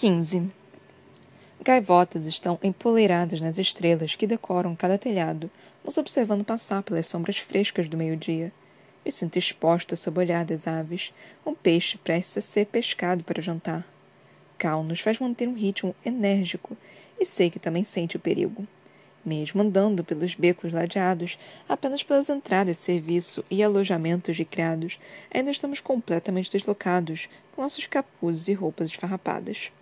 15. 0.00 0.48
Gaivotas 1.60 2.24
estão 2.24 2.56
empoleiradas 2.62 3.40
nas 3.40 3.58
estrelas 3.58 4.14
que 4.14 4.28
decoram 4.28 4.76
cada 4.76 4.96
telhado, 4.96 5.50
nos 5.84 5.98
observando 5.98 6.44
passar 6.44 6.84
pelas 6.84 7.08
sombras 7.08 7.38
frescas 7.38 7.88
do 7.88 7.96
meio-dia. 7.96 8.52
Me 9.04 9.10
sinto 9.10 9.40
exposta 9.40 9.96
sob 9.96 10.16
o 10.16 10.20
olhar 10.20 10.44
das 10.44 10.68
aves, 10.68 11.12
um 11.44 11.52
peixe 11.52 11.98
prestes 11.98 12.38
a 12.38 12.40
ser 12.40 12.66
pescado 12.66 13.24
para 13.24 13.42
jantar. 13.42 13.84
Cal 14.56 14.84
nos 14.84 15.00
faz 15.00 15.18
manter 15.18 15.48
um 15.48 15.54
ritmo 15.54 15.92
enérgico 16.06 16.76
e 17.18 17.26
sei 17.26 17.50
que 17.50 17.58
também 17.58 17.82
sente 17.82 18.16
o 18.16 18.20
perigo. 18.20 18.68
Mesmo 19.24 19.62
andando 19.62 20.04
pelos 20.04 20.36
becos 20.36 20.72
ladeados, 20.72 21.36
apenas 21.68 22.04
pelas 22.04 22.28
entradas 22.28 22.76
de 22.76 22.84
serviço 22.84 23.44
e 23.50 23.64
alojamentos 23.64 24.36
de 24.36 24.44
criados, 24.44 25.00
ainda 25.28 25.50
estamos 25.50 25.80
completamente 25.80 26.52
deslocados, 26.52 27.28
com 27.50 27.62
nossos 27.62 27.84
capuzes 27.88 28.46
e 28.46 28.52
roupas 28.52 28.90
esfarrapadas. 28.90 29.72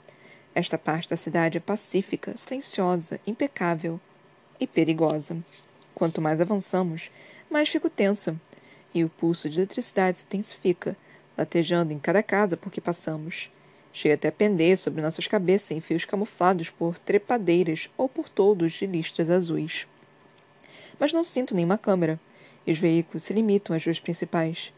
Esta 0.56 0.78
parte 0.78 1.10
da 1.10 1.18
cidade 1.18 1.58
é 1.58 1.60
pacífica, 1.60 2.34
silenciosa, 2.34 3.20
impecável 3.26 4.00
e 4.58 4.66
perigosa. 4.66 5.36
Quanto 5.94 6.22
mais 6.22 6.40
avançamos, 6.40 7.10
mais 7.50 7.68
fico 7.68 7.90
tensa, 7.90 8.34
e 8.94 9.04
o 9.04 9.10
pulso 9.10 9.50
de 9.50 9.58
eletricidade 9.58 10.16
se 10.16 10.24
intensifica, 10.24 10.96
latejando 11.36 11.92
em 11.92 11.98
cada 11.98 12.22
casa 12.22 12.56
por 12.56 12.72
que 12.72 12.80
passamos. 12.80 13.50
Chega 13.92 14.14
até 14.14 14.28
a 14.28 14.32
pender 14.32 14.78
sobre 14.78 15.02
nossas 15.02 15.26
cabeças 15.26 15.72
em 15.72 15.80
fios 15.82 16.06
camuflados 16.06 16.70
por 16.70 16.98
trepadeiras 16.98 17.90
ou 17.94 18.08
por 18.08 18.30
toldos 18.30 18.72
de 18.72 18.86
listras 18.86 19.28
azuis. 19.28 19.86
Mas 20.98 21.12
não 21.12 21.22
sinto 21.22 21.54
nenhuma 21.54 21.76
câmera, 21.76 22.18
e 22.66 22.72
os 22.72 22.78
veículos 22.78 23.24
se 23.24 23.34
limitam 23.34 23.76
às 23.76 23.84
ruas 23.84 24.00
principais. 24.00 24.72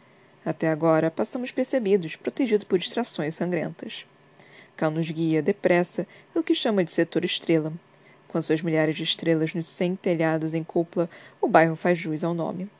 Até 0.44 0.68
agora, 0.68 1.08
passamos 1.08 1.52
percebidos, 1.52 2.16
protegidos 2.16 2.64
por 2.64 2.80
distrações 2.80 3.36
sangrentas. 3.36 4.04
Cal 4.78 4.92
nos 4.92 5.10
guia, 5.10 5.42
depressa, 5.42 6.06
pelo 6.32 6.44
que 6.44 6.54
chama 6.54 6.84
de 6.84 6.92
setor 6.92 7.24
estrela. 7.24 7.72
Com 8.28 8.40
suas 8.40 8.62
milhares 8.62 8.94
de 8.94 9.02
estrelas 9.02 9.52
nos 9.52 9.66
cem 9.66 9.96
telhados 9.96 10.54
em 10.54 10.62
cúpula, 10.62 11.10
o 11.40 11.48
bairro 11.48 11.74
faz 11.74 11.98
jus 11.98 12.22
ao 12.22 12.32
nome. 12.32 12.70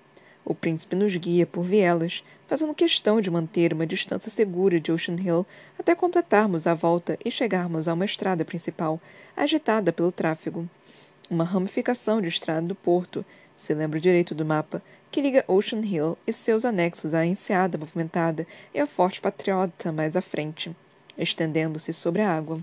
O 0.44 0.54
príncipe 0.54 0.94
nos 0.94 1.16
guia 1.16 1.44
por 1.44 1.64
vielas, 1.64 2.22
fazendo 2.46 2.72
questão 2.72 3.20
de 3.20 3.28
manter 3.28 3.72
uma 3.72 3.84
distância 3.84 4.30
segura 4.30 4.78
de 4.78 4.92
Ocean 4.92 5.16
Hill 5.16 5.44
até 5.76 5.92
completarmos 5.92 6.68
a 6.68 6.72
volta 6.72 7.18
e 7.24 7.32
chegarmos 7.32 7.88
a 7.88 7.94
uma 7.94 8.04
estrada 8.04 8.44
principal, 8.44 9.00
agitada 9.36 9.92
pelo 9.92 10.12
tráfego. 10.12 10.70
Uma 11.28 11.42
ramificação 11.42 12.22
de 12.22 12.28
estrada 12.28 12.64
do 12.64 12.76
porto, 12.76 13.24
se 13.56 13.74
lembra 13.74 13.98
direito 13.98 14.36
do 14.36 14.44
mapa, 14.44 14.80
que 15.10 15.20
liga 15.20 15.44
Ocean 15.48 15.80
Hill 15.80 16.16
e 16.24 16.32
seus 16.32 16.64
anexos 16.64 17.12
à 17.12 17.26
enseada 17.26 17.76
movimentada 17.76 18.46
e 18.72 18.78
ao 18.78 18.86
Forte 18.86 19.20
Patriota 19.20 19.90
mais 19.90 20.14
à 20.14 20.22
frente 20.22 20.76
estendendo-se 21.18 21.92
sobre 21.92 22.22
a 22.22 22.30
água. 22.30 22.60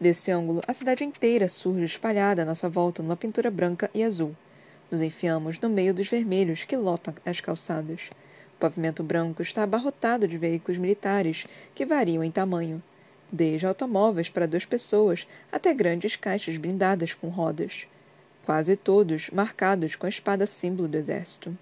Desse 0.00 0.30
ângulo, 0.30 0.62
a 0.66 0.72
cidade 0.72 1.02
inteira 1.02 1.48
surge 1.48 1.84
espalhada 1.84 2.42
à 2.42 2.44
nossa 2.44 2.68
volta 2.68 3.02
numa 3.02 3.16
pintura 3.16 3.50
branca 3.50 3.90
e 3.92 4.04
azul. 4.04 4.34
Nos 4.90 5.02
enfiamos 5.02 5.58
no 5.58 5.68
meio 5.68 5.92
dos 5.92 6.08
vermelhos 6.08 6.62
que 6.62 6.76
lotam 6.76 7.14
as 7.26 7.40
calçadas. 7.40 8.10
O 8.54 8.60
pavimento 8.60 9.02
branco 9.02 9.42
está 9.42 9.64
abarrotado 9.64 10.28
de 10.28 10.38
veículos 10.38 10.78
militares 10.78 11.46
que 11.74 11.84
variam 11.84 12.22
em 12.22 12.30
tamanho, 12.30 12.82
desde 13.30 13.66
automóveis 13.66 14.30
para 14.30 14.46
duas 14.46 14.64
pessoas 14.64 15.26
até 15.50 15.74
grandes 15.74 16.16
caixas 16.16 16.56
blindadas 16.56 17.12
com 17.12 17.28
rodas, 17.28 17.86
quase 18.46 18.76
todos 18.76 19.30
marcados 19.30 19.96
com 19.96 20.06
a 20.06 20.08
espada 20.08 20.46
símbolo 20.46 20.88
do 20.88 20.96
exército. 20.96 21.56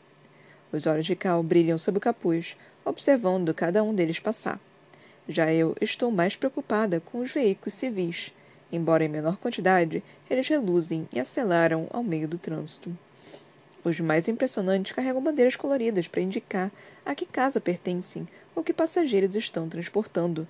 Os 0.72 0.86
olhos 0.86 1.06
de 1.06 1.16
Cal 1.16 1.42
brilham 1.42 1.78
sob 1.78 1.98
o 1.98 2.00
capuz, 2.00 2.56
observando 2.84 3.54
cada 3.54 3.82
um 3.82 3.94
deles 3.94 4.20
passar. 4.20 4.60
Já 5.28 5.52
eu 5.52 5.76
estou 5.80 6.10
mais 6.10 6.36
preocupada 6.36 7.00
com 7.00 7.18
os 7.18 7.32
veículos 7.32 7.74
civis. 7.74 8.32
Embora 8.70 9.04
em 9.04 9.08
menor 9.08 9.36
quantidade, 9.38 10.02
eles 10.30 10.48
reluzem 10.48 11.08
e 11.12 11.18
aceleram 11.18 11.88
ao 11.90 12.02
meio 12.02 12.28
do 12.28 12.38
trânsito. 12.38 12.96
Os 13.84 14.00
mais 14.00 14.26
impressionantes 14.26 14.92
carregam 14.92 15.22
bandeiras 15.22 15.54
coloridas 15.54 16.08
para 16.08 16.20
indicar 16.20 16.70
a 17.04 17.14
que 17.14 17.24
casa 17.24 17.60
pertencem 17.60 18.26
ou 18.54 18.62
que 18.62 18.72
passageiros 18.72 19.36
estão 19.36 19.68
transportando. 19.68 20.46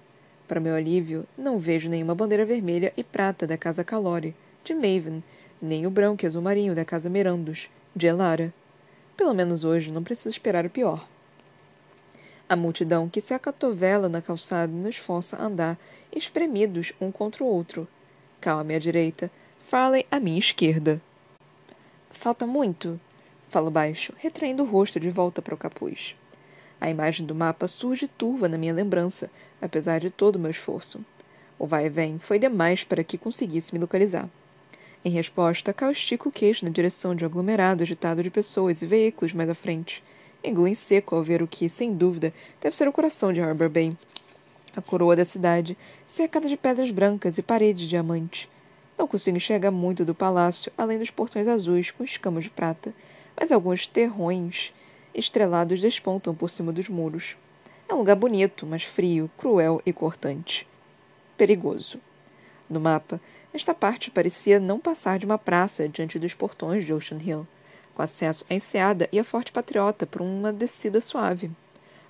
Para 0.49 0.61
meu 0.61 0.75
alívio, 0.75 1.27
não 1.37 1.59
vejo 1.59 1.89
nenhuma 1.89 2.15
bandeira 2.15 2.45
vermelha 2.45 2.93
e 2.97 3.05
prata 3.05 3.47
da 3.47 3.59
casa 3.59 3.85
Calore, 3.85 4.35
de 4.65 4.75
Maven, 4.75 5.23
nem 5.61 5.87
o 5.87 5.91
branco 5.91 6.25
e 6.25 6.27
azul 6.27 6.41
marinho 6.41 6.75
da 6.75 6.85
casa 6.85 7.11
Merandos, 7.11 7.69
de 7.95 8.07
Elara. 8.07 8.53
Pelo 9.17 9.35
menos 9.35 9.65
hoje 9.65 9.91
não 9.91 10.05
preciso 10.05 10.31
esperar 10.31 10.65
o 10.65 10.71
pior. 10.71 11.07
A 12.49 12.55
multidão 12.55 13.09
que 13.09 13.21
se 13.21 13.35
acatovela 13.35 14.09
na 14.09 14.23
calçada 14.23 14.73
nos 14.73 14.97
força 14.97 15.37
a 15.37 15.45
andar, 15.45 15.77
espremidos 16.15 16.93
um 17.01 17.11
contra 17.11 17.43
o 17.43 17.47
outro. 17.47 17.89
Cal 18.41 18.61
à 18.61 18.65
minha 18.65 18.79
direita, 18.79 19.29
Farley 19.63 20.07
à 20.13 20.21
minha 20.21 20.39
esquerda. 20.39 21.03
Falta 22.09 22.47
muito, 22.47 23.01
falo 23.49 23.69
baixo, 23.69 24.13
retraindo 24.19 24.63
o 24.63 24.67
rosto 24.67 25.01
de 25.01 25.11
volta 25.11 25.43
para 25.43 25.57
o 25.57 25.59
capuz. 25.59 26.15
A 26.81 26.89
imagem 26.89 27.27
do 27.27 27.35
mapa 27.35 27.67
surge 27.67 28.07
turva 28.07 28.49
na 28.49 28.57
minha 28.57 28.73
lembrança, 28.73 29.29
apesar 29.61 29.99
de 29.99 30.09
todo 30.09 30.37
o 30.37 30.39
meu 30.39 30.53
esforço. 30.53 31.05
O 31.59 31.67
vai 31.67 31.87
e 31.87 31.89
vem 31.89 32.21
foi 32.21 32.39
demais 32.39 32.85
para 32.85 33.03
que 33.03 33.19
conseguisse 33.19 33.75
me 33.75 33.81
localizar. 33.81 34.29
Em 35.05 35.11
resposta, 35.11 35.73
Cal 35.73 35.91
estica 35.91 36.29
o 36.29 36.33
queixo 36.33 36.65
na 36.65 36.71
direção 36.71 37.13
de 37.13 37.25
um 37.25 37.27
aglomerado 37.27 37.83
agitado 37.83 38.23
de 38.23 38.31
pessoas 38.31 38.83
e 38.83 38.87
veículos 38.87 39.33
mais 39.33 39.51
à 39.51 39.55
frente 39.55 40.01
engula 40.47 40.71
em 40.71 40.75
seco 40.75 41.17
ao 41.17 41.23
ver 41.23 41.43
o 41.43 41.49
que, 41.49 41.69
sem 41.69 41.93
dúvida, 41.93 42.33
deve 42.61 42.77
ser 42.77 42.87
o 42.87 42.93
coração 42.93 43.33
de 43.33 43.41
Harbor 43.41 43.69
Bay. 43.69 43.97
A 44.77 44.81
coroa 44.81 45.17
da 45.17 45.25
cidade, 45.25 45.77
cercada 46.07 46.49
de 46.49 46.57
pedras 46.57 46.91
brancas 46.91 47.37
e 47.37 47.43
paredes 47.43 47.83
de 47.83 47.89
diamante. 47.89 48.49
Não 48.97 49.09
consigo 49.09 49.37
enxergar 49.37 49.71
muito 49.71 50.05
do 50.05 50.15
palácio, 50.15 50.73
além 50.79 50.99
dos 50.99 51.11
portões 51.11 51.49
azuis 51.49 51.91
com 51.91 52.05
escamas 52.05 52.45
de 52.45 52.51
prata, 52.51 52.95
mas 53.39 53.51
alguns 53.51 53.87
terrões 53.87 54.73
estrelados 55.15 55.81
despontam 55.81 56.35
por 56.35 56.49
cima 56.49 56.73
dos 56.73 56.89
muros. 56.89 57.37
É 57.89 57.95
um 57.95 57.99
lugar 57.99 58.17
bonito, 58.17 58.67
mas 58.67 58.85
frio, 58.85 59.31
cruel 59.37 59.83
e 59.85 59.93
cortante. 59.93 60.67
Perigoso. 61.37 61.99
No 62.69 62.81
mapa, 62.81 63.21
esta 63.53 63.75
parte 63.75 64.11
parecia 64.11 64.61
não 64.61 64.79
passar 64.79 65.19
de 65.19 65.27
uma 65.27 65.39
praça 65.39 65.89
diante 65.89 66.19
dos 66.19 66.35
portões 66.35 66.85
de 66.85 66.93
Ocean 66.93 67.19
Hill 67.23 67.47
com 67.97 68.03
acesso 68.03 68.45
à 68.51 68.55
enseada 68.55 69.09
e 69.11 69.19
a 69.19 69.25
Forte 69.25 69.51
Patriota 69.51 70.07
por 70.07 70.21
uma 70.21 70.53
descida 70.53 71.01
suave. 71.01 71.51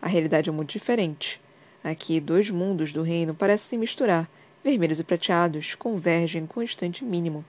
A 0.03 0.09
realidade 0.09 0.51
é 0.51 0.53
muito 0.53 0.73
diferente. 0.73 1.41
Aqui, 1.83 2.19
dois 2.19 2.51
mundos 2.51 2.93
do 2.93 3.03
reino 3.03 3.33
parecem 3.33 3.69
se 3.69 3.77
misturar, 3.79 4.29
vermelhos 4.65 4.99
e 4.99 5.05
prateados, 5.05 5.77
convergem 5.77 6.45
com 6.45 6.59
um 6.59 6.63
instante 6.65 7.05
mínimo. 7.05 7.45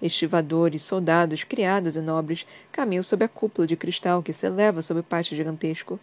Estivadores, 0.00 0.82
soldados, 0.84 1.42
criados 1.42 1.96
e 1.96 2.00
nobres 2.00 2.46
caminham 2.70 3.02
sob 3.02 3.24
a 3.24 3.28
cúpula 3.28 3.66
de 3.66 3.76
cristal 3.76 4.22
que 4.22 4.32
se 4.32 4.46
eleva 4.46 4.80
sobre 4.80 5.00
o 5.00 5.04
pátio 5.04 5.36
gigantesco. 5.36 5.98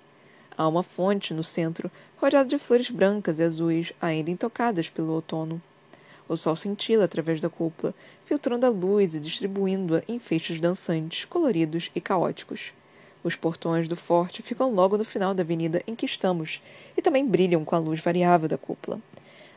Há 0.57 0.67
uma 0.67 0.83
fonte 0.83 1.33
no 1.33 1.45
centro, 1.45 1.89
rodeada 2.17 2.49
de 2.49 2.59
flores 2.59 2.89
brancas 2.89 3.39
e 3.39 3.43
azuis, 3.43 3.93
ainda 4.01 4.29
intocadas 4.29 4.89
pelo 4.89 5.13
outono. 5.13 5.61
O 6.29 6.37
sol 6.37 6.55
cintila 6.55 7.05
através 7.05 7.41
da 7.41 7.49
cúpula, 7.49 7.91
filtrando 8.23 8.63
a 8.63 8.69
luz 8.69 9.15
e 9.15 9.19
distribuindo-a 9.19 10.03
em 10.07 10.19
feixes 10.19 10.61
dançantes, 10.61 11.25
coloridos 11.25 11.89
e 11.95 11.99
caóticos. 11.99 12.71
Os 13.23 13.35
portões 13.35 13.87
do 13.87 13.95
forte 13.95 14.43
ficam 14.43 14.71
logo 14.71 14.95
no 14.95 15.03
final 15.03 15.33
da 15.33 15.41
avenida 15.41 15.81
em 15.87 15.95
que 15.95 16.05
estamos 16.05 16.61
e 16.95 17.01
também 17.01 17.25
brilham 17.25 17.65
com 17.65 17.75
a 17.75 17.79
luz 17.79 17.99
variável 17.99 18.47
da 18.47 18.59
cúpula. 18.59 19.01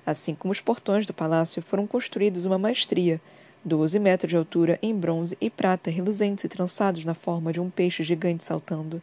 Assim 0.07 0.35
como 0.35 0.51
os 0.51 0.63
portões 0.63 1.05
do 1.07 1.13
palácio 1.13 1.61
foram 1.61 1.87
construídos 1.87 2.47
uma 2.47 2.59
maestria, 2.59 3.21
12 3.63 3.99
metros 3.99 4.31
de 4.31 4.37
altura 4.39 4.79
em 4.83 4.95
bronze 4.95 5.37
e 5.43 5.51
prata 5.51 5.91
reluzentes 5.91 6.43
e 6.45 6.49
trançados 6.49 7.05
na 7.05 7.13
forma 7.13 7.53
de 7.53 7.61
um 7.61 7.69
peixe 7.69 8.03
gigante 8.03 8.45
saltando. 8.45 9.03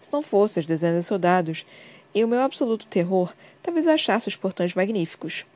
Se 0.00 0.12
não 0.12 0.20
fossem 0.20 0.60
as 0.60 0.66
dezenas 0.66 1.04
de 1.04 1.08
soldados 1.08 1.64
e 2.12 2.24
o 2.24 2.28
meu 2.28 2.40
absoluto 2.40 2.88
terror, 2.88 3.32
talvez 3.62 3.86
eu 3.86 3.92
achasse 3.92 4.26
os 4.26 4.34
portões 4.34 4.74
magníficos. 4.74 5.46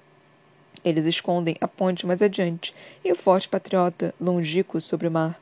Eles 0.85 1.05
escondem 1.07 1.57
a 1.61 1.69
ponte 1.69 2.07
mais 2.07 2.23
adiante 2.23 2.75
e 3.05 3.11
o 3.11 3.17
forte 3.17 3.49
patriota, 3.49 4.15
longínquo 4.21 4.81
sobre 4.81 5.09
o 5.09 5.11
mar. 5.11 5.41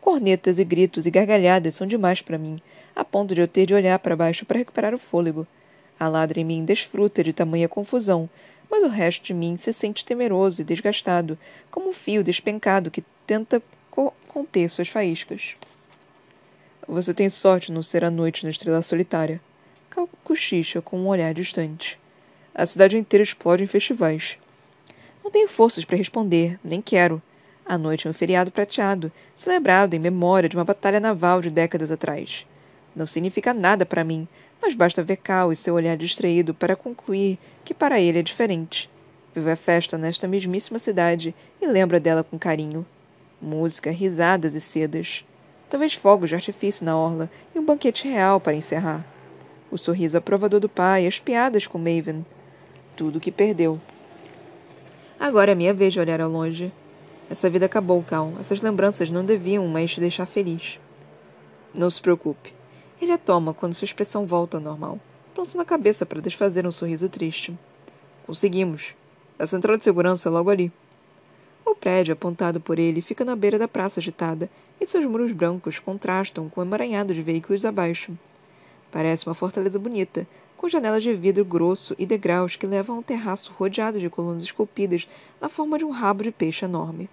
Cornetas 0.00 0.58
e 0.58 0.64
gritos 0.64 1.06
e 1.06 1.10
gargalhadas 1.10 1.74
são 1.74 1.86
demais 1.86 2.20
para 2.20 2.36
mim, 2.36 2.56
a 2.94 3.04
ponto 3.04 3.34
de 3.34 3.40
eu 3.40 3.48
ter 3.48 3.66
de 3.66 3.74
olhar 3.74 3.98
para 3.98 4.16
baixo 4.16 4.44
para 4.44 4.58
recuperar 4.58 4.94
o 4.94 4.98
fôlego. 4.98 5.46
A 5.98 6.08
ladra 6.08 6.40
em 6.40 6.44
mim 6.44 6.64
desfruta 6.64 7.24
de 7.24 7.32
tamanha 7.32 7.68
confusão, 7.68 8.28
mas 8.70 8.82
o 8.82 8.88
resto 8.88 9.24
de 9.24 9.32
mim 9.32 9.56
se 9.56 9.72
sente 9.72 10.04
temeroso 10.04 10.60
e 10.60 10.64
desgastado, 10.64 11.38
como 11.70 11.88
um 11.88 11.92
fio 11.92 12.24
despencado 12.24 12.90
que 12.90 13.04
tenta 13.26 13.62
co 13.90 14.12
conter 14.28 14.68
suas 14.68 14.88
faíscas. 14.88 15.56
Você 16.86 17.14
tem 17.14 17.28
sorte 17.28 17.72
não 17.72 17.82
ser 17.82 18.04
a 18.04 18.10
noite 18.10 18.44
na 18.44 18.50
estrela 18.50 18.82
solitária. 18.82 19.40
Cal 19.88 20.08
cochicha 20.22 20.82
com 20.82 20.98
um 20.98 21.06
olhar 21.06 21.32
distante. 21.32 21.98
A 22.54 22.66
cidade 22.66 22.98
inteira 22.98 23.22
explode 23.22 23.62
em 23.62 23.66
festivais. 23.66 24.36
Não 25.24 25.30
tenho 25.30 25.48
forças 25.48 25.86
para 25.86 25.96
responder, 25.96 26.60
nem 26.62 26.82
quero. 26.82 27.20
A 27.64 27.78
noite 27.78 28.06
é 28.06 28.10
um 28.10 28.12
feriado 28.12 28.52
prateado, 28.52 29.10
celebrado 29.34 29.96
em 29.96 29.98
memória 29.98 30.50
de 30.50 30.54
uma 30.54 30.66
batalha 30.66 31.00
naval 31.00 31.40
de 31.40 31.48
décadas 31.48 31.90
atrás. 31.90 32.46
Não 32.94 33.06
significa 33.06 33.54
nada 33.54 33.86
para 33.86 34.04
mim, 34.04 34.28
mas 34.60 34.74
basta 34.74 35.02
ver 35.02 35.16
Cal 35.16 35.50
e 35.50 35.56
seu 35.56 35.74
olhar 35.74 35.96
distraído 35.96 36.52
para 36.52 36.76
concluir 36.76 37.38
que 37.64 37.72
para 37.72 37.98
ele 37.98 38.18
é 38.18 38.22
diferente. 38.22 38.90
Vive 39.34 39.50
a 39.50 39.56
festa 39.56 39.96
nesta 39.96 40.28
mesmíssima 40.28 40.78
cidade 40.78 41.34
e 41.58 41.66
lembra 41.66 41.98
dela 41.98 42.22
com 42.22 42.38
carinho. 42.38 42.84
Música, 43.40 43.90
risadas 43.90 44.54
e 44.54 44.60
sedas. 44.60 45.24
Talvez 45.70 45.94
fogos 45.94 46.28
de 46.28 46.34
artifício 46.34 46.84
na 46.84 46.98
orla 46.98 47.30
e 47.54 47.58
um 47.58 47.64
banquete 47.64 48.06
real 48.06 48.38
para 48.38 48.54
encerrar. 48.54 49.02
O 49.70 49.78
sorriso 49.78 50.18
aprovador 50.18 50.60
do 50.60 50.68
pai, 50.68 51.06
as 51.06 51.18
piadas 51.18 51.66
com 51.66 51.78
Maven. 51.78 52.26
Tudo 52.94 53.16
o 53.16 53.20
que 53.20 53.32
perdeu. 53.32 53.80
Agora 55.24 55.52
é 55.52 55.54
minha 55.54 55.72
vez 55.72 55.94
de 55.94 55.98
olhar 55.98 56.20
ao 56.20 56.28
longe. 56.28 56.70
Essa 57.30 57.48
vida 57.48 57.64
acabou, 57.64 58.02
Cal. 58.02 58.34
Essas 58.38 58.60
lembranças 58.60 59.10
não 59.10 59.24
deviam 59.24 59.66
mais 59.66 59.90
te 59.90 59.98
deixar 59.98 60.26
feliz. 60.26 60.78
Não 61.72 61.88
se 61.88 61.98
preocupe. 61.98 62.52
Ele 63.00 63.10
a 63.10 63.16
toma 63.16 63.54
quando 63.54 63.72
sua 63.72 63.86
expressão 63.86 64.26
volta 64.26 64.58
ao 64.58 64.62
normal, 64.62 65.00
balançando 65.34 65.62
a 65.62 65.64
cabeça 65.64 66.04
para 66.04 66.20
desfazer 66.20 66.66
um 66.66 66.70
sorriso 66.70 67.08
triste. 67.08 67.58
Conseguimos. 68.26 68.94
A 69.38 69.46
central 69.46 69.78
de 69.78 69.84
segurança 69.84 70.28
é 70.28 70.30
logo 70.30 70.50
ali. 70.50 70.70
O 71.64 71.74
prédio 71.74 72.12
apontado 72.12 72.60
por 72.60 72.78
ele 72.78 73.00
fica 73.00 73.24
na 73.24 73.34
beira 73.34 73.58
da 73.58 73.66
praça 73.66 74.00
agitada, 74.00 74.50
e 74.78 74.86
seus 74.86 75.06
muros 75.06 75.32
brancos 75.32 75.78
contrastam 75.78 76.50
com 76.50 76.60
o 76.60 76.64
emaranhado 76.64 77.14
de 77.14 77.22
veículos 77.22 77.64
abaixo. 77.64 78.12
Parece 78.92 79.26
uma 79.26 79.34
fortaleza 79.34 79.78
bonita, 79.78 80.26
com 80.64 80.68
janelas 80.70 81.02
de 81.02 81.12
vidro 81.12 81.44
grosso 81.44 81.94
e 81.98 82.06
degraus 82.06 82.56
que 82.56 82.66
levam 82.66 82.96
a 82.96 82.98
um 83.00 83.02
terraço 83.02 83.52
rodeado 83.52 84.00
de 84.00 84.08
colunas 84.08 84.42
esculpidas 84.42 85.06
na 85.38 85.46
forma 85.46 85.76
de 85.76 85.84
um 85.84 85.90
rabo 85.90 86.22
de 86.22 86.32
peixe 86.32 86.64
enorme. 86.64 87.06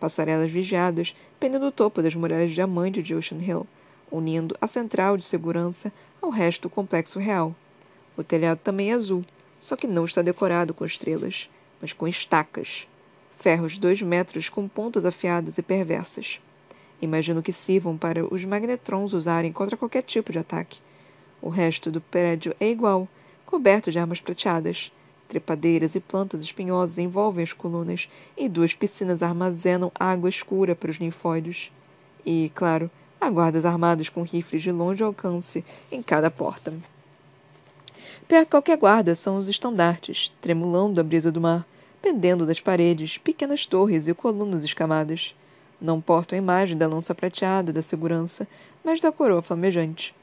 Passarelas 0.00 0.50
vigiadas 0.50 1.14
pendem 1.38 1.60
do 1.60 1.70
topo 1.70 2.00
das 2.00 2.14
muralhas 2.14 2.48
de 2.48 2.54
diamante 2.54 3.02
de 3.02 3.14
Ocean 3.14 3.36
Hill, 3.36 3.66
unindo 4.10 4.56
a 4.58 4.66
central 4.66 5.18
de 5.18 5.24
segurança 5.24 5.92
ao 6.22 6.30
resto 6.30 6.62
do 6.62 6.70
complexo 6.70 7.18
real. 7.18 7.54
O 8.16 8.24
telhado 8.24 8.60
também 8.64 8.90
é 8.90 8.94
azul, 8.94 9.22
só 9.60 9.76
que 9.76 9.86
não 9.86 10.06
está 10.06 10.22
decorado 10.22 10.72
com 10.72 10.86
estrelas, 10.86 11.50
mas 11.82 11.92
com 11.92 12.08
estacas. 12.08 12.88
Ferros 13.36 13.74
de 13.74 13.80
dois 13.80 14.00
metros 14.00 14.48
com 14.48 14.66
pontas 14.66 15.04
afiadas 15.04 15.58
e 15.58 15.62
perversas. 15.62 16.40
Imagino 17.02 17.42
que 17.42 17.52
sirvam 17.52 17.98
para 17.98 18.24
os 18.24 18.42
magnetrons 18.46 19.12
usarem 19.12 19.52
contra 19.52 19.76
qualquer 19.76 20.00
tipo 20.00 20.32
de 20.32 20.38
ataque. 20.38 20.80
O 21.40 21.48
resto 21.48 21.90
do 21.90 22.00
prédio 22.00 22.54
é 22.58 22.68
igual, 22.70 23.08
coberto 23.44 23.90
de 23.90 23.98
armas 23.98 24.20
prateadas. 24.20 24.92
Trepadeiras 25.28 25.94
e 25.94 26.00
plantas 26.00 26.42
espinhosas 26.42 26.98
envolvem 26.98 27.42
as 27.42 27.52
colunas, 27.52 28.08
e 28.36 28.48
duas 28.48 28.74
piscinas 28.74 29.22
armazenam 29.22 29.90
água 29.98 30.28
escura 30.28 30.74
para 30.74 30.90
os 30.90 30.98
linfóides. 30.98 31.72
E, 32.24 32.50
claro, 32.54 32.90
Há 33.24 33.30
guardas 33.30 33.64
armados 33.64 34.10
com 34.10 34.20
rifles 34.20 34.60
de 34.60 34.70
longe 34.70 35.02
alcance 35.02 35.64
em 35.90 36.02
cada 36.02 36.30
porta. 36.30 36.74
Pior 38.28 38.44
que 38.44 38.50
qualquer 38.50 38.76
guarda 38.76 39.14
são 39.14 39.38
os 39.38 39.48
estandartes, 39.48 40.30
tremulando 40.42 41.00
a 41.00 41.02
brisa 41.02 41.32
do 41.32 41.40
mar, 41.40 41.66
pendendo 42.02 42.44
das 42.44 42.60
paredes, 42.60 43.16
pequenas 43.16 43.64
torres 43.64 44.06
e 44.08 44.12
colunas 44.12 44.62
escamadas. 44.62 45.34
Não 45.80 46.02
portam 46.02 46.36
a 46.36 46.42
imagem 46.42 46.76
da 46.76 46.86
lança 46.86 47.14
prateada 47.14 47.72
da 47.72 47.80
segurança, 47.80 48.46
mas 48.84 49.00
da 49.00 49.10
coroa 49.10 49.40
flamejante. 49.40 50.14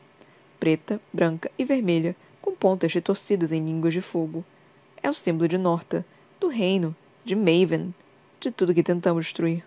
Preta, 0.61 1.01
branca 1.11 1.49
e 1.57 1.65
vermelha, 1.65 2.15
com 2.39 2.53
pontas 2.53 2.93
retorcidas 2.93 3.51
em 3.51 3.65
línguas 3.65 3.95
de 3.95 3.99
fogo. 3.99 4.45
É 5.01 5.09
o 5.09 5.13
símbolo 5.13 5.47
de 5.47 5.57
Norta, 5.57 6.05
do 6.39 6.49
reino, 6.49 6.95
de 7.25 7.35
Maven, 7.35 7.91
de 8.39 8.51
tudo 8.51 8.71
que 8.71 8.83
tentamos 8.83 9.25
destruir. 9.25 9.65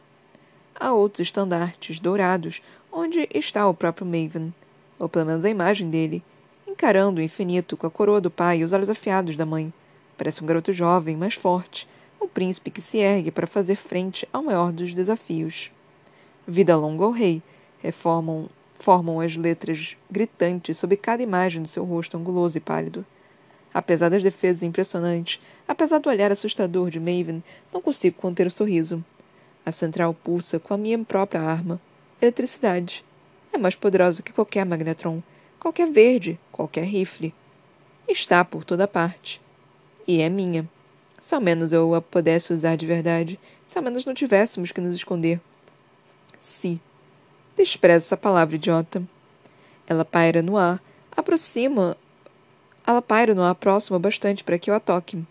Há 0.73 0.93
outros 0.93 1.27
estandartes 1.27 1.99
dourados 1.99 2.63
onde 2.93 3.29
está 3.35 3.67
o 3.67 3.75
próprio 3.75 4.07
Maven, 4.07 4.55
ou 4.97 5.09
pelo 5.09 5.27
menos 5.27 5.45
a 5.45 5.51
imagem 5.51 5.91
dele, 5.91 6.23
encarando 6.65 7.21
o 7.21 7.25
infinito 7.25 7.77
com 7.77 7.89
a 7.89 7.91
coroa 7.91 8.21
do 8.21 8.31
pai 8.31 8.59
e 8.59 8.65
os 8.65 8.73
olhos 8.73 8.89
afiados 8.89 9.35
da 9.35 9.45
mãe. 9.45 9.73
Parece 10.17 10.45
um 10.45 10.47
garoto 10.47 10.73
jovem, 10.73 11.17
mas 11.17 11.35
forte, 11.35 11.89
um 12.21 12.29
príncipe 12.29 12.71
que 12.71 12.81
se 12.81 12.99
ergue 12.99 13.33
para 13.33 13.49
fazer 13.49 13.75
frente 13.75 14.29
ao 14.33 14.45
maior 14.45 14.71
dos 14.71 14.95
desafios. 14.95 15.73
Vida 16.47 16.77
longa 16.77 17.03
ao 17.03 17.11
rei, 17.11 17.43
reformam, 17.83 18.49
formam 18.85 19.19
as 19.19 19.35
letras 19.35 19.97
gritantes 20.11 20.77
sob 20.77 20.95
cada 20.99 21.23
imagem 21.23 21.63
do 21.63 21.69
seu 21.69 21.85
rosto 21.85 22.19
anguloso 22.19 22.59
e 22.59 22.61
pálido. 22.61 23.03
Apesar 23.73 24.11
das 24.11 24.23
defesas 24.23 24.63
impressionantes, 24.63 25.41
apesar 25.67 26.01
do 26.01 26.11
olhar 26.11 26.31
assustador 26.31 26.91
de 26.91 27.01
Maven, 27.01 27.43
não 27.73 27.81
consigo 27.81 28.21
conter 28.21 28.47
o 28.47 28.51
sorriso. 28.51 29.03
A 29.65 29.73
central 29.73 30.13
pulsa 30.13 30.61
com 30.61 30.75
a 30.75 30.77
minha 30.77 30.99
própria 31.03 31.41
arma, 31.41 31.81
eletricidade. 32.21 33.03
É 33.55 33.57
mais 33.57 33.75
poderosa 33.75 34.23
que 34.23 34.35
qualquer 34.35 34.67
magnetron, 34.67 35.23
qualquer 35.59 35.91
verde, 35.91 36.39
qualquer 36.53 36.85
rifle. 36.85 37.33
Está 38.07 38.45
por 38.45 38.67
toda 38.67 38.87
parte. 38.87 39.41
E 40.07 40.21
é 40.21 40.29
minha. 40.29 40.69
Se 41.19 41.35
ao 41.35 41.41
menos 41.41 41.73
eu 41.73 41.95
a 41.95 42.03
pudesse 42.03 42.53
usar 42.53 42.77
de 42.77 42.85
verdade, 42.85 43.41
se 43.65 43.79
ao 43.79 43.83
menos 43.83 44.05
não 44.05 44.13
tivéssemos 44.13 44.73
que 44.73 44.81
nos 44.83 44.95
esconder. 44.95 45.41
Se. 46.39 46.79
Despreza 47.57 48.07
essa 48.07 48.17
palavra, 48.17 48.57
idiota. 48.57 49.03
Ela 49.87 50.05
paira 50.05 50.43
no 50.43 50.57
ar, 50.57 50.83
aproxima. 51.17 51.97
Ela 52.87 53.01
paira 53.01 53.35
no 53.35 53.43
ar 53.43 53.55
próximo 53.55 53.99
bastante 53.99 54.43
para 54.43 54.59
que 54.59 54.71
eu 54.71 54.75
a 54.75 54.81
toque. 54.81 55.23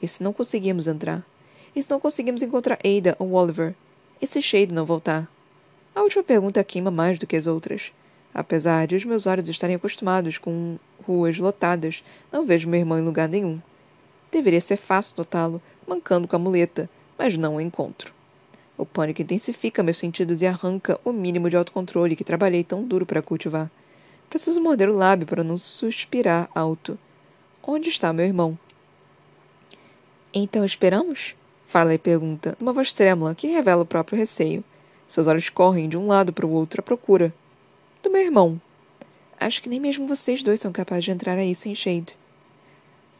E 0.00 0.08
se 0.08 0.22
não 0.22 0.32
conseguimos 0.32 0.86
entrar? 0.86 1.24
E 1.76 1.82
se 1.82 1.90
não 1.90 2.00
conseguimos 2.00 2.42
encontrar 2.42 2.78
Ada 2.84 3.14
ou 3.18 3.32
Oliver? 3.32 3.74
E 4.22 4.26
se 4.26 4.40
Shade 4.40 4.72
não 4.72 4.86
voltar? 4.86 5.28
A 5.94 6.00
última 6.00 6.22
pergunta 6.22 6.64
queima 6.64 6.90
mais 6.90 7.18
do 7.18 7.26
que 7.26 7.36
as 7.36 7.46
outras. 7.46 7.92
Apesar 8.32 8.86
de 8.86 8.96
os 8.96 9.04
meus 9.04 9.26
olhos 9.26 9.48
estarem 9.48 9.76
acostumados 9.76 10.38
com 10.38 10.78
ruas 11.06 11.36
lotadas, 11.36 12.02
não 12.32 12.46
vejo 12.46 12.68
meu 12.68 12.80
irmão 12.80 12.98
em 12.98 13.04
lugar 13.04 13.28
nenhum. 13.28 13.60
Deveria 14.32 14.60
ser 14.60 14.76
fácil 14.76 15.14
notá-lo, 15.18 15.60
mancando 15.86 16.26
com 16.26 16.36
a 16.36 16.38
muleta, 16.38 16.88
mas 17.18 17.36
não 17.36 17.56
o 17.56 17.60
encontro. 17.60 18.14
O 18.80 18.86
pânico 18.86 19.20
intensifica 19.20 19.82
meus 19.82 19.98
sentidos 19.98 20.40
e 20.40 20.46
arranca 20.46 20.98
o 21.04 21.12
mínimo 21.12 21.50
de 21.50 21.56
autocontrole 21.56 22.16
que 22.16 22.24
trabalhei 22.24 22.64
tão 22.64 22.82
duro 22.82 23.04
para 23.04 23.20
cultivar. 23.20 23.70
Preciso 24.30 24.58
morder 24.58 24.88
o 24.88 24.96
lábio 24.96 25.26
para 25.26 25.44
não 25.44 25.58
suspirar 25.58 26.48
alto. 26.54 26.98
Onde 27.62 27.90
está 27.90 28.10
meu 28.10 28.24
irmão? 28.24 28.58
Então 30.32 30.64
esperamos? 30.64 31.34
Farley 31.66 31.98
pergunta, 31.98 32.56
numa 32.58 32.72
voz 32.72 32.94
trêmula 32.94 33.34
que 33.34 33.48
revela 33.48 33.82
o 33.82 33.86
próprio 33.86 34.16
receio. 34.16 34.64
Seus 35.06 35.26
olhos 35.26 35.50
correm 35.50 35.86
de 35.86 35.98
um 35.98 36.06
lado 36.06 36.32
para 36.32 36.46
o 36.46 36.50
outro 36.50 36.80
à 36.80 36.82
procura. 36.82 37.34
Do 38.02 38.10
meu 38.10 38.22
irmão. 38.22 38.58
Acho 39.38 39.60
que 39.60 39.68
nem 39.68 39.78
mesmo 39.78 40.08
vocês 40.08 40.42
dois 40.42 40.58
são 40.58 40.72
capazes 40.72 41.04
de 41.04 41.10
entrar 41.10 41.36
aí 41.36 41.54
sem 41.54 41.74
Shade. 41.74 42.16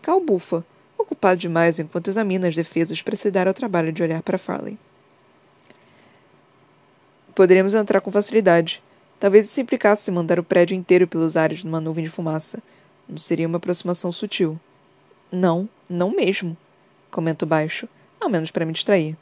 Cal 0.01 0.23
bufa, 0.23 0.65
ocupado 0.97 1.39
demais 1.39 1.79
enquanto 1.79 2.09
examina 2.09 2.49
as 2.49 2.57
defesas 2.57 3.03
para 3.03 3.15
se 3.15 3.31
dar 3.31 3.47
ao 3.47 3.53
trabalho 3.53 3.93
de 3.93 4.03
olhar 4.03 4.23
para 4.23 4.39
Farley. 4.39 4.79
Poderíamos 7.35 7.75
entrar 7.75 8.01
com 8.01 8.11
facilidade. 8.11 8.83
Talvez 9.19 9.47
isso 9.47 9.61
implicasse 9.61 10.11
mandar 10.11 10.39
o 10.39 10.45
prédio 10.45 10.75
inteiro 10.75 11.07
pelos 11.07 11.37
ares 11.37 11.63
numa 11.63 11.81
nuvem 11.81 12.05
de 12.05 12.11
fumaça. 12.11 12.63
Não 13.09 13.19
seria 13.19 13.47
uma 13.47 13.59
aproximação 13.59 14.11
sutil. 14.11 14.59
Não, 15.31 15.69
não 15.89 16.11
mesmo, 16.11 16.57
comento 17.11 17.47
baixo, 17.47 17.89
ao 18.21 18.29
menos 18.29 18.51
para 18.51 18.65
me 18.65 18.73
distrair. 18.73 19.17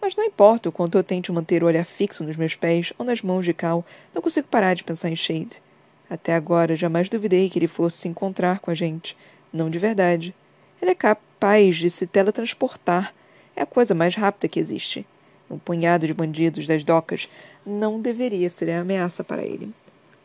Mas 0.00 0.14
não 0.14 0.24
importa 0.24 0.68
o 0.68 0.72
quanto 0.72 0.98
eu 0.98 1.04
tente 1.04 1.32
manter 1.32 1.62
o 1.62 1.66
olhar 1.66 1.84
fixo 1.84 2.22
nos 2.24 2.36
meus 2.36 2.54
pés 2.54 2.92
ou 2.98 3.04
nas 3.04 3.22
mãos 3.22 3.44
de 3.44 3.54
Cal, 3.54 3.84
não 4.14 4.22
consigo 4.22 4.48
parar 4.48 4.74
de 4.74 4.84
pensar 4.84 5.08
em 5.08 5.16
Shade. 5.16 5.62
Até 6.10 6.34
agora 6.34 6.76
jamais 6.76 7.08
duvidei 7.08 7.50
que 7.50 7.58
ele 7.58 7.66
fosse 7.66 7.98
se 7.98 8.08
encontrar 8.08 8.60
com 8.60 8.70
a 8.70 8.74
gente. 8.74 9.16
Não 9.52 9.68
de 9.68 9.78
verdade. 9.78 10.34
Ele 10.80 10.90
é 10.90 10.94
capaz 10.94 11.76
de 11.76 11.90
se 11.90 12.06
teletransportar. 12.06 13.14
É 13.54 13.62
a 13.62 13.66
coisa 13.66 13.94
mais 13.94 14.14
rápida 14.14 14.48
que 14.48 14.60
existe. 14.60 15.06
Um 15.50 15.58
punhado 15.58 16.06
de 16.06 16.12
bandidos 16.12 16.66
das 16.66 16.84
docas 16.84 17.28
não 17.64 18.00
deveria 18.00 18.50
ser 18.50 18.70
ameaça 18.70 19.24
para 19.24 19.42
ele. 19.42 19.70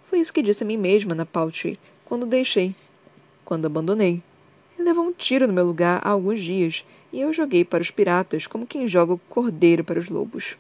Foi 0.10 0.20
isso 0.20 0.34
que 0.34 0.42
disse 0.42 0.64
a 0.64 0.68
mim 0.68 0.78
mesma 0.78 1.16
na 1.16 1.26
Paltry, 1.26 1.80
quando 2.04 2.26
deixei. 2.26 2.76
Quando 3.46 3.66
abandonei. 3.66 4.22
Ele 4.78 4.90
levou 4.90 5.06
um 5.06 5.14
tiro 5.14 5.48
no 5.48 5.54
meu 5.54 5.66
lugar 5.66 6.02
há 6.04 6.10
alguns 6.10 6.42
dias 6.42 6.86
e 7.12 7.22
eu 7.22 7.32
joguei 7.32 7.64
para 7.64 7.82
os 7.82 7.92
piratas 7.92 8.48
como 8.48 8.68
quem 8.68 8.88
joga 8.88 9.14
o 9.14 9.22
cordeiro 9.30 9.84
para 9.84 10.00
os 10.00 10.10
lobos. 10.10 10.58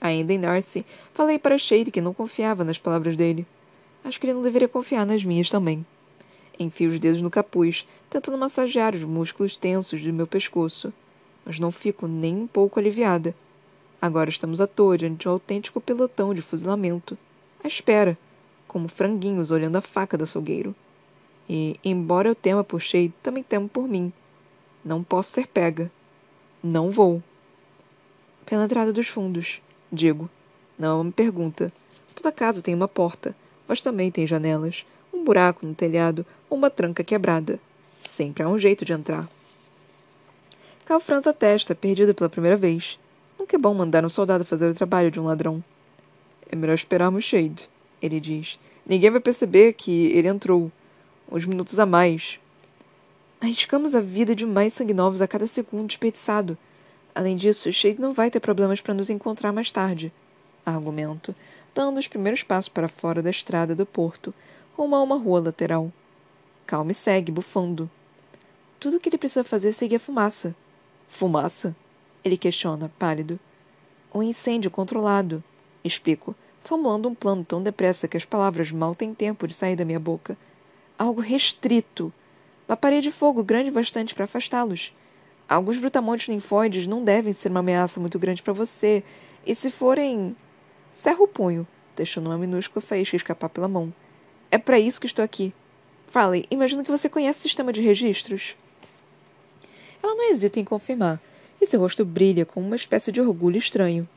Ainda 0.00 0.32
em 0.32 0.40
Darcy, 0.40 0.84
falei 1.14 1.38
para 1.38 1.56
Shade 1.56 1.90
que 1.90 2.00
não 2.00 2.12
confiava 2.12 2.64
nas 2.64 2.78
palavras 2.78 3.16
dele. 3.16 3.46
Acho 4.04 4.18
que 4.18 4.26
ele 4.26 4.34
não 4.34 4.42
deveria 4.42 4.68
confiar 4.68 5.06
nas 5.06 5.24
minhas 5.24 5.48
também. 5.48 5.86
Enfio 6.58 6.90
os 6.90 6.98
dedos 6.98 7.22
no 7.22 7.30
capuz, 7.30 7.86
tentando 8.10 8.36
massagear 8.36 8.94
os 8.94 9.04
músculos 9.04 9.56
tensos 9.56 10.02
do 10.02 10.12
meu 10.12 10.26
pescoço, 10.26 10.92
mas 11.46 11.58
não 11.58 11.70
fico 11.70 12.06
nem 12.06 12.34
um 12.34 12.46
pouco 12.46 12.78
aliviada. 12.80 13.34
Agora 14.02 14.28
estamos 14.28 14.60
à 14.60 14.66
toa 14.66 14.98
diante 14.98 15.20
de 15.20 15.28
um 15.28 15.30
autêntico 15.30 15.80
pelotão 15.80 16.34
de 16.34 16.42
fuzilamento, 16.42 17.16
à 17.62 17.68
espera, 17.68 18.18
como 18.66 18.88
franguinhos 18.88 19.52
olhando 19.52 19.76
a 19.76 19.80
faca 19.80 20.18
do 20.18 20.24
açougueiro. 20.24 20.74
E, 21.48 21.78
embora 21.84 22.28
eu 22.28 22.34
tema 22.34 22.64
por 22.64 22.80
Shade, 22.80 23.14
também 23.22 23.44
temo 23.44 23.68
por 23.68 23.86
mim, 23.86 24.12
não 24.84 25.04
posso 25.04 25.30
ser 25.30 25.46
pega. 25.46 25.88
Não 26.60 26.90
vou. 26.90 27.22
Pela 28.44 28.64
entrada 28.64 28.92
dos 28.92 29.06
fundos, 29.06 29.62
digo. 29.92 30.28
Não 30.76 30.98
é 30.98 31.02
uma 31.02 31.12
pergunta. 31.12 31.72
Toda 32.12 32.32
casa 32.32 32.60
tem 32.60 32.74
uma 32.74 32.88
porta, 32.88 33.36
mas 33.68 33.80
também 33.80 34.10
tem 34.10 34.26
janelas, 34.26 34.84
um 35.14 35.22
buraco 35.22 35.64
no 35.64 35.76
telhado 35.76 36.26
ou 36.50 36.58
uma 36.58 36.70
tranca 36.70 37.04
quebrada. 37.04 37.60
Sempre 38.02 38.42
há 38.42 38.48
um 38.48 38.58
jeito 38.58 38.84
de 38.84 38.92
entrar. 38.92 39.28
Cal 40.84 40.98
franza 40.98 41.30
a 41.30 41.32
testa, 41.32 41.72
perdido 41.72 42.12
pela 42.12 42.28
primeira 42.28 42.56
vez. 42.56 42.98
Nunca 43.42 43.56
é 43.56 43.58
bom 43.58 43.74
mandar 43.74 44.04
um 44.04 44.08
soldado 44.08 44.44
fazer 44.44 44.70
o 44.70 44.74
trabalho 44.74 45.10
de 45.10 45.18
um 45.18 45.24
ladrão. 45.24 45.64
É 46.48 46.54
melhor 46.54 46.74
esperarmos 46.74 47.24
Shade, 47.24 47.68
ele 48.00 48.20
diz. 48.20 48.56
Ninguém 48.86 49.10
vai 49.10 49.18
perceber 49.18 49.72
que 49.72 50.06
ele 50.12 50.28
entrou. 50.28 50.70
Uns 51.28 51.44
minutos 51.44 51.76
a 51.80 51.84
mais. 51.84 52.38
Arriscamos 53.40 53.96
a 53.96 54.00
vida 54.00 54.32
de 54.32 54.46
mais 54.46 54.74
sangue 54.74 54.94
novos 54.94 55.20
a 55.20 55.26
cada 55.26 55.48
segundo 55.48 55.88
desperdiçado. 55.88 56.56
Além 57.12 57.34
disso, 57.34 57.72
Shade 57.72 58.00
não 58.00 58.12
vai 58.12 58.30
ter 58.30 58.38
problemas 58.38 58.80
para 58.80 58.94
nos 58.94 59.10
encontrar 59.10 59.52
mais 59.52 59.72
tarde. 59.72 60.12
Argumento, 60.64 61.34
dando 61.74 61.98
os 61.98 62.06
primeiros 62.06 62.44
passos 62.44 62.68
para 62.68 62.86
fora 62.86 63.20
da 63.20 63.30
estrada 63.30 63.74
do 63.74 63.84
porto, 63.84 64.32
rumo 64.76 64.94
a 64.94 65.02
uma 65.02 65.18
rua 65.18 65.40
lateral. 65.40 65.92
Cal 66.64 66.84
me 66.84 66.94
segue, 66.94 67.32
bufando. 67.32 67.90
Tudo 68.78 68.98
o 68.98 69.00
que 69.00 69.08
ele 69.08 69.18
precisa 69.18 69.42
fazer 69.42 69.70
é 69.70 69.72
seguir 69.72 69.96
a 69.96 69.98
fumaça. 69.98 70.54
Fumaça? 71.08 71.74
Ele 72.24 72.36
questiona, 72.36 72.90
pálido. 72.98 73.38
Um 74.14 74.22
incêndio 74.22 74.70
controlado. 74.70 75.42
Explico, 75.84 76.34
formulando 76.62 77.08
um 77.08 77.14
plano 77.14 77.44
tão 77.44 77.62
depressa 77.62 78.06
que 78.06 78.16
as 78.16 78.24
palavras 78.24 78.70
mal 78.70 78.94
têm 78.94 79.12
tempo 79.14 79.48
de 79.48 79.54
sair 79.54 79.74
da 79.74 79.84
minha 79.84 79.98
boca. 79.98 80.36
Algo 80.98 81.20
restrito. 81.20 82.12
Uma 82.68 82.76
parede 82.76 83.08
de 83.08 83.12
fogo 83.12 83.42
grande 83.42 83.70
bastante 83.70 84.14
para 84.14 84.24
afastá-los. 84.24 84.94
Alguns 85.48 85.78
brutamontes 85.78 86.28
ninfóides 86.28 86.86
não 86.86 87.04
devem 87.04 87.32
ser 87.32 87.50
uma 87.50 87.60
ameaça 87.60 87.98
muito 87.98 88.18
grande 88.18 88.42
para 88.42 88.52
você, 88.52 89.02
e 89.44 89.54
se 89.54 89.70
forem. 89.70 90.36
Cerra 90.92 91.22
o 91.22 91.28
punho, 91.28 91.66
deixando 91.96 92.26
uma 92.26 92.38
minúscula 92.38 92.80
faísca 92.80 93.16
escapar 93.16 93.48
pela 93.48 93.66
mão. 93.66 93.92
É 94.50 94.58
para 94.58 94.78
isso 94.78 95.00
que 95.00 95.06
estou 95.06 95.24
aqui. 95.24 95.52
Fale, 96.06 96.46
imagino 96.50 96.84
que 96.84 96.90
você 96.90 97.08
conhece 97.08 97.40
o 97.40 97.42
sistema 97.42 97.72
de 97.72 97.80
registros. 97.80 98.54
Ela 100.02 100.14
não 100.14 100.30
hesita 100.30 100.60
em 100.60 100.64
confirmar, 100.64 101.18
e 101.62 101.66
seu 101.66 101.78
rosto 101.78 102.04
brilha 102.04 102.44
com 102.44 102.60
uma 102.60 102.74
espécie 102.74 103.12
de 103.12 103.20
orgulho 103.20 103.56
estranho. 103.56 104.08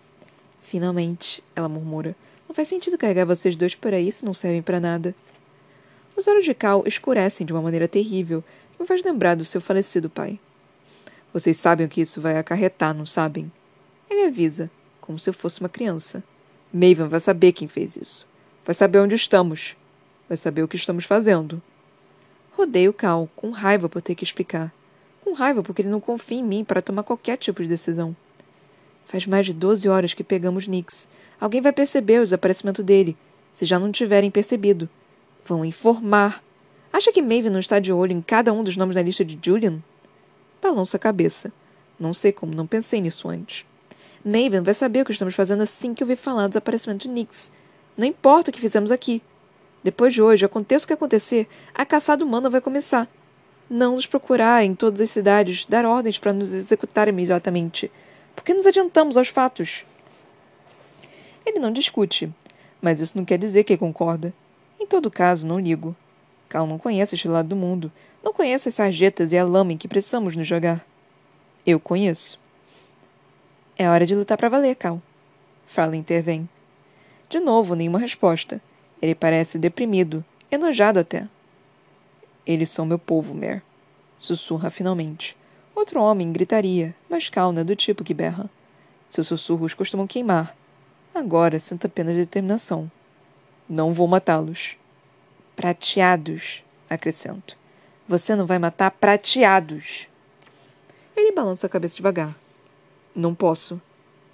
Finalmente, 0.64 1.44
ela 1.56 1.70
murmura. 1.70 2.16
Não 2.48 2.56
faz 2.56 2.68
sentido 2.68 2.98
carregar 2.98 3.26
vocês 3.26 3.56
dois 3.56 3.76
por 3.76 3.94
aí 3.94 4.12
se 4.12 4.26
não 4.26 4.34
servem 4.34 4.64
para 4.64 4.80
nada. 4.80 5.16
Os 6.16 6.28
olhos 6.28 6.44
de 6.44 6.56
Cal 6.56 6.84
escurecem 6.88 7.46
de 7.46 7.54
uma 7.54 7.62
maneira 7.62 7.88
terrível 7.88 8.44
que 8.74 8.82
me 8.82 8.88
faz 8.88 9.04
lembrar 9.04 9.36
do 9.36 9.46
seu 9.46 9.62
falecido 9.62 10.10
pai. 10.10 10.40
Vocês 11.32 11.58
sabem 11.58 11.86
o 11.86 11.90
que 11.90 12.02
isso 12.02 12.20
vai 12.20 12.38
acarretar, 12.38 12.96
não 12.96 13.06
sabem? 13.06 13.52
Ele 14.10 14.26
avisa, 14.26 14.72
como 15.00 15.20
se 15.20 15.30
eu 15.30 15.34
fosse 15.34 15.60
uma 15.60 15.70
criança. 15.70 16.24
Maven 16.74 17.08
vai 17.08 17.20
saber 17.20 17.52
quem 17.52 17.68
fez 17.68 17.96
isso. 17.96 18.26
Vai 18.66 18.74
saber 18.74 19.00
onde 19.00 19.14
estamos. 19.14 19.76
Vai 20.28 20.38
saber 20.38 20.64
o 20.64 20.68
que 20.68 20.78
estamos 20.78 21.06
fazendo. 21.06 21.62
Rodeio 22.54 22.92
Cal, 22.92 23.30
com 23.36 23.52
raiva 23.52 23.88
por 23.88 24.02
ter 24.02 24.16
que 24.16 24.24
explicar. 24.24 24.74
Com 25.26 25.34
raiva 25.34 25.64
porque 25.64 25.82
ele 25.82 25.90
não 25.90 26.00
confia 26.00 26.38
em 26.38 26.44
mim 26.44 26.64
para 26.64 26.84
tomar 26.84 27.02
qualquer 27.02 27.36
tipo 27.36 27.64
de 27.64 27.68
decisão. 27.68 28.16
Faz 29.08 29.26
mais 29.26 29.48
de 29.48 29.54
doze 29.54 29.90
horas 29.90 30.14
que 30.14 30.24
pegamos 30.24 30.68
Nix. 30.68 31.10
Alguém 31.42 31.62
vai 31.62 31.74
perceber 31.74 32.20
o 32.20 32.24
desaparecimento 32.24 32.84
dele, 32.84 33.18
se 33.50 33.66
já 33.66 33.80
não 33.80 33.92
tiverem 33.92 34.30
percebido. 34.30 34.88
Vão 35.44 35.66
informar. 35.66 36.44
Acha 36.94 37.12
que 37.12 37.24
Maeve 37.24 37.50
não 37.50 37.60
está 37.60 37.80
de 37.80 37.92
olho 37.92 38.12
em 38.12 38.22
cada 38.22 38.54
um 38.54 38.64
dos 38.64 38.78
nomes 38.78 38.94
da 38.94 39.02
lista 39.02 39.26
de 39.26 39.40
Julian? 39.42 39.82
Balança 40.62 40.98
a 40.98 41.00
cabeça. 41.00 41.52
Não 42.00 42.14
sei 42.14 42.32
como 42.32 42.54
não 42.54 42.68
pensei 42.68 43.02
nisso 43.02 43.28
antes. 43.28 43.66
Maven 44.24 44.62
vai 44.62 44.76
saber 44.76 45.02
o 45.02 45.06
que 45.06 45.12
estamos 45.12 45.34
fazendo 45.34 45.64
assim 45.64 45.96
que 45.96 46.04
ouvir 46.04 46.18
falar 46.18 46.44
do 46.44 46.50
desaparecimento 46.50 47.08
de 47.08 47.10
Nix. 47.12 47.52
Não 47.98 48.06
importa 48.06 48.52
o 48.52 48.54
que 48.54 48.62
fizemos 48.62 48.92
aqui. 48.92 49.24
Depois 49.84 50.14
de 50.14 50.22
hoje, 50.22 50.46
aconteça 50.46 50.86
o 50.86 50.88
que 50.88 50.94
acontecer, 50.94 51.48
a 51.74 51.84
caçada 51.84 52.24
humana 52.24 52.48
vai 52.48 52.62
começar. 52.62 53.10
Não 53.70 53.96
nos 53.96 54.06
procurar 54.06 54.64
em 54.64 54.76
todas 54.76 55.02
as 55.02 55.10
cidades, 55.10 55.66
dar 55.66 55.86
ordens 55.86 56.20
para 56.20 56.32
nos 56.32 56.54
executar 56.54 57.08
imediatamente. 57.08 57.92
Por 58.36 58.44
que 58.44 58.54
nos 58.54 58.66
adiantamos 58.66 59.18
aos 59.18 59.30
fatos? 59.30 59.84
Ele 61.46 61.60
não 61.60 61.72
discute, 61.72 62.32
mas 62.82 63.00
isso 63.00 63.18
não 63.18 63.26
quer 63.26 63.38
dizer 63.40 63.64
que 63.64 63.78
concorda. 63.78 64.34
Em 64.80 64.86
todo 64.86 65.10
caso, 65.10 65.48
não 65.48 65.60
ligo. 65.60 65.96
Cal 66.48 66.68
não 66.68 66.78
conhece 66.78 67.16
este 67.16 67.28
lado 67.28 67.50
do 67.50 67.56
mundo. 67.56 67.92
Não 68.24 68.34
conhece 68.34 68.70
as 68.70 68.76
sarjetas 68.76 69.32
e 69.32 69.38
a 69.38 69.44
lama 69.44 69.74
em 69.74 69.78
que 69.78 69.88
precisamos 69.88 70.36
nos 70.36 70.48
jogar. 70.48 70.86
Eu 71.66 71.80
conheço. 71.80 72.40
É 73.78 73.90
hora 73.90 74.06
de 74.06 74.16
lutar 74.16 74.38
para 74.38 74.50
valer, 74.50 74.76
Cal. 74.76 75.02
Fala 75.66 75.96
intervém. 75.96 76.48
De 77.30 77.40
novo, 77.40 77.76
nenhuma 77.76 78.00
resposta. 78.00 78.62
Ele 79.02 79.16
parece 79.16 79.58
deprimido, 79.58 80.24
enojado 80.52 81.00
até. 81.00 81.28
Eles 82.46 82.70
são 82.70 82.86
meu 82.86 83.00
povo, 83.00 83.34
Mer. 83.34 83.64
Sussurra 84.20 84.70
finalmente. 84.70 85.36
Outro 85.76 86.02
homem 86.02 86.32
gritaria, 86.32 86.96
mas 87.10 87.30
Cal 87.30 87.52
não 87.52 87.62
é 87.62 87.64
do 87.64 87.76
tipo 87.76 88.04
que 88.04 88.14
berra. 88.14 88.50
Seus 89.10 89.28
sussurros 89.28 89.74
costumam 89.74 90.08
queimar. 90.08 90.56
Agora 91.14 91.60
sinto 91.60 91.88
apenas 91.88 92.16
determinação. 92.16 92.90
Não 93.68 93.94
vou 93.94 94.08
matá-los. 94.08 94.78
Prateados, 95.56 96.64
acrescento. 96.90 97.58
Você 98.08 98.36
não 98.36 98.46
vai 98.46 98.60
matar 98.60 98.92
prateados. 98.92 100.08
Ele 101.16 101.32
balança 101.32 101.66
a 101.66 101.70
cabeça 101.70 101.96
devagar. 101.96 102.36
Não 103.16 103.34
posso. 103.34 103.82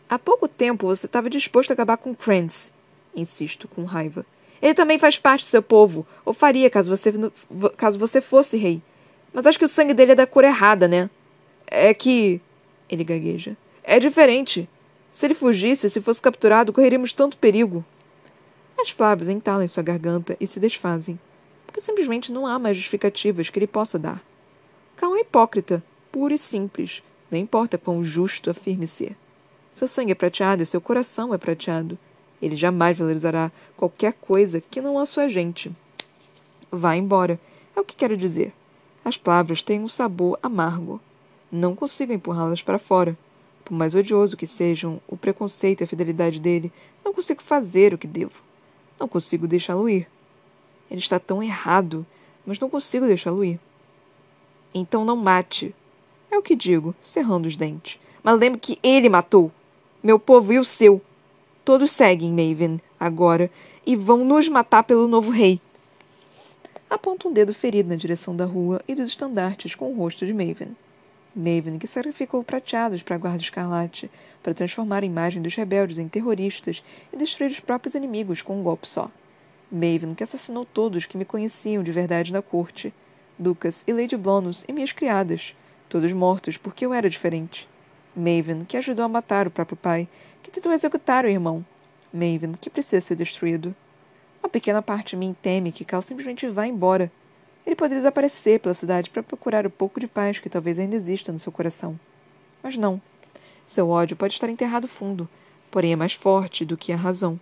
Há 0.09 0.19
pouco 0.19 0.47
tempo 0.47 0.87
você 0.87 1.05
estava 1.05 1.29
disposto 1.29 1.71
a 1.71 1.73
acabar 1.73 1.97
com 1.97 2.13
Krantz. 2.13 2.73
Insisto, 3.15 3.67
com 3.67 3.83
raiva. 3.83 4.25
Ele 4.61 4.73
também 4.73 4.99
faz 4.99 5.17
parte 5.17 5.43
do 5.43 5.49
seu 5.49 5.61
povo, 5.61 6.05
ou 6.23 6.33
faria 6.33 6.69
caso 6.69 6.95
você, 6.95 7.11
caso 7.75 7.97
você 7.97 8.21
fosse 8.21 8.57
rei. 8.57 8.81
Mas 9.33 9.45
acho 9.45 9.57
que 9.57 9.65
o 9.65 9.69
sangue 9.69 9.93
dele 9.93 10.11
é 10.11 10.15
da 10.15 10.27
cor 10.27 10.43
errada, 10.43 10.87
né? 10.87 11.09
É 11.67 11.93
que. 11.93 12.39
Ele 12.89 13.03
gagueja. 13.03 13.55
É 13.83 13.99
diferente. 13.99 14.69
Se 15.09 15.25
ele 15.25 15.33
fugisse, 15.33 15.89
se 15.89 16.01
fosse 16.01 16.21
capturado, 16.21 16.71
correríamos 16.71 17.13
tanto 17.13 17.37
perigo. 17.37 17.83
As 18.79 18.91
palavras 18.91 19.29
entalam 19.29 19.63
em 19.63 19.67
sua 19.67 19.83
garganta 19.83 20.35
e 20.39 20.47
se 20.47 20.59
desfazem, 20.59 21.19
porque 21.67 21.79
simplesmente 21.79 22.31
não 22.31 22.47
há 22.47 22.57
mais 22.57 22.75
justificativas 22.75 23.49
que 23.49 23.59
ele 23.59 23.67
possa 23.67 23.99
dar. 23.99 24.23
Cal 24.95 25.15
é 25.15 25.19
hipócrita, 25.19 25.83
puro 26.11 26.33
e 26.33 26.37
simples, 26.37 27.03
não 27.29 27.37
importa 27.37 27.77
quão 27.77 28.03
justo 28.03 28.49
afirme 28.49 28.87
ser. 28.87 29.15
Seu 29.71 29.87
sangue 29.87 30.11
é 30.11 30.15
prateado 30.15 30.63
e 30.63 30.65
seu 30.65 30.81
coração 30.81 31.33
é 31.33 31.37
prateado. 31.37 31.97
Ele 32.41 32.55
jamais 32.55 32.97
valorizará 32.97 33.51
qualquer 33.77 34.13
coisa 34.13 34.61
que 34.61 34.81
não 34.81 34.97
a 34.97 35.05
sua 35.05 35.29
gente. 35.29 35.71
Vá 36.71 36.95
embora, 36.95 37.39
é 37.75 37.79
o 37.79 37.83
que 37.83 37.95
quero 37.95 38.17
dizer. 38.17 38.53
As 39.03 39.17
palavras 39.17 39.61
têm 39.61 39.81
um 39.81 39.87
sabor 39.87 40.39
amargo. 40.41 40.99
Não 41.51 41.75
consigo 41.75 42.13
empurrá-las 42.13 42.61
para 42.61 42.79
fora. 42.79 43.17
Por 43.63 43.73
mais 43.73 43.93
odioso 43.93 44.37
que 44.37 44.47
sejam 44.47 44.99
o 45.07 45.15
preconceito 45.15 45.81
e 45.81 45.83
a 45.83 45.87
fidelidade 45.87 46.39
dele, 46.39 46.71
não 47.03 47.13
consigo 47.13 47.43
fazer 47.43 47.93
o 47.93 47.97
que 47.97 48.07
devo. 48.07 48.41
Não 48.99 49.07
consigo 49.07 49.47
deixá-lo 49.47 49.89
ir. 49.89 50.07
Ele 50.89 50.99
está 50.99 51.19
tão 51.19 51.41
errado, 51.41 52.05
mas 52.45 52.59
não 52.59 52.69
consigo 52.69 53.05
deixá-lo 53.05 53.43
ir. 53.43 53.59
Então 54.73 55.03
não 55.03 55.15
mate. 55.15 55.75
É 56.29 56.37
o 56.37 56.41
que 56.41 56.55
digo, 56.55 56.95
cerrando 57.01 57.47
os 57.47 57.57
dentes. 57.57 57.99
Mas 58.23 58.39
lembre 58.39 58.59
que 58.59 58.79
ele 58.81 59.09
matou. 59.09 59.51
Meu 60.01 60.17
povo 60.17 60.53
e 60.53 60.59
o 60.59 60.63
seu. 60.63 61.01
Todos 61.63 61.91
seguem 61.91 62.31
Maven 62.31 62.81
agora 62.99 63.49
e 63.85 63.95
vão 63.95 64.25
nos 64.25 64.47
matar 64.49 64.83
pelo 64.83 65.07
novo 65.07 65.29
rei. 65.29 65.61
Aponta 66.89 67.27
um 67.27 67.33
dedo 67.33 67.53
ferido 67.53 67.87
na 67.87 67.95
direção 67.95 68.35
da 68.35 68.45
rua 68.45 68.81
e 68.87 68.95
dos 68.95 69.09
estandartes 69.09 69.75
com 69.75 69.91
o 69.91 69.95
rosto 69.95 70.25
de 70.25 70.33
Maven. 70.33 70.75
Maven, 71.35 71.77
que 71.77 71.87
sacrificou 71.87 72.43
prateados 72.43 73.01
para 73.03 73.15
a 73.15 73.19
Guarda 73.19 73.43
Escarlate, 73.43 74.09
para 74.41 74.53
transformar 74.53 75.03
a 75.03 75.05
imagem 75.05 75.41
dos 75.41 75.55
rebeldes 75.55 75.99
em 75.99 76.07
terroristas 76.07 76.83
e 77.13 77.15
destruir 77.15 77.51
os 77.51 77.59
próprios 77.59 77.95
inimigos 77.95 78.41
com 78.41 78.59
um 78.59 78.63
golpe 78.63 78.87
só. 78.87 79.09
Maven, 79.71 80.13
que 80.15 80.23
assassinou 80.23 80.65
todos 80.65 81.05
que 81.05 81.17
me 81.17 81.23
conheciam 81.23 81.83
de 81.83 81.91
verdade 81.91 82.33
na 82.33 82.41
corte, 82.41 82.93
Lucas 83.39 83.83
e 83.87 83.93
Lady 83.93 84.17
Blonus 84.17 84.65
e 84.67 84.73
minhas 84.73 84.91
criadas, 84.91 85.55
todos 85.87 86.11
mortos 86.11 86.57
porque 86.57 86.85
eu 86.85 86.93
era 86.93 87.09
diferente. 87.09 87.69
Maven, 88.13 88.65
que 88.65 88.75
ajudou 88.75 89.05
a 89.05 89.07
matar 89.07 89.47
o 89.47 89.51
próprio 89.51 89.77
pai, 89.77 90.09
que 90.41 90.51
tentou 90.51 90.71
executar 90.71 91.25
o 91.25 91.29
irmão. 91.29 91.65
Maven, 92.13 92.53
que 92.59 92.69
precisa 92.69 93.01
ser 93.01 93.15
destruído. 93.15 93.75
Uma 94.41 94.49
pequena 94.49 94.81
parte 94.81 95.11
de 95.11 95.17
mim 95.17 95.35
teme 95.41 95.71
que 95.71 95.85
Cal 95.85 96.01
simplesmente 96.01 96.47
vá 96.47 96.65
embora, 96.65 97.11
ele 97.65 97.75
poderia 97.75 97.99
desaparecer 97.99 98.59
pela 98.59 98.73
cidade 98.73 99.09
para 99.09 99.21
procurar 99.21 99.65
o 99.65 99.69
pouco 99.69 99.99
de 99.99 100.07
paz 100.07 100.39
que 100.39 100.49
talvez 100.49 100.79
ainda 100.79 100.95
exista 100.95 101.31
no 101.31 101.39
seu 101.39 101.51
coração. 101.51 101.99
Mas 102.61 102.77
não. 102.77 103.01
Seu 103.65 103.89
ódio 103.89 104.17
pode 104.17 104.33
estar 104.33 104.49
enterrado 104.49 104.87
fundo, 104.87 105.29
porém 105.69 105.93
é 105.93 105.95
mais 105.95 106.13
forte 106.13 106.65
do 106.65 106.75
que 106.75 106.91
a 106.91 106.97
razão. 106.97 107.39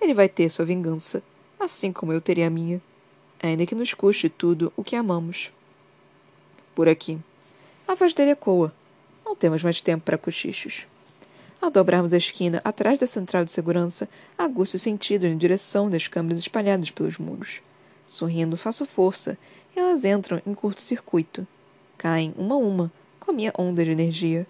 Ele 0.00 0.14
vai 0.14 0.28
ter 0.28 0.50
sua 0.50 0.64
vingança, 0.64 1.22
assim 1.58 1.92
como 1.92 2.12
eu 2.12 2.20
teria 2.20 2.46
a 2.46 2.50
minha, 2.50 2.80
ainda 3.42 3.66
que 3.66 3.74
nos 3.74 3.92
custe 3.92 4.28
tudo 4.28 4.72
o 4.76 4.82
que 4.82 4.96
amamos. 4.96 5.52
Por 6.74 6.88
aqui. 6.88 7.18
A 7.86 7.94
voz 7.94 8.14
dele 8.14 8.30
ecoa. 8.30 8.74
Não 9.24 9.36
temos 9.36 9.62
mais 9.62 9.80
tempo 9.80 10.04
para 10.04 10.16
cochichos. 10.16 10.86
Ao 11.60 11.70
dobrarmos 11.70 12.14
a 12.14 12.16
esquina 12.16 12.58
atrás 12.64 12.98
da 12.98 13.06
central 13.06 13.44
de 13.44 13.52
segurança, 13.52 14.08
aguço 14.38 14.78
os 14.78 14.82
sentidos 14.82 15.28
na 15.28 15.36
direção 15.36 15.90
das 15.90 16.06
câmeras 16.06 16.38
espalhadas 16.38 16.90
pelos 16.90 17.18
muros. 17.18 17.60
Sorrindo, 18.08 18.56
faço 18.56 18.86
força, 18.86 19.36
elas 19.76 20.02
entram 20.02 20.40
em 20.46 20.54
curto-circuito. 20.54 21.46
Caem 21.98 22.32
uma 22.38 22.54
a 22.54 22.58
uma, 22.58 22.92
com 23.20 23.30
a 23.30 23.34
minha 23.34 23.52
onda 23.58 23.84
de 23.84 23.90
energia. 23.90 24.46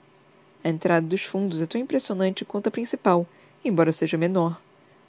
A 0.62 0.68
entrada 0.68 1.04
dos 1.04 1.22
fundos 1.22 1.60
é 1.60 1.66
tão 1.66 1.80
impressionante 1.80 2.44
quanto 2.44 2.68
a 2.68 2.70
principal, 2.70 3.26
embora 3.64 3.92
seja 3.92 4.16
menor. 4.16 4.60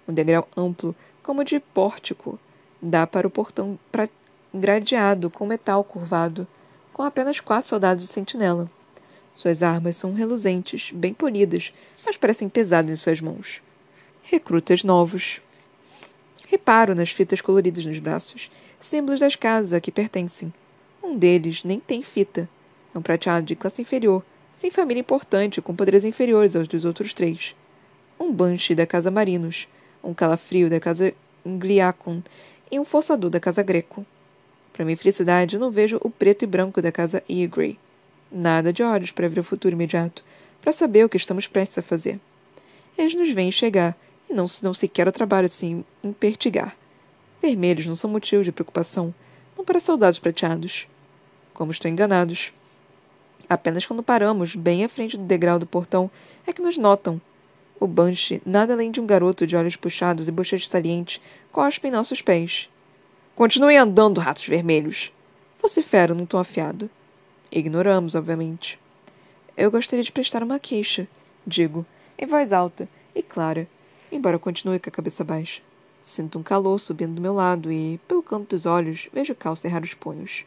Um 0.08 0.13
degrau 0.13 0.48
amplo, 0.58 0.96
como 1.22 1.43
de 1.43 1.60
pórtico, 1.60 2.39
dá 2.81 3.05
para 3.05 3.27
o 3.27 3.31
portão 3.31 3.77
gradeado 4.51 5.29
com 5.29 5.46
metal 5.46 5.84
curvado, 5.84 6.48
com 6.91 7.03
apenas 7.03 7.39
quatro 7.39 7.70
soldados 7.70 8.08
de 8.08 8.12
sentinela. 8.12 8.67
Suas 9.34 9.64
armas 9.64 9.96
são 9.96 10.14
reluzentes, 10.14 10.92
bem 10.94 11.14
polidas, 11.14 11.74
mas 12.06 12.18
parecem 12.18 12.50
pesadas 12.50 12.92
em 12.92 12.96
suas 12.96 13.22
mãos. 13.22 13.62
Recrutas 14.24 14.84
novos. 14.84 15.42
Reparo 16.48 16.94
nas 16.94 17.12
fitas 17.12 17.42
coloridas 17.42 17.86
nos 17.86 17.98
braços, 18.00 18.52
símbolos 18.80 19.20
das 19.20 19.36
casas 19.36 19.74
a 19.74 19.80
que 19.80 19.92
pertencem. 19.92 20.54
Um 21.02 21.18
deles 21.18 21.64
nem 21.64 21.80
tem 21.80 22.04
fita. 22.04 22.48
É 22.94 22.98
um 22.98 23.02
prateado 23.02 23.46
de 23.46 23.56
classe 23.56 23.82
inferior, 23.82 24.24
sem 24.54 24.70
família 24.70 25.02
importante, 25.02 25.62
com 25.62 25.76
poderes 25.76 26.04
inferiores 26.04 26.56
aos 26.56 26.68
dos 26.68 26.86
outros 26.86 27.14
três. 27.14 27.56
Um 28.20 28.32
banshee 28.32 28.76
da 28.76 28.86
casa 28.86 29.10
Marinos, 29.10 29.68
um 30.04 30.14
calafrio 30.14 30.70
da 30.70 30.80
casa 30.80 31.14
Gliacon 31.46 32.22
e 32.70 32.80
um 32.80 32.86
forçador 32.86 33.30
da 33.30 33.40
casa 33.40 33.64
Greco. 33.64 34.06
Para 34.72 34.86
minha 34.86 34.98
felicidade, 34.98 35.58
não 35.58 35.72
vejo 35.72 36.00
o 36.02 36.10
preto 36.10 36.44
e 36.44 36.48
branco 36.48 36.82
da 36.82 36.92
casa 36.92 37.24
Egrey. 37.28 37.80
Nada 38.32 38.72
de 38.72 38.82
olhos 38.82 39.12
para 39.12 39.28
ver 39.28 39.42
o 39.42 39.44
futuro 39.44 39.76
imediato, 39.76 40.24
para 40.62 40.72
saber 40.72 41.04
o 41.04 41.10
que 41.10 41.18
estamos 41.18 41.48
prestes 41.48 41.80
a 41.80 41.82
fazer. 41.82 42.18
Eles 42.98 43.14
nos 43.14 43.30
veem 43.32 43.52
chegar 43.52 43.98
e 44.30 44.34
não 44.34 44.48
se 44.48 44.64
dão 44.64 44.74
sequer 44.74 45.06
o 45.06 45.12
trabalho 45.12 45.50
de 45.50 45.54
se 45.54 45.86
impertigar. 46.02 46.78
Vermelhos 47.42 47.86
não 47.86 47.96
são 47.96 48.10
motivo 48.10 48.44
de 48.44 48.52
preocupação, 48.52 49.14
não 49.58 49.66
para 49.66 49.82
soldados 49.82 50.18
prateados. 50.18 50.88
Como 51.54 51.74
estou 51.74 51.92
enganados. 51.92 52.54
Apenas 53.50 53.86
quando 53.86 54.02
paramos, 54.02 54.56
bem 54.56 54.86
à 54.86 54.88
frente 54.88 55.18
do 55.18 55.26
degrau 55.26 55.60
do 55.60 55.66
portão, 55.66 56.10
é 56.48 56.54
que 56.54 56.62
nos 56.62 56.78
notam. 56.78 57.20
O 57.78 57.88
Banshee, 57.88 58.42
nada 58.46 58.74
além 58.74 58.92
de 58.92 59.02
um 59.02 59.06
garoto 59.06 59.46
de 59.46 59.58
olhos 59.58 59.76
puxados 59.76 60.30
e 60.30 60.32
bochechas 60.32 60.70
salientes, 60.70 61.20
cospe 61.52 61.90
em 61.90 61.92
nossos 61.92 62.22
pés. 62.22 62.70
Continuem 63.36 63.78
andando, 63.78 64.22
ratos 64.22 64.48
vermelhos! 64.48 65.12
Vocifero 65.62 66.16
num 66.16 66.26
tom 66.26 66.38
afiado. 66.38 66.90
Ignoramos, 67.51 68.15
obviamente. 68.15 68.79
Eu 69.58 69.70
gostaria 69.70 70.03
de 70.03 70.12
prestar 70.12 70.41
uma 70.41 70.58
queixa, 70.58 71.05
digo, 71.46 71.86
em 72.17 72.25
voz 72.25 72.53
alta 72.53 72.88
e 73.13 73.22
clara, 73.22 73.67
embora 74.10 74.39
continue 74.39 74.79
com 74.79 74.88
a 74.88 74.91
cabeça 74.91 75.22
baixa. 75.22 75.62
Sinto 76.01 76.39
um 76.39 76.43
calor 76.43 76.79
subindo 76.79 77.15
do 77.15 77.22
meu 77.22 77.34
lado 77.34 77.70
e, 77.70 78.00
pelo 78.08 78.24
canto 78.24 78.55
dos 78.55 78.65
olhos, 78.65 79.10
vejo 79.12 79.36
Cal 79.36 79.58
cerrar 79.58 79.84
os 79.84 79.93
punhos. 79.93 80.46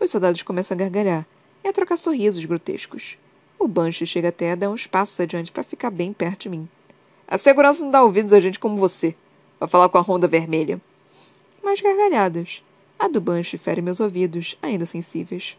Os 0.00 0.10
soldados 0.10 0.42
começam 0.42 0.74
a 0.74 0.78
gargalhar 0.78 1.24
e 1.62 1.68
a 1.68 1.72
trocar 1.72 1.96
sorrisos 1.96 2.44
grotescos. 2.44 3.16
O 3.56 3.68
Banshee 3.68 4.04
chega 4.04 4.30
até 4.30 4.50
a 4.50 4.56
dar 4.56 4.70
uns 4.70 4.88
passos 4.88 5.18
adiante 5.20 5.52
para 5.52 5.62
ficar 5.62 5.90
bem 5.90 6.12
perto 6.12 6.42
de 6.42 6.48
mim. 6.48 6.68
A 7.28 7.38
segurança 7.38 7.84
não 7.84 7.92
dá 7.92 8.02
ouvidos 8.02 8.32
a 8.32 8.40
gente 8.40 8.58
como 8.58 8.76
você. 8.76 9.14
Vai 9.60 9.68
falar 9.68 9.88
com 9.88 9.98
a 9.98 10.02
Ronda 10.02 10.26
Vermelha. 10.26 10.80
Mais 11.62 11.80
gargalhadas. 11.80 12.60
A 12.98 13.06
do 13.06 13.20
Banshee 13.20 13.56
fere 13.56 13.80
meus 13.80 14.00
ouvidos, 14.00 14.58
ainda 14.60 14.84
sensíveis. 14.84 15.56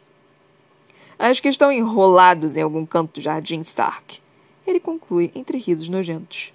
Acho 1.17 1.41
que 1.41 1.47
estão 1.47 1.71
enrolados 1.71 2.57
em 2.57 2.61
algum 2.61 2.85
canto 2.85 3.13
do 3.13 3.21
jardim 3.21 3.61
Stark. 3.61 4.19
Ele 4.67 4.81
conclui 4.81 5.31
entre 5.33 5.57
risos 5.57 5.87
nojentos. 5.87 6.51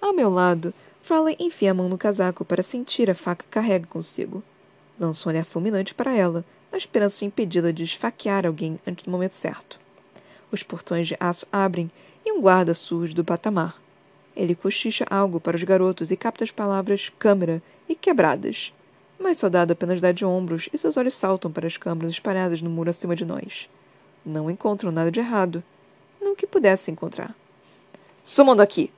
Ao 0.00 0.12
meu 0.12 0.28
lado, 0.28 0.74
Farley 1.00 1.36
enfia 1.38 1.70
a 1.70 1.74
mão 1.74 1.88
no 1.88 1.96
casaco 1.96 2.44
para 2.44 2.62
sentir 2.62 3.08
a 3.08 3.14
faca 3.14 3.44
que 3.44 3.50
carrega 3.50 3.86
consigo. 3.86 4.42
Lança 4.98 5.28
um 5.28 5.32
olhar 5.32 5.44
fulminante 5.44 5.94
para 5.94 6.12
ela, 6.12 6.44
na 6.72 6.78
esperança 6.78 7.20
de 7.20 7.26
impedi-la 7.26 7.70
de 7.70 7.84
esfaquear 7.84 8.44
alguém 8.44 8.80
antes 8.84 9.04
do 9.04 9.12
momento 9.12 9.34
certo. 9.34 9.78
Os 10.50 10.64
portões 10.64 11.06
de 11.06 11.16
aço 11.20 11.46
abrem 11.52 11.88
e 12.26 12.32
um 12.32 12.40
guarda 12.40 12.74
surge 12.74 13.14
do 13.14 13.24
patamar. 13.24 13.80
Ele 14.34 14.56
cochicha 14.56 15.06
algo 15.08 15.38
para 15.38 15.56
os 15.56 15.62
garotos 15.62 16.10
e 16.10 16.16
capta 16.16 16.42
as 16.42 16.50
palavras 16.50 17.12
câmera 17.16 17.62
e 17.88 17.94
quebradas. 17.94 18.72
Mas 19.20 19.38
soldado 19.38 19.72
apenas 19.72 20.00
dá 20.00 20.10
de 20.10 20.24
ombros 20.24 20.68
e 20.72 20.78
seus 20.78 20.96
olhos 20.96 21.14
saltam 21.14 21.52
para 21.52 21.68
as 21.68 21.76
câmeras 21.76 22.10
espalhadas 22.10 22.60
no 22.60 22.68
muro 22.68 22.90
acima 22.90 23.14
de 23.14 23.24
nós. 23.24 23.68
Não 24.24 24.50
encontram 24.50 24.90
nada 24.90 25.10
de 25.10 25.20
errado. 25.20 25.62
Não 26.20 26.34
que 26.34 26.46
pudesse 26.46 26.90
encontrar. 26.90 27.34
Sumam 28.22 28.56
daqui! 28.56 28.90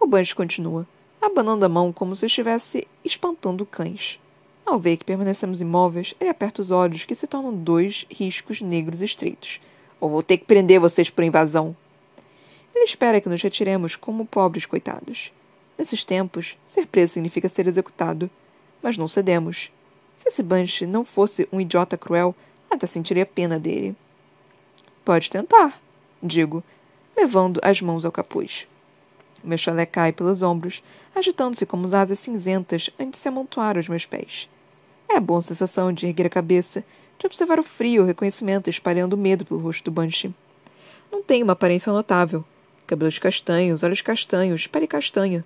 O 0.00 0.06
Banjo 0.06 0.34
continua, 0.34 0.86
abanando 1.22 1.64
a 1.64 1.68
mão 1.68 1.92
como 1.92 2.16
se 2.16 2.26
estivesse 2.26 2.86
espantando 3.04 3.64
cães. 3.64 4.18
Ao 4.66 4.78
ver 4.78 4.96
que 4.96 5.04
permanecemos 5.04 5.60
imóveis, 5.60 6.14
ele 6.18 6.30
aperta 6.30 6.60
os 6.60 6.70
olhos, 6.70 7.04
que 7.04 7.14
se 7.14 7.26
tornam 7.26 7.54
dois 7.54 8.06
riscos 8.10 8.60
negros 8.60 9.02
estreitos. 9.02 9.60
Ou 10.00 10.10
vou 10.10 10.22
ter 10.22 10.38
que 10.38 10.46
prender 10.46 10.80
vocês 10.80 11.08
por 11.08 11.22
invasão. 11.22 11.76
Ele 12.74 12.84
espera 12.84 13.20
que 13.20 13.28
nos 13.28 13.42
retiremos 13.42 13.94
como 13.94 14.26
pobres 14.26 14.66
coitados. 14.66 15.30
Nesses 15.78 16.04
tempos, 16.04 16.56
ser 16.64 16.86
preso 16.86 17.14
significa 17.14 17.48
ser 17.48 17.66
executado. 17.66 18.28
Mas 18.82 18.98
não 18.98 19.06
cedemos. 19.06 19.70
Se 20.16 20.28
esse 20.28 20.42
Banshee 20.42 20.86
não 20.86 21.04
fosse 21.04 21.48
um 21.52 21.60
idiota 21.60 21.96
cruel, 21.96 22.34
até 22.70 22.86
sentiria 22.86 23.26
pena 23.26 23.58
dele. 23.58 23.94
Pode 25.04 25.30
tentar, 25.30 25.78
digo, 26.22 26.64
levando 27.14 27.60
as 27.62 27.80
mãos 27.80 28.04
ao 28.04 28.12
capuz. 28.12 28.66
Meu 29.42 29.58
chalé 29.58 29.84
cai 29.84 30.12
pelos 30.12 30.40
ombros, 30.40 30.82
agitando-se 31.14 31.66
como 31.66 31.94
asas 31.94 32.18
cinzentas 32.18 32.88
antes 32.98 33.12
de 33.12 33.18
se 33.18 33.28
amontoar 33.28 33.76
aos 33.76 33.86
meus 33.86 34.06
pés. 34.06 34.48
É 35.06 35.16
a 35.16 35.20
boa 35.20 35.42
sensação 35.42 35.92
de 35.92 36.06
erguer 36.06 36.26
a 36.26 36.30
cabeça, 36.30 36.82
de 37.18 37.26
observar 37.26 37.60
o 37.60 37.62
frio 37.62 38.02
o 38.02 38.06
reconhecimento 38.06 38.70
espalhando 38.70 39.16
medo 39.16 39.44
pelo 39.44 39.60
rosto 39.60 39.84
do 39.84 39.90
Banshee. 39.90 40.34
Não 41.12 41.22
tem 41.22 41.42
uma 41.42 41.52
aparência 41.52 41.92
notável. 41.92 42.42
Cabelos 42.86 43.18
castanhos, 43.18 43.82
olhos 43.82 44.00
castanhos, 44.00 44.66
pele 44.66 44.86
castanha. 44.86 45.44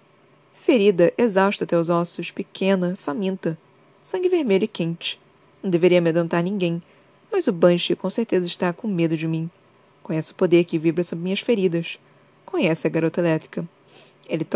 Ferida, 0.55 1.13
exausta 1.19 1.65
até 1.65 1.77
os 1.77 1.89
ossos, 1.89 2.31
pequena, 2.31 2.97
faminta. 2.97 3.59
Sangue 4.01 4.29
vermelho 4.29 4.65
e 4.65 4.69
quente. 4.69 5.21
Não 5.63 5.71
deveria 5.71 5.99
amedrontar 5.99 6.43
ninguém, 6.43 6.81
mas 7.31 7.47
o 7.47 7.53
Banshee 7.53 7.97
com 7.97 8.09
certeza 8.11 8.47
está 8.47 8.73
com 8.73 8.89
medo 8.89 9.17
de 9.17 9.27
mim. 9.27 9.51
Conhece 10.03 10.33
o 10.33 10.35
poder 10.35 10.65
que 10.65 10.79
vibra 10.79 11.03
sobre 11.03 11.25
minhas 11.25 11.41
feridas. 11.41 11.99
Conhece 12.45 12.87
a 12.87 12.91
garota 12.91 13.21
elétrica. 13.21 13.67
Ele 14.29 14.47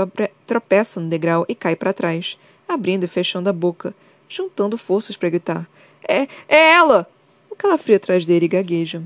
tropeça 0.47 1.01
no 1.01 1.09
degrau 1.09 1.45
e 1.49 1.55
cai 1.55 1.77
para 1.77 1.93
trás, 1.93 2.39
abrindo 2.69 3.05
e 3.05 3.09
fechando 3.09 3.49
a 3.49 3.53
boca, 3.53 3.95
juntando 4.29 4.79
forças 4.79 5.17
para 5.17 5.31
gritar. 5.31 5.69
É, 6.07 6.23
é 6.49 6.73
ela! 6.73 7.09
O 7.51 7.57
calafrio 7.57 7.97
atrás 7.97 8.25
dele 8.25 8.49
gagueja, 8.49 9.03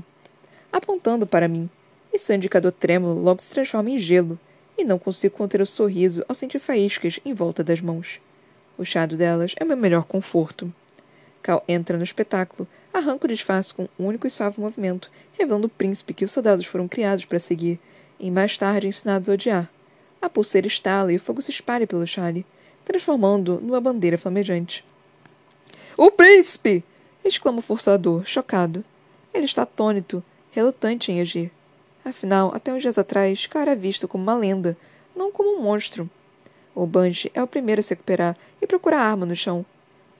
apontando 0.71 1.27
para 1.27 1.47
mim. 1.47 1.69
E 2.13 2.17
seu 2.17 2.35
indicador 2.35 2.71
trêmulo 2.71 3.21
logo 3.21 3.41
se 3.41 3.49
transforma 3.49 3.89
em 3.89 3.97
gelo, 3.97 4.39
e 4.77 4.83
não 4.83 4.97
consigo 4.97 5.35
conter 5.35 5.61
o 5.61 5.65
sorriso 5.65 6.23
ao 6.27 6.35
sentir 6.35 6.59
faíscas 6.59 7.19
em 7.25 7.33
volta 7.33 7.63
das 7.63 7.81
mãos. 7.81 8.19
O 8.77 8.85
chado 8.85 9.17
delas 9.17 9.53
é 9.57 9.65
meu 9.65 9.75
melhor 9.75 10.05
conforto. 10.05 10.73
Cal 11.41 11.63
entra 11.67 11.97
no 11.97 12.03
espetáculo, 12.03 12.67
arranca 12.93 13.25
o 13.25 13.27
disfarce 13.27 13.73
com 13.73 13.87
um 13.99 14.07
único 14.07 14.27
e 14.27 14.29
suave 14.29 14.59
movimento, 14.59 15.11
revelando 15.37 15.67
o 15.67 15.69
príncipe 15.69 16.13
que 16.13 16.25
os 16.25 16.31
soldados 16.31 16.65
foram 16.65 16.87
criados 16.87 17.25
para 17.25 17.39
seguir, 17.39 17.79
e 18.19 18.31
mais 18.31 18.57
tarde 18.57 18.87
ensinados 18.87 19.29
a 19.29 19.33
odiar. 19.33 19.69
A 20.21 20.29
pulseira 20.29 20.67
estala 20.67 21.13
e 21.13 21.17
o 21.17 21.19
fogo 21.19 21.41
se 21.41 21.51
espalha 21.51 21.85
pelo 21.85 22.07
chale, 22.07 22.45
transformando-o 22.83 23.61
numa 23.61 23.81
bandeira 23.81 24.17
flamejante. 24.17 24.83
O 25.95 26.09
príncipe! 26.11 26.83
exclama 27.23 27.59
o 27.59 27.61
forçador, 27.61 28.25
chocado. 28.25 28.83
Ele 29.33 29.45
está 29.45 29.63
atônito, 29.63 30.23
relutante 30.51 31.11
em 31.11 31.19
agir. 31.19 31.51
Afinal, 32.03 32.51
até 32.55 32.73
uns 32.73 32.81
dias 32.81 32.97
atrás, 32.97 33.45
Cal 33.47 33.63
era 33.63 33.75
visto 33.75 34.07
como 34.07 34.23
uma 34.23 34.35
lenda, 34.35 34.77
não 35.15 35.31
como 35.31 35.57
um 35.57 35.61
monstro. 35.61 36.09
O 36.73 36.85
Banshee 36.85 37.31
é 37.33 37.43
o 37.43 37.47
primeiro 37.47 37.81
a 37.81 37.83
se 37.83 37.89
recuperar 37.89 38.37
e 38.61 38.67
procura 38.67 38.97
a 38.97 39.01
arma 39.01 39.25
no 39.25 39.35
chão. 39.35 39.65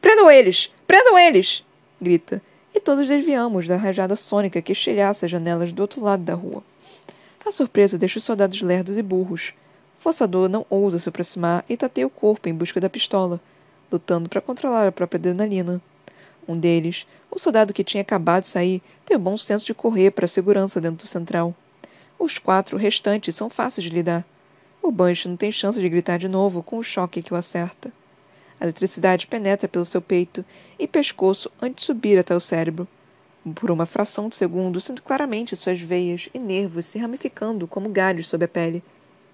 Prendam 0.02 0.30
eles! 0.30 0.72
Prendam 0.86 1.18
eles! 1.18 1.64
grita, 2.02 2.42
e 2.78 2.80
todos 2.80 3.08
desviamos 3.08 3.68
da 3.68 3.76
rajada 3.76 4.16
sônica 4.16 4.62
que 4.62 4.72
estilhaça 4.72 5.26
as 5.26 5.32
janelas 5.32 5.74
do 5.74 5.80
outro 5.80 6.00
lado 6.00 6.22
da 6.22 6.36
rua. 6.36 6.62
A 7.44 7.52
surpresa 7.52 7.98
deixa 7.98 8.20
os 8.20 8.24
soldados 8.24 8.62
lerdos 8.62 9.00
e 9.00 9.02
burros. 9.02 9.52
O 9.98 10.04
forçador 10.04 10.48
não 10.48 10.64
ousa 10.70 11.00
se 11.00 11.10
aproximar 11.10 11.66
e 11.68 11.76
tateia 11.76 12.06
o 12.06 12.10
corpo 12.10 12.48
em 12.48 12.54
busca 12.54 12.80
da 12.80 12.88
pistola, 12.88 13.42
lutando 13.92 14.30
para 14.30 14.42
controlar 14.42 14.88
a 14.88 14.92
própria 14.92 15.18
adrenalina. 15.18 15.82
Um 16.48 16.56
deles, 16.56 17.08
o 17.32 17.40
soldado 17.40 17.74
que 17.74 17.84
tinha 17.84 18.02
acabado 18.02 18.44
de 18.44 18.50
sair, 18.50 18.80
tem 19.04 19.18
o 19.18 19.20
bom 19.20 19.36
senso 19.38 19.66
de 19.66 19.74
correr 19.74 20.12
para 20.12 20.26
a 20.26 20.28
segurança 20.28 20.80
dentro 20.80 21.04
do 21.04 21.08
central. 21.08 21.56
Os 22.20 22.38
quatro 22.38 22.78
restantes 22.78 23.36
são 23.36 23.50
fáceis 23.50 23.86
de 23.86 23.90
lidar. 23.90 24.24
O 24.84 24.92
Banshee 24.92 25.28
não 25.28 25.36
tem 25.36 25.52
chance 25.52 25.82
de 25.82 25.90
gritar 25.90 26.20
de 26.20 26.28
novo 26.28 26.62
com 26.62 26.78
o 26.78 26.84
choque 26.84 27.24
que 27.24 27.34
o 27.34 27.38
acerta. 27.38 27.92
A 28.60 28.66
eletricidade 28.66 29.28
penetra 29.28 29.68
pelo 29.68 29.86
seu 29.86 30.02
peito 30.02 30.44
e 30.80 30.88
pescoço 30.88 31.52
antes 31.62 31.84
de 31.84 31.86
subir 31.86 32.18
até 32.18 32.36
o 32.36 32.40
cérebro. 32.40 32.88
Por 33.56 33.72
uma 33.72 33.86
fração 33.86 34.28
de 34.28 34.36
segundo, 34.36 34.82
sinto 34.82 35.04
claramente 35.04 35.56
suas 35.56 35.80
veias 35.80 36.28
e 36.34 36.40
nervos 36.40 36.86
se 36.86 36.98
ramificando 36.98 37.68
como 37.68 37.90
galhos 37.90 38.28
sob 38.28 38.44
a 38.44 38.48
pele. 38.48 38.84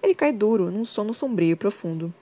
Ele 0.02 0.14
cai 0.14 0.32
duro, 0.32 0.70
num 0.70 0.84
sono 0.84 1.14
sombrio 1.14 1.52
e 1.52 1.56
profundo. 1.56 2.12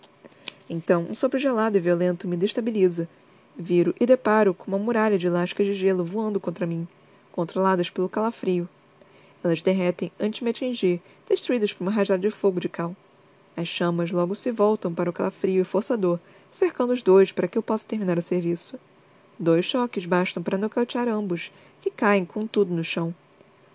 Então, 0.70 1.06
um 1.10 1.14
sopro 1.14 1.38
gelado 1.38 1.76
e 1.76 1.80
violento 1.80 2.26
me 2.26 2.36
destabiliza. 2.36 3.08
Viro 3.56 3.94
e 4.00 4.06
deparo 4.06 4.54
com 4.54 4.68
uma 4.68 4.78
muralha 4.78 5.18
de 5.18 5.28
lascas 5.28 5.66
de 5.66 5.74
gelo 5.74 6.04
voando 6.04 6.40
contra 6.40 6.66
mim, 6.66 6.88
controladas 7.30 7.90
pelo 7.90 8.08
calafrio. 8.08 8.68
Elas 9.44 9.60
derretem 9.60 10.10
antes 10.18 10.38
de 10.38 10.44
me 10.44 10.50
atingir, 10.50 11.02
destruídas 11.28 11.72
por 11.72 11.84
uma 11.84 11.90
rajada 11.90 12.20
de 12.20 12.30
fogo 12.30 12.60
de 12.60 12.68
cal. 12.68 12.96
As 13.54 13.68
chamas 13.68 14.10
logo 14.10 14.34
se 14.34 14.50
voltam 14.50 14.94
para 14.94 15.10
o 15.10 15.12
calafrio 15.12 15.60
e 15.60 15.64
forçador, 15.64 16.18
cercando 16.52 16.92
os 16.92 17.02
dois 17.02 17.32
para 17.32 17.48
que 17.48 17.56
eu 17.56 17.62
possa 17.62 17.88
terminar 17.88 18.18
o 18.18 18.22
serviço. 18.22 18.78
Dois 19.38 19.64
choques 19.64 20.04
bastam 20.04 20.42
para 20.42 20.58
nocautear 20.58 21.08
ambos, 21.08 21.50
que 21.80 21.90
caem 21.90 22.24
com 22.24 22.46
tudo 22.46 22.72
no 22.72 22.84
chão. 22.84 23.12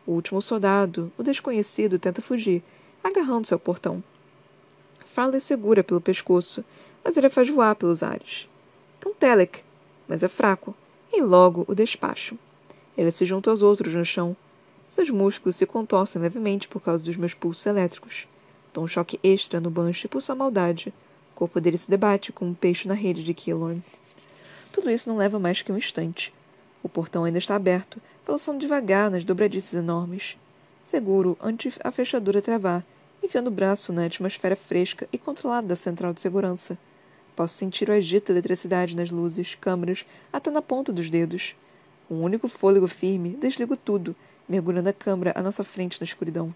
O 0.06 0.14
último 0.14 0.42
soldado, 0.42 1.12
o 1.18 1.24
desconhecido, 1.24 2.00
tenta 2.00 2.22
fugir, 2.22 2.64
agarrando-se 3.04 3.54
ao 3.54 3.60
portão. 3.60 4.02
Farley 5.06 5.42
segura 5.42 5.84
pelo 5.84 6.00
pescoço, 6.00 6.64
mas 7.04 7.18
ele 7.18 7.28
a 7.28 7.30
faz 7.30 7.50
voar 7.50 7.76
pelos 7.76 8.04
ares. 8.04 8.48
É 9.04 9.10
um 9.10 9.14
Telek, 9.14 9.64
mas 10.08 10.22
é 10.22 10.28
fraco, 10.28 10.76
e 11.12 11.22
logo 11.22 11.66
o 11.68 11.74
despacho. 11.74 12.38
Ele 12.96 13.12
se 13.12 13.26
junta 13.26 13.50
aos 13.50 13.62
outros 13.62 13.94
no 13.94 14.06
chão. 14.06 14.38
Seus 14.88 15.10
músculos 15.10 15.56
se 15.56 15.66
contorcem 15.66 16.22
levemente 16.22 16.68
por 16.68 16.82
causa 16.82 17.04
dos 17.04 17.18
meus 17.18 17.34
pulsos 17.34 17.66
elétricos. 17.66 18.28
Dou 18.74 18.84
um 18.84 18.88
choque 18.88 19.20
extra 19.24 19.60
no 19.60 19.72
Banshee 19.72 20.08
por 20.08 20.22
sua 20.22 20.36
maldade. 20.36 20.94
O 21.38 21.46
corpo 21.46 21.62
dele 21.62 21.78
se 21.78 21.88
debate 21.88 22.34
como 22.34 22.50
um 22.50 22.54
peixe 22.56 22.88
na 22.88 22.96
rede 22.96 23.24
de 23.24 23.32
Killorn. 23.32 23.84
Tudo 24.74 24.90
isso 24.90 25.08
não 25.08 25.18
leva 25.18 25.38
mais 25.38 25.62
que 25.62 25.72
um 25.72 25.78
instante. 25.78 26.34
O 26.82 26.90
portão 26.90 27.24
ainda 27.24 27.38
está 27.38 27.56
aberto, 27.56 28.02
balançando 28.26 28.58
devagar 28.58 29.12
nas 29.12 29.24
dobradiças 29.24 29.76
enormes. 29.76 30.36
Seguro 30.82 31.38
antes 31.40 31.78
a 31.84 31.92
fechadura 31.92 32.42
travar, 32.42 32.84
enfiando 33.22 33.50
o 33.50 33.52
braço 33.52 33.94
na 33.94 34.06
atmosfera 34.06 34.56
fresca 34.56 35.08
e 35.14 35.18
controlada 35.20 35.68
da 35.68 35.76
central 35.76 36.12
de 36.12 36.22
segurança. 36.22 36.76
Posso 37.36 37.54
sentir 37.54 37.88
o 37.88 37.94
agito 37.94 38.30
da 38.30 38.40
eletricidade 38.40 38.96
nas 38.96 39.12
luzes, 39.12 39.54
câmeras, 39.54 40.08
até 40.34 40.50
na 40.50 40.64
ponta 40.64 40.92
dos 40.92 41.08
dedos. 41.08 41.56
Com 42.08 42.16
um 42.16 42.24
único 42.24 42.48
fôlego 42.48 42.88
firme, 42.88 43.38
desligo 43.40 43.78
tudo, 43.78 44.16
mergulhando 44.50 44.90
a 44.90 44.94
câmara 44.94 45.34
à 45.36 45.44
nossa 45.44 45.64
frente 45.64 46.02
na 46.02 46.06
escuridão. 46.06 46.52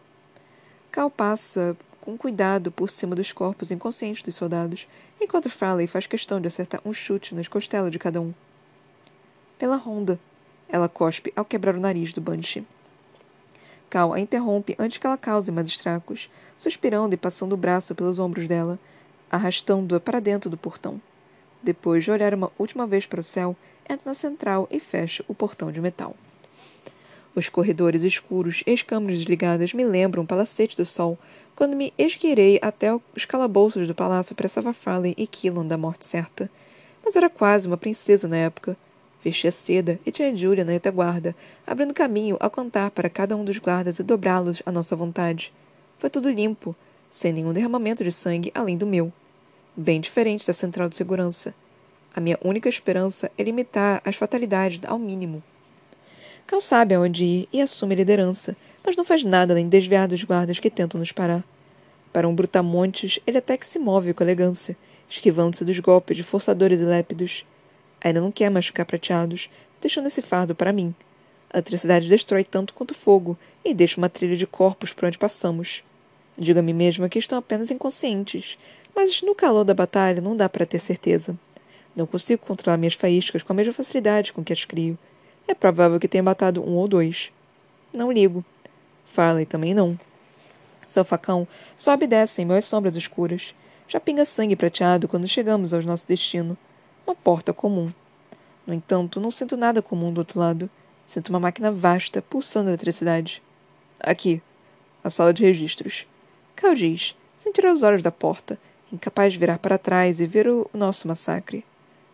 Cal 0.91 1.11
passa 1.11 1.77
com 2.01 2.17
cuidado 2.17 2.71
por 2.71 2.89
cima 2.89 3.15
dos 3.15 3.31
corpos 3.31 3.71
inconscientes 3.71 4.23
dos 4.23 4.35
soldados, 4.35 4.87
enquanto 5.21 5.49
Farley 5.49 5.85
faz 5.87 6.07
questão 6.07 6.41
de 6.41 6.47
acertar 6.47 6.81
um 6.83 6.91
chute 6.91 7.35
nas 7.35 7.47
costelas 7.47 7.91
de 7.91 7.99
cada 7.99 8.19
um. 8.19 8.33
Pela 9.57 9.75
ronda, 9.75 10.19
ela 10.67 10.89
cospe 10.89 11.31
ao 11.35 11.45
quebrar 11.45 11.75
o 11.75 11.79
nariz 11.79 12.11
do 12.11 12.19
Banshee. 12.19 12.65
Cal 13.89 14.13
a 14.13 14.19
interrompe 14.19 14.75
antes 14.79 14.97
que 14.97 15.05
ela 15.05 15.17
cause 15.17 15.51
mais 15.51 15.67
estracos, 15.67 16.29
suspirando 16.57 17.13
e 17.13 17.17
passando 17.17 17.53
o 17.53 17.57
braço 17.57 17.93
pelos 17.93 18.19
ombros 18.19 18.47
dela, 18.47 18.79
arrastando-a 19.29 19.99
para 19.99 20.19
dentro 20.19 20.49
do 20.49 20.57
portão. 20.57 20.99
Depois 21.61 22.03
de 22.03 22.09
olhar 22.09 22.33
uma 22.33 22.51
última 22.57 22.87
vez 22.87 23.05
para 23.05 23.19
o 23.19 23.23
céu, 23.23 23.55
entra 23.87 24.09
na 24.09 24.13
central 24.13 24.67
e 24.71 24.79
fecha 24.79 25.23
o 25.27 25.35
portão 25.35 25.71
de 25.71 25.79
metal. 25.79 26.15
Os 27.33 27.47
corredores 27.47 28.03
escuros 28.03 28.61
e 28.67 28.71
as 28.71 28.81
câmeras 28.81 29.17
desligadas 29.17 29.73
me 29.73 29.85
lembram 29.85 30.23
o 30.23 30.27
palacete 30.27 30.75
do 30.75 30.85
sol 30.85 31.17
quando 31.55 31.77
me 31.77 31.93
esgueirei 31.97 32.59
até 32.61 32.93
os 33.15 33.23
calabouços 33.25 33.87
do 33.87 33.95
palácio 33.95 34.35
para 34.35 34.49
salvar 34.49 34.73
Farley 34.73 35.13
e 35.17 35.25
Killon 35.25 35.65
da 35.65 35.77
morte 35.77 36.05
certa. 36.05 36.49
Mas 37.03 37.15
era 37.15 37.29
quase 37.29 37.67
uma 37.67 37.77
princesa 37.77 38.27
na 38.27 38.37
época. 38.37 38.75
Vesti 39.23 39.47
a 39.47 39.51
seda 39.51 39.99
e 40.05 40.11
tinha 40.11 40.35
Julia 40.35 40.65
na 40.65 40.71
retaguarda, 40.71 41.35
abrindo 41.65 41.93
caminho 41.93 42.35
ao 42.39 42.49
cantar 42.49 42.91
para 42.91 43.09
cada 43.09 43.35
um 43.35 43.45
dos 43.45 43.59
guardas 43.59 43.99
e 43.99 44.03
dobrá-los 44.03 44.61
à 44.65 44.71
nossa 44.71 44.95
vontade. 44.95 45.53
Foi 45.99 46.09
tudo 46.09 46.29
limpo, 46.29 46.75
sem 47.09 47.31
nenhum 47.31 47.53
derramamento 47.53 48.03
de 48.03 48.11
sangue 48.11 48.51
além 48.53 48.75
do 48.75 48.87
meu. 48.87 49.13
Bem 49.77 50.01
diferente 50.01 50.45
da 50.45 50.53
central 50.53 50.89
de 50.89 50.97
segurança. 50.97 51.53
A 52.13 52.19
minha 52.19 52.37
única 52.43 52.67
esperança 52.67 53.31
é 53.37 53.43
limitar 53.43 54.01
as 54.03 54.15
fatalidades 54.15 54.81
ao 54.85 54.99
mínimo. 54.99 55.41
Cal 56.51 56.59
sabe 56.59 56.93
aonde 56.93 57.23
ir 57.23 57.49
e 57.53 57.61
assume 57.61 57.93
a 57.93 57.97
liderança, 57.99 58.57
mas 58.83 58.97
não 58.97 59.05
faz 59.05 59.23
nada 59.23 59.53
além 59.53 59.69
desviar 59.69 60.05
dos 60.05 60.21
guardas 60.21 60.59
que 60.59 60.69
tentam 60.69 60.99
nos 60.99 61.13
parar. 61.13 61.45
Para 62.11 62.27
um 62.27 62.35
brutamontes, 62.35 63.21
ele 63.25 63.37
até 63.37 63.55
que 63.55 63.65
se 63.65 63.79
move 63.79 64.13
com 64.13 64.21
elegância, 64.21 64.75
esquivando-se 65.09 65.63
dos 65.63 65.79
golpes 65.79 66.17
de 66.17 66.23
forçadores 66.23 66.81
e 66.81 66.83
lépidos. 66.83 67.45
Ainda 68.03 68.19
não 68.19 68.33
quer 68.33 68.51
machucar 68.51 68.85
prateados, 68.85 69.49
deixando 69.79 70.07
esse 70.07 70.21
fardo 70.21 70.53
para 70.53 70.73
mim. 70.73 70.93
A 71.49 71.59
eletricidade 71.59 72.09
destrói 72.09 72.43
tanto 72.43 72.73
quanto 72.73 72.93
fogo 72.93 73.37
e 73.63 73.73
deixa 73.73 73.97
uma 73.97 74.09
trilha 74.09 74.35
de 74.35 74.45
corpos 74.45 74.91
por 74.91 75.05
onde 75.05 75.17
passamos. 75.17 75.85
Digo 76.37 76.59
a 76.59 76.61
mim 76.61 76.73
mesma 76.73 77.07
que 77.07 77.17
estão 77.17 77.37
apenas 77.37 77.71
inconscientes, 77.71 78.57
mas 78.93 79.21
no 79.21 79.33
calor 79.33 79.63
da 79.63 79.73
batalha 79.73 80.19
não 80.19 80.35
dá 80.35 80.49
para 80.49 80.65
ter 80.65 80.79
certeza. 80.79 81.33
Não 81.95 82.05
consigo 82.05 82.45
controlar 82.45 82.75
minhas 82.75 82.95
faíscas 82.95 83.41
com 83.41 83.53
a 83.53 83.55
mesma 83.55 83.71
facilidade 83.71 84.33
com 84.33 84.43
que 84.43 84.51
as 84.51 84.65
crio. 84.65 84.99
É 85.51 85.53
provável 85.53 85.99
que 85.99 86.07
tenha 86.07 86.23
matado 86.23 86.63
um 86.63 86.77
ou 86.77 86.87
dois. 86.87 87.29
Não 87.93 88.09
ligo. 88.09 88.41
Farley 89.03 89.45
também 89.45 89.73
não. 89.73 89.99
Seu 90.87 91.03
facão 91.03 91.45
sobe 91.75 92.05
e 92.05 92.07
desce 92.07 92.41
em 92.41 92.45
meio 92.45 92.61
sombras 92.61 92.95
escuras. 92.95 93.53
Já 93.85 93.99
pinga 93.99 94.23
sangue 94.23 94.55
prateado 94.55 95.09
quando 95.09 95.27
chegamos 95.27 95.73
ao 95.73 95.81
nosso 95.81 96.07
destino. 96.07 96.57
Uma 97.05 97.13
porta 97.13 97.51
comum. 97.51 97.91
No 98.65 98.73
entanto, 98.73 99.19
não 99.19 99.29
sinto 99.29 99.57
nada 99.57 99.81
comum 99.81 100.13
do 100.13 100.19
outro 100.19 100.39
lado. 100.39 100.69
Sinto 101.05 101.27
uma 101.31 101.39
máquina 101.41 101.69
vasta, 101.69 102.21
pulsando 102.21 102.69
eletricidade. 102.69 103.43
Aqui. 103.99 104.41
A 105.03 105.09
sala 105.09 105.33
de 105.33 105.43
registros. 105.43 106.07
Cal 106.55 106.73
diz, 106.75 107.13
sem 107.35 107.51
tirar 107.51 107.73
os 107.73 107.83
olhos 107.83 108.01
da 108.01 108.09
porta, 108.09 108.57
incapaz 108.89 109.33
de 109.33 109.39
virar 109.39 109.59
para 109.59 109.77
trás 109.77 110.21
e 110.21 110.25
ver 110.25 110.47
o 110.47 110.69
nosso 110.73 111.09
massacre. 111.09 111.65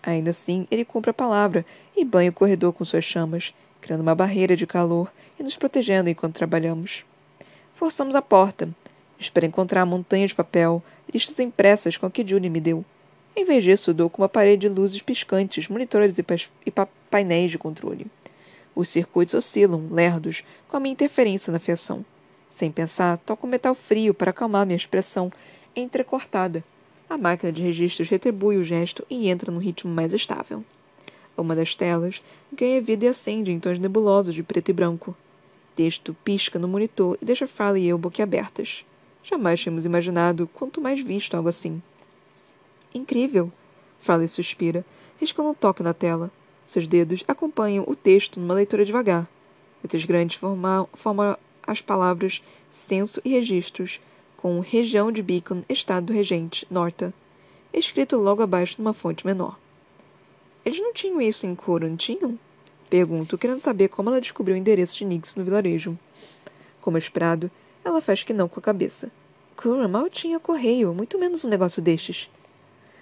Ainda 0.04 0.30
assim, 0.30 0.68
ele 0.72 0.86
cumpre 0.86 1.12
a 1.12 1.14
palavra 1.14 1.66
e 1.96 2.06
banha 2.06 2.30
o 2.30 2.34
corredor 2.34 2.74
com 2.74 2.86
suas 2.86 3.04
chamas, 3.04 3.54
criando 3.82 4.02
uma 4.02 4.16
barreira 4.16 4.56
de 4.56 4.66
calor 4.66 5.12
e 5.40 5.44
nos 5.44 5.58
protegendo 5.58 6.10
enquanto 6.10 6.36
trabalhamos. 6.36 7.04
Forçamos 7.74 8.16
a 8.16 8.22
porta. 8.22 8.70
Espero 9.20 9.46
encontrar 9.46 9.82
a 9.82 9.86
montanha 9.86 10.28
de 10.28 10.36
papel, 10.36 10.84
listas 11.14 11.40
impressas 11.40 11.98
com 11.98 12.06
a 12.06 12.12
que 12.12 12.26
Julie 12.26 12.50
me 12.50 12.62
deu. 12.62 12.86
Em 13.36 13.46
vez 13.46 13.64
disso, 13.64 13.94
dou 13.94 14.10
com 14.10 14.22
uma 14.22 14.30
parede 14.30 14.68
de 14.68 14.74
luzes 14.74 15.02
piscantes, 15.02 15.68
monitores 15.68 16.18
e, 16.18 16.26
e 16.66 16.74
painéis 17.10 17.52
de 17.52 17.58
controle. 17.58 18.08
Os 18.76 18.90
circuitos 18.90 19.34
oscilam, 19.34 19.88
lerdos, 19.92 20.44
com 20.68 20.78
a 20.78 20.80
minha 20.80 20.94
interferência 20.94 21.52
na 21.52 21.60
fiação. 21.60 22.06
Sem 22.50 22.72
pensar, 22.72 23.18
toco 23.20 23.46
metal 23.46 23.76
frio 23.76 24.14
para 24.14 24.32
acalmar 24.32 24.66
minha 24.66 24.78
expressão 24.78 25.32
entrecortada 25.76 26.64
a 27.10 27.18
máquina 27.18 27.52
de 27.52 27.62
registros 27.62 28.10
retribui 28.10 28.58
o 28.58 28.64
gesto 28.64 29.06
e 29.10 29.30
entra 29.30 29.52
num 29.52 29.60
ritmo 29.60 29.94
mais 29.94 30.14
estável. 30.14 30.64
Uma 31.38 31.56
das 31.56 31.76
telas 31.76 32.22
ganha 32.52 32.82
vida 32.82 33.06
e 33.06 33.08
acende 33.08 33.52
em 33.52 33.60
tons 33.60 33.80
nebulosos 33.80 34.34
de 34.34 34.44
preto 34.44 34.70
e 34.70 34.74
branco. 34.74 35.16
Texto 35.76 36.16
pisca 36.24 36.58
no 36.58 36.68
monitor 36.68 37.18
e 37.22 37.26
deixa 37.26 37.48
Farley 37.48 37.84
e 37.84 37.90
eu 37.90 37.98
boquiabertas. 37.98 38.84
Jamais 39.24 39.60
tínhamos 39.60 39.86
imaginado 39.86 40.50
quanto 40.54 40.82
mais 40.82 41.02
visto 41.02 41.36
algo 41.36 41.50
assim. 41.50 41.82
Incrível! 42.94 43.52
Farley 44.00 44.28
suspira, 44.28 44.86
riscando 45.20 45.50
um 45.50 45.54
toque 45.54 45.84
na 45.84 45.94
tela. 45.94 46.32
Seus 46.66 46.88
dedos 46.88 47.24
acompanham 47.28 47.86
o 47.88 47.96
texto 47.96 48.40
numa 48.40 48.54
leitura 48.54 48.84
devagar. 48.84 49.30
Letras 49.84 50.04
grandes 50.04 50.38
formam, 50.38 50.90
formam 50.94 51.38
as 51.66 51.82
palavras 51.82 52.42
censo 52.72 53.22
e 53.24 53.30
registros, 53.30 54.00
com 54.38 54.60
região 54.60 55.12
de 55.12 55.24
Beacon, 55.24 55.64
estado 55.68 56.14
regente, 56.14 56.66
Norta, 56.70 57.12
escrito 57.74 58.18
logo 58.18 58.44
abaixo 58.44 58.76
numa 58.78 58.94
fonte 58.94 59.26
menor. 59.26 59.58
Eles 60.64 60.80
não 60.80 60.94
tinham 60.94 61.20
isso 61.20 61.48
em 61.48 61.56
Coran, 61.56 61.96
tinham? 61.96 62.38
Pergunto, 62.90 63.38
querendo 63.38 63.60
saber 63.60 63.90
como 63.90 64.10
ela 64.10 64.22
descobriu 64.22 64.56
o 64.56 64.58
endereço 64.58 64.96
de 64.96 65.06
Nix 65.06 65.36
no 65.36 65.44
vilarejo. 65.44 65.98
Como 66.80 66.98
esperado, 66.98 67.50
ela 67.84 68.00
faz 68.00 68.24
que 68.24 68.32
não 68.32 68.48
com 68.48 68.60
a 68.60 68.64
cabeça. 68.64 69.12
Coran 69.56 69.88
mal 69.88 70.10
tinha 70.10 70.40
correio, 70.40 70.94
muito 70.94 71.18
menos 71.18 71.44
um 71.44 71.50
negócio 71.50 71.82
destes. 71.82 72.30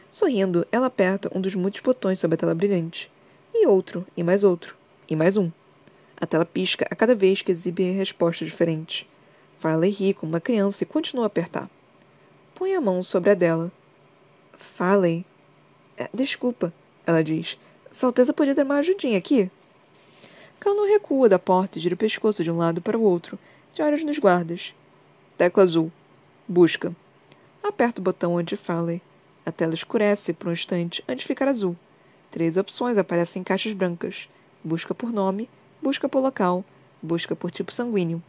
Sorrindo, 0.10 0.66
ela 0.72 0.88
aperta 0.88 1.30
um 1.36 1.42
dos 1.42 1.54
muitos 1.54 1.82
botões 1.82 2.20
sobre 2.20 2.36
a 2.36 2.38
tela 2.38 2.56
brilhante. 2.56 3.12
E 3.54 3.68
outro, 3.68 4.08
e 4.16 4.24
mais 4.24 4.44
outro, 4.44 4.76
e 5.10 5.16
mais 5.16 5.36
um. 5.36 5.52
A 6.16 6.26
tela 6.26 6.46
pisca 6.46 6.88
a 6.90 6.96
cada 6.96 7.14
vez 7.14 7.42
que 7.42 7.52
exibe 7.52 7.92
respostas 7.92 8.48
diferentes. 8.48 9.06
Farley 9.60 9.92
ri 9.92 10.14
como 10.14 10.34
uma 10.34 10.42
criança 10.42 10.84
e 10.84 10.86
continua 10.86 11.26
a 11.26 11.28
apertar. 11.28 11.70
Põe 12.54 12.74
a 12.74 12.82
mão 12.82 13.02
sobre 13.04 13.32
a 13.32 13.34
dela. 13.34 13.72
Farley. 14.58 15.26
É, 15.98 16.10
desculpa, 16.14 16.74
ela 17.06 17.24
diz. 17.24 17.58
Salteza 17.92 18.34
podia 18.34 18.56
dar 18.56 18.66
uma 18.66 18.78
ajudinha 18.78 19.18
aqui. 19.18 19.50
Cal 20.60 20.74
não 20.74 20.88
recua 20.88 21.30
da 21.30 21.40
porta 21.40 21.78
e 21.78 21.82
gira 21.82 21.96
o 21.96 21.98
pescoço 21.98 22.44
de 22.44 22.52
um 22.52 22.58
lado 22.58 22.82
para 22.82 22.98
o 22.98 23.02
outro, 23.02 23.38
de 23.74 23.82
olhos 23.82 24.04
nos 24.04 24.20
guardas. 24.20 24.74
Tecla 25.38 25.64
azul. 25.64 25.92
Busca. 26.48 26.96
Aperta 27.64 28.00
o 28.00 28.04
botão 28.04 28.38
anti 28.38 28.56
Farley. 28.56 29.02
A 29.46 29.52
tela 29.52 29.74
escurece 29.74 30.34
por 30.34 30.48
um 30.48 30.54
instante 30.54 31.04
antes 31.08 31.22
de 31.22 31.28
ficar 31.28 31.48
azul. 31.48 31.76
Três 32.32 32.58
opções 32.58 32.98
aparecem 32.98 33.42
em 33.42 33.44
caixas 33.44 33.74
brancas: 33.74 34.28
busca 34.64 34.94
por 34.94 35.12
nome, 35.12 35.50
busca 35.82 36.10
por 36.10 36.20
local, 36.20 36.66
busca 37.02 37.36
por 37.36 37.52
tipo 37.52 37.74
sanguíneo. 37.74 38.22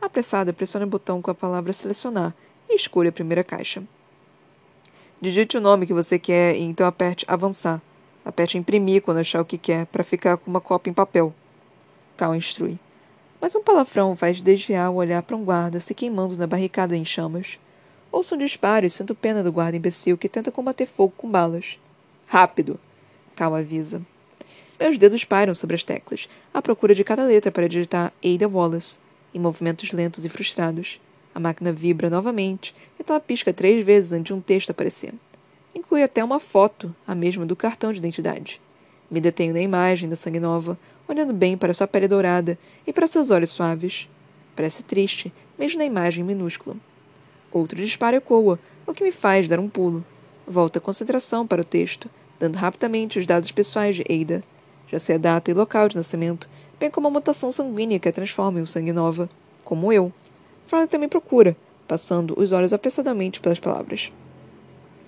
Apressada, 0.00 0.52
pressione 0.52 0.84
o 0.84 0.88
botão 0.88 1.20
com 1.20 1.30
a 1.30 1.34
palavra 1.34 1.72
selecionar 1.72 2.34
e 2.68 2.74
escolha 2.74 3.10
a 3.10 3.12
primeira 3.12 3.42
caixa. 3.42 3.82
Digite 5.20 5.56
o 5.56 5.60
nome 5.60 5.86
que 5.86 5.92
você 5.92 6.18
quer 6.18 6.54
e 6.54 6.62
então 6.62 6.86
aperte 6.86 7.24
avançar. 7.26 7.82
Aperte 8.24 8.56
imprimir 8.56 9.02
quando 9.02 9.18
achar 9.18 9.40
o 9.40 9.44
que 9.44 9.58
quer, 9.58 9.86
para 9.86 10.04
ficar 10.04 10.36
com 10.36 10.48
uma 10.50 10.60
cópia 10.60 10.90
em 10.90 10.94
papel. 10.94 11.34
Cal 12.16 12.34
instrui. 12.34 12.78
mas 13.40 13.54
um 13.54 13.62
palavrão 13.62 14.16
faz 14.16 14.42
desviar 14.42 14.90
o 14.90 14.96
olhar 14.96 15.22
para 15.22 15.36
um 15.36 15.44
guarda 15.44 15.80
se 15.80 15.94
queimando 15.94 16.36
na 16.36 16.46
barricada 16.46 16.96
em 16.96 17.04
chamas. 17.04 17.58
Ouço 18.10 18.34
um 18.34 18.38
disparo 18.38 18.86
e 18.86 18.90
sinto 18.90 19.14
pena 19.14 19.42
do 19.42 19.52
guarda 19.52 19.76
imbecil 19.76 20.16
que 20.18 20.28
tenta 20.28 20.52
combater 20.52 20.86
fogo 20.86 21.14
com 21.16 21.30
balas. 21.30 21.78
Rápido! 22.26 22.78
Cal 23.34 23.54
avisa. 23.54 24.02
Meus 24.78 24.98
dedos 24.98 25.24
param 25.24 25.54
sobre 25.54 25.74
as 25.74 25.82
teclas, 25.82 26.28
à 26.54 26.62
procura 26.62 26.94
de 26.94 27.02
cada 27.02 27.24
letra 27.24 27.50
para 27.50 27.68
digitar 27.68 28.12
Ada 28.24 28.48
Wallace, 28.48 28.98
em 29.34 29.38
movimentos 29.38 29.92
lentos 29.92 30.24
e 30.24 30.28
frustrados. 30.28 31.00
A 31.34 31.40
máquina 31.40 31.72
vibra 31.72 32.10
novamente, 32.10 32.74
e 32.98 33.04
ela 33.08 33.20
pisca 33.20 33.52
três 33.52 33.84
vezes 33.84 34.12
antes 34.12 34.26
de 34.26 34.34
um 34.34 34.40
texto 34.40 34.70
aparecer. 34.70 35.14
Inclui 35.74 36.02
até 36.02 36.24
uma 36.24 36.40
foto, 36.40 36.94
a 37.06 37.14
mesma 37.14 37.46
do 37.46 37.54
cartão 37.54 37.92
de 37.92 37.98
identidade. 37.98 38.60
Me 39.10 39.20
detenho 39.20 39.54
na 39.54 39.60
imagem 39.60 40.08
da 40.08 40.16
sangue 40.16 40.40
nova, 40.40 40.78
olhando 41.06 41.32
bem 41.32 41.56
para 41.56 41.72
sua 41.72 41.86
pele 41.86 42.08
dourada 42.08 42.58
e 42.86 42.92
para 42.92 43.06
seus 43.06 43.30
olhos 43.30 43.50
suaves. 43.50 44.08
Parece 44.54 44.82
triste, 44.82 45.32
mesmo 45.58 45.78
na 45.78 45.84
imagem 45.84 46.24
minúscula. 46.24 46.76
Outro 47.50 47.76
disparo 47.80 48.16
ecoa, 48.16 48.58
o 48.86 48.92
que 48.92 49.02
me 49.02 49.12
faz 49.12 49.48
dar 49.48 49.58
um 49.58 49.68
pulo. 49.68 50.04
Volto 50.46 50.76
a 50.76 50.80
concentração 50.80 51.46
para 51.46 51.62
o 51.62 51.64
texto, 51.64 52.10
dando 52.38 52.56
rapidamente 52.56 53.18
os 53.18 53.26
dados 53.26 53.50
pessoais 53.50 53.96
de 53.96 54.02
Ada. 54.02 54.42
Já 54.90 54.98
sei 54.98 55.14
a 55.14 55.18
data 55.18 55.50
e 55.50 55.54
local 55.54 55.88
de 55.88 55.96
nascimento, 55.96 56.48
bem 56.78 56.90
como 56.90 57.08
a 57.08 57.10
mutação 57.10 57.50
sanguínea 57.50 57.98
que 57.98 58.08
a 58.08 58.12
transforma 58.12 58.58
em 58.58 58.62
um 58.62 58.66
sangue 58.66 58.92
nova, 58.92 59.28
como 59.64 59.92
eu. 59.92 60.12
Farley 60.66 60.88
também 60.88 61.08
procura, 61.08 61.56
passando 61.86 62.38
os 62.38 62.52
olhos 62.52 62.72
apressadamente 62.72 63.40
pelas 63.40 63.58
palavras. 63.58 64.12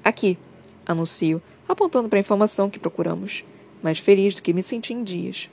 Aqui, 0.02 0.38
anuncio, 0.86 1.42
apontando 1.68 2.08
para 2.08 2.18
a 2.18 2.20
informação 2.20 2.70
que 2.70 2.78
procuramos, 2.78 3.44
mais 3.82 3.98
feliz 3.98 4.34
do 4.34 4.42
que 4.42 4.52
me 4.52 4.62
senti 4.62 4.92
em 4.92 5.04
dias. 5.04 5.48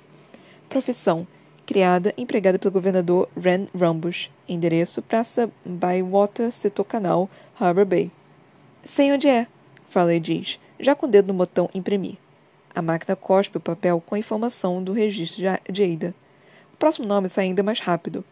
Profissão: 0.70 1.28
criada 1.66 2.14
empregada 2.18 2.58
pelo 2.58 2.72
governador 2.72 3.30
Ren 3.40 3.68
Rumbush. 3.74 4.30
Endereço: 4.48 5.02
Praça 5.02 5.52
Bywater, 5.66 6.52
Setor 6.52 6.86
Canal, 6.86 7.30
Harbor 7.60 7.86
Bay. 7.86 8.12
Sei 8.84 9.12
onde 9.12 9.28
é, 9.28 9.48
Farley 9.90 10.20
diz, 10.20 10.60
já 10.80 10.96
com 10.96 11.06
o 11.06 11.10
dedo 11.10 11.28
no 11.28 11.34
botão 11.34 11.70
imprimir. 11.74 12.18
A 12.78 12.82
máquina 12.84 13.16
cospe 13.16 13.58
o 13.58 13.60
papel 13.60 14.00
com 14.06 14.14
a 14.14 14.20
informação 14.20 14.84
do 14.84 14.94
registro 14.94 15.42
de 15.68 15.84
Ada. 15.84 16.14
O 16.72 16.78
próximo 16.78 17.08
nome 17.08 17.28
sai 17.28 17.46
ainda 17.46 17.64
mais 17.64 17.80
rápido. 17.80 18.24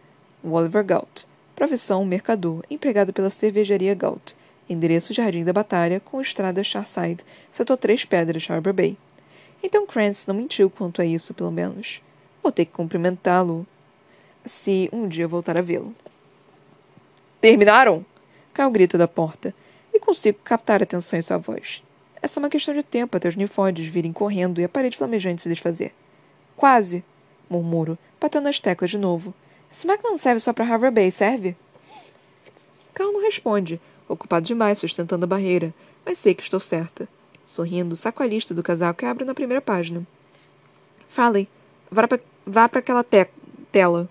Oliver 0.43 0.85
Galt. 0.85 1.23
Profissão 1.55 2.05
mercador, 2.05 2.63
empregado 2.69 3.11
pela 3.11 3.31
cervejaria 3.31 3.95
Galt. 3.95 4.33
Endereço 4.69 5.15
Jardim 5.15 5.43
da 5.43 5.51
Batalha, 5.51 5.99
com 5.99 6.21
estrada 6.21 6.63
Charside, 6.63 7.25
setor 7.51 7.75
Três 7.75 8.05
Pedras, 8.05 8.47
Harbor 8.47 8.71
Bay. 8.71 8.95
Então 9.63 9.87
Crance 9.87 10.27
não 10.27 10.35
mentiu 10.35 10.69
quanto 10.69 11.01
a 11.01 11.05
isso, 11.05 11.33
pelo 11.33 11.51
menos. 11.51 11.99
Vou 12.43 12.51
ter 12.51 12.65
que 12.65 12.71
cumprimentá-lo 12.71 13.65
se 14.45 14.87
um 14.93 15.07
dia 15.07 15.27
voltar 15.27 15.57
a 15.57 15.61
vê-lo. 15.61 15.91
Terminaram? 17.41 18.05
Cai 18.53 18.67
o 18.67 18.69
grito 18.69 18.95
da 18.95 19.07
porta, 19.07 19.55
e 19.91 19.99
consigo 19.99 20.37
captar 20.43 20.81
a 20.81 20.83
atenção 20.83 21.17
em 21.17 21.23
sua 21.23 21.39
voz. 21.39 21.81
É 22.25 22.27
só 22.27 22.39
uma 22.39 22.49
questão 22.49 22.73
de 22.73 22.81
tempo 22.81 23.15
até 23.15 23.29
os 23.29 23.35
ninfóides 23.35 23.85
virem 23.85 24.11
correndo 24.11 24.59
e 24.59 24.63
a 24.63 24.67
parede 24.67 24.97
flamejante 24.97 25.43
se 25.43 25.47
desfazer. 25.47 25.93
Quase, 26.57 27.03
murmuro, 27.47 27.99
batendo 28.19 28.47
as 28.47 28.59
teclas 28.59 28.89
de 28.89 28.97
novo. 28.97 29.31
Esse 29.71 29.85
máquina 29.85 30.09
não 30.09 30.17
serve 30.17 30.39
só 30.39 30.51
para 30.51 30.65
Harvard 30.65 30.95
Bay, 30.95 31.11
serve? 31.11 31.55
Cal 32.95 33.13
não 33.13 33.21
responde, 33.21 33.79
ocupado 34.09 34.43
demais 34.43 34.79
sustentando 34.79 35.23
a 35.23 35.27
barreira, 35.27 35.71
mas 36.03 36.17
sei 36.17 36.33
que 36.33 36.41
estou 36.41 36.59
certa. 36.59 37.07
Sorrindo, 37.45 37.95
saco 37.95 38.23
a 38.23 38.25
lista 38.25 38.55
do 38.55 38.63
casaco 38.63 39.05
e 39.05 39.07
abro 39.07 39.23
na 39.23 39.35
primeira 39.35 39.61
página. 39.61 40.01
Fale. 41.07 41.47
Vá 41.91 42.67
para 42.67 42.79
aquela 42.79 43.03
te 43.03 43.27
tela. 43.71 44.09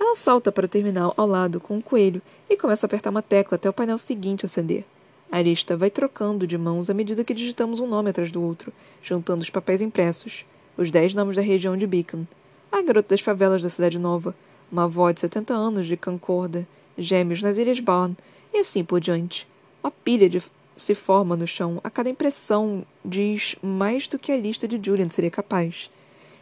Ela 0.00 0.16
salta 0.16 0.50
para 0.50 0.66
o 0.66 0.68
terminal 0.68 1.14
ao 1.16 1.28
lado 1.28 1.60
com 1.60 1.76
um 1.76 1.80
coelho 1.80 2.20
e 2.50 2.56
começa 2.56 2.84
a 2.84 2.88
apertar 2.88 3.10
uma 3.10 3.22
tecla 3.22 3.54
até 3.54 3.70
o 3.70 3.72
painel 3.72 3.96
seguinte 3.96 4.44
acender. 4.44 4.84
A 5.32 5.40
lista 5.40 5.78
vai 5.78 5.88
trocando 5.88 6.46
de 6.46 6.58
mãos 6.58 6.90
à 6.90 6.94
medida 6.94 7.24
que 7.24 7.32
digitamos 7.32 7.80
um 7.80 7.86
nome 7.86 8.10
atrás 8.10 8.30
do 8.30 8.42
outro, 8.42 8.70
juntando 9.02 9.40
os 9.40 9.48
papéis 9.48 9.80
impressos. 9.80 10.44
Os 10.76 10.90
dez 10.90 11.14
nomes 11.14 11.36
da 11.36 11.40
região 11.40 11.74
de 11.74 11.86
Beacon. 11.86 12.26
A 12.70 12.82
garota 12.82 13.08
das 13.08 13.22
favelas 13.22 13.62
da 13.62 13.70
Cidade 13.70 13.98
Nova. 13.98 14.34
Uma 14.70 14.84
avó 14.84 15.10
de 15.10 15.20
70 15.20 15.54
anos 15.54 15.86
de 15.86 15.96
Concorda. 15.96 16.68
Gêmeos 16.98 17.40
nas 17.40 17.56
Ilhas 17.56 17.80
Barn. 17.80 18.14
E 18.52 18.58
assim 18.58 18.84
por 18.84 19.00
diante. 19.00 19.48
Uma 19.82 19.90
pilha 19.90 20.28
de 20.28 20.42
se 20.76 20.94
forma 20.94 21.34
no 21.34 21.46
chão. 21.46 21.80
A 21.82 21.88
cada 21.88 22.10
impressão 22.10 22.84
diz 23.02 23.56
mais 23.62 24.06
do 24.06 24.18
que 24.18 24.32
a 24.32 24.36
lista 24.36 24.68
de 24.68 24.78
Julian 24.84 25.08
seria 25.08 25.30
capaz. 25.30 25.90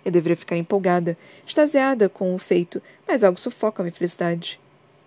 Eu 0.05 0.11
deveria 0.11 0.37
ficar 0.37 0.57
empolgada, 0.57 1.17
extasiada 1.47 2.09
com 2.09 2.35
o 2.35 2.39
feito, 2.39 2.83
mas 3.07 3.23
algo 3.23 3.39
sufoca 3.39 3.83
a 3.83 3.85
minha 3.85 3.95
felicidade. 3.95 4.59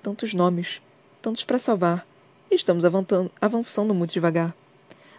Tantos 0.01 0.33
nomes, 0.33 0.81
tantos 1.21 1.43
para 1.43 1.59
salvar 1.59 2.07
Estamos 2.53 2.83
avançando 3.41 3.95
muito 3.95 4.13
devagar. 4.13 4.55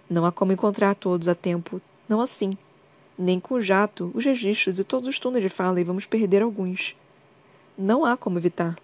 Não 0.08 0.24
há 0.24 0.30
como 0.30 0.52
encontrar 0.52 0.94
todos 0.94 1.26
a 1.26 1.34
tempo, 1.34 1.82
não 2.08 2.20
assim. 2.20 2.52
Nem 3.18 3.40
com 3.40 3.54
o 3.54 3.60
jato, 3.60 4.12
os 4.14 4.24
registros 4.24 4.78
e 4.78 4.84
todos 4.84 5.08
os 5.08 5.18
túneis 5.18 5.42
de 5.42 5.48
fala 5.48 5.80
e 5.80 5.84
vamos 5.84 6.06
perder 6.06 6.42
alguns. 6.42 6.94
Não 7.76 8.04
há 8.04 8.16
como 8.16 8.38
evitar. 8.38 8.76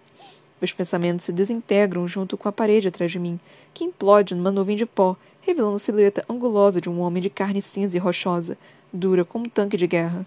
Meus 0.59 0.73
pensamentos 0.73 1.23
se 1.23 1.31
desintegram 1.31 2.05
junto 2.09 2.37
com 2.37 2.49
a 2.49 2.51
parede 2.51 2.89
atrás 2.89 3.09
de 3.09 3.19
mim, 3.19 3.39
que 3.73 3.85
implode 3.85 4.35
numa 4.35 4.51
nuvem 4.51 4.75
de 4.75 4.85
pó, 4.85 5.15
revelando 5.39 5.77
a 5.77 5.79
silhueta 5.79 6.25
angulosa 6.29 6.81
de 6.81 6.89
um 6.89 6.99
homem 6.99 7.23
de 7.23 7.29
carne 7.29 7.61
cinza 7.61 7.95
e 7.95 8.01
rochosa, 8.01 8.57
dura 8.91 9.23
como 9.23 9.45
um 9.45 9.49
tanque 9.49 9.77
de 9.77 9.87
guerra. 9.87 10.25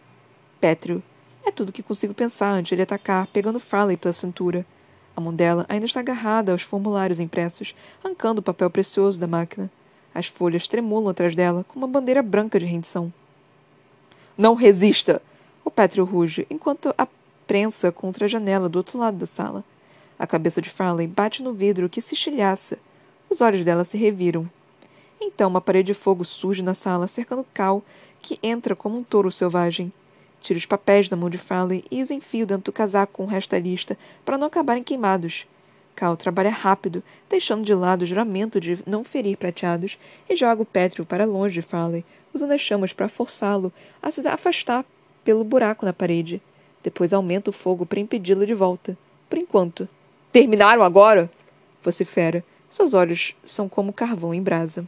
Pétreo. 0.59 1.03
É 1.45 1.51
tudo 1.51 1.73
que 1.73 1.83
consigo 1.83 2.15
pensar 2.15 2.53
antes 2.53 2.71
de 2.71 2.75
ele 2.75 2.83
atacar, 2.83 3.27
pegando 3.27 3.61
Farley 3.61 3.99
pela 3.99 4.15
cintura. 4.15 4.65
A 5.17 5.21
mão 5.21 5.35
dela 5.35 5.65
ainda 5.69 5.87
está 5.87 6.01
agarrada 6.01 6.53
aos 6.53 6.63
formulários 6.63 7.21
impressos, 7.21 7.75
arrancando 8.03 8.41
o 8.41 8.43
papel 8.43 8.69
precioso 8.69 9.21
da 9.21 9.27
máquina. 9.27 9.71
As 10.15 10.27
folhas 10.27 10.69
tremulam 10.69 11.11
atrás 11.11 11.35
dela, 11.35 11.65
como 11.69 11.85
uma 11.85 11.93
bandeira 11.93 12.23
branca 12.23 12.59
de 12.59 12.67
rendição. 12.67 13.13
Não 14.37 14.55
resista! 14.55 15.23
O 15.65 15.71
Pétrio 15.71 16.05
ruge, 16.05 16.47
enquanto 16.51 16.95
a 16.99 17.07
prensa 17.47 17.93
contra 17.93 18.25
a 18.25 18.29
janela 18.29 18.69
do 18.69 18.77
outro 18.77 18.99
lado 18.99 19.17
da 19.17 19.27
sala. 19.27 19.65
A 20.19 20.27
cabeça 20.27 20.61
de 20.63 20.71
Farley 20.71 21.07
bate 21.07 21.43
no 21.43 21.53
vidro 21.53 21.89
que 21.89 22.01
se 22.01 22.15
estilhaça. 22.15 22.79
Os 23.29 23.41
olhos 23.41 23.65
dela 23.65 23.85
se 23.85 23.97
reviram. 23.97 24.49
Então 25.21 25.49
uma 25.49 25.61
parede 25.61 25.89
de 25.89 25.95
fogo 25.95 26.25
surge 26.25 26.63
na 26.63 26.75
sala, 26.75 27.07
cercando 27.07 27.47
Cal, 27.55 27.83
que 28.21 28.39
entra 28.43 28.77
como 28.77 28.99
um 28.99 29.03
touro 29.03 29.31
selvagem. 29.33 29.93
Tiro 30.45 30.59
os 30.59 30.67
papéis 30.67 31.09
da 31.09 31.17
mão 31.17 31.31
de 31.31 31.39
Farley 31.39 31.87
e 31.91 32.03
os 32.03 32.11
enfio 32.11 32.45
dentro 32.45 32.65
do 32.65 32.73
casaco 32.73 33.15
com 33.15 33.23
o 33.25 33.27
resto 33.27 33.53
da 33.53 33.59
lista, 33.59 33.97
para 34.27 34.37
não 34.37 34.47
acabarem 34.47 34.83
queimados. 34.83 35.47
Cal 35.97 36.19
trabalha 36.19 36.51
rápido, 36.51 37.03
deixando 37.31 37.65
de 37.65 37.73
lado 37.73 38.03
o 38.03 38.07
juramento 38.07 38.61
de 38.61 38.79
não 38.87 39.03
ferir 39.03 39.39
prateados, 39.39 39.99
e 40.29 40.37
joga 40.37 40.61
o 40.61 40.67
pétreo 40.67 41.07
para 41.07 41.25
longe 41.25 41.55
de 41.55 41.63
Farley, 41.63 42.05
usando 42.35 42.53
as 42.53 42.61
chamas 42.61 42.93
para 42.93 43.09
forçá-lo 43.09 43.73
a 44.03 44.11
se 44.11 44.21
afastar 44.29 44.85
pelo 45.25 45.45
buraco 45.45 45.87
na 45.87 45.95
parede. 45.95 46.43
Depois 46.83 47.15
aumenta 47.15 47.49
o 47.49 47.53
fogo 47.53 47.87
para 47.87 48.01
impedi-lo 48.01 48.47
de 48.47 48.53
volta. 48.53 48.99
Por 49.31 49.39
enquanto. 49.39 49.89
Terminaram 50.31 50.83
agora? 50.83 51.31
vocifera. 51.83 52.45
Seus 52.69 52.93
olhos 52.93 53.35
são 53.47 53.67
como 53.67 53.95
carvão 53.95 54.35
em 54.35 54.43
brasa. 54.43 54.87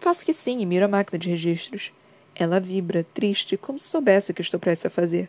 Faço 0.00 0.24
que 0.24 0.32
sim 0.32 0.60
e 0.60 0.66
miro 0.66 0.86
a 0.86 0.88
máquina 0.88 1.18
de 1.18 1.28
registros. 1.28 1.92
Ela 2.38 2.60
vibra, 2.60 3.04
triste, 3.12 3.56
como 3.56 3.80
se 3.80 3.88
soubesse 3.88 4.30
o 4.30 4.34
que 4.34 4.40
estou 4.40 4.60
prestes 4.60 4.86
a 4.86 4.90
fazer. 4.90 5.28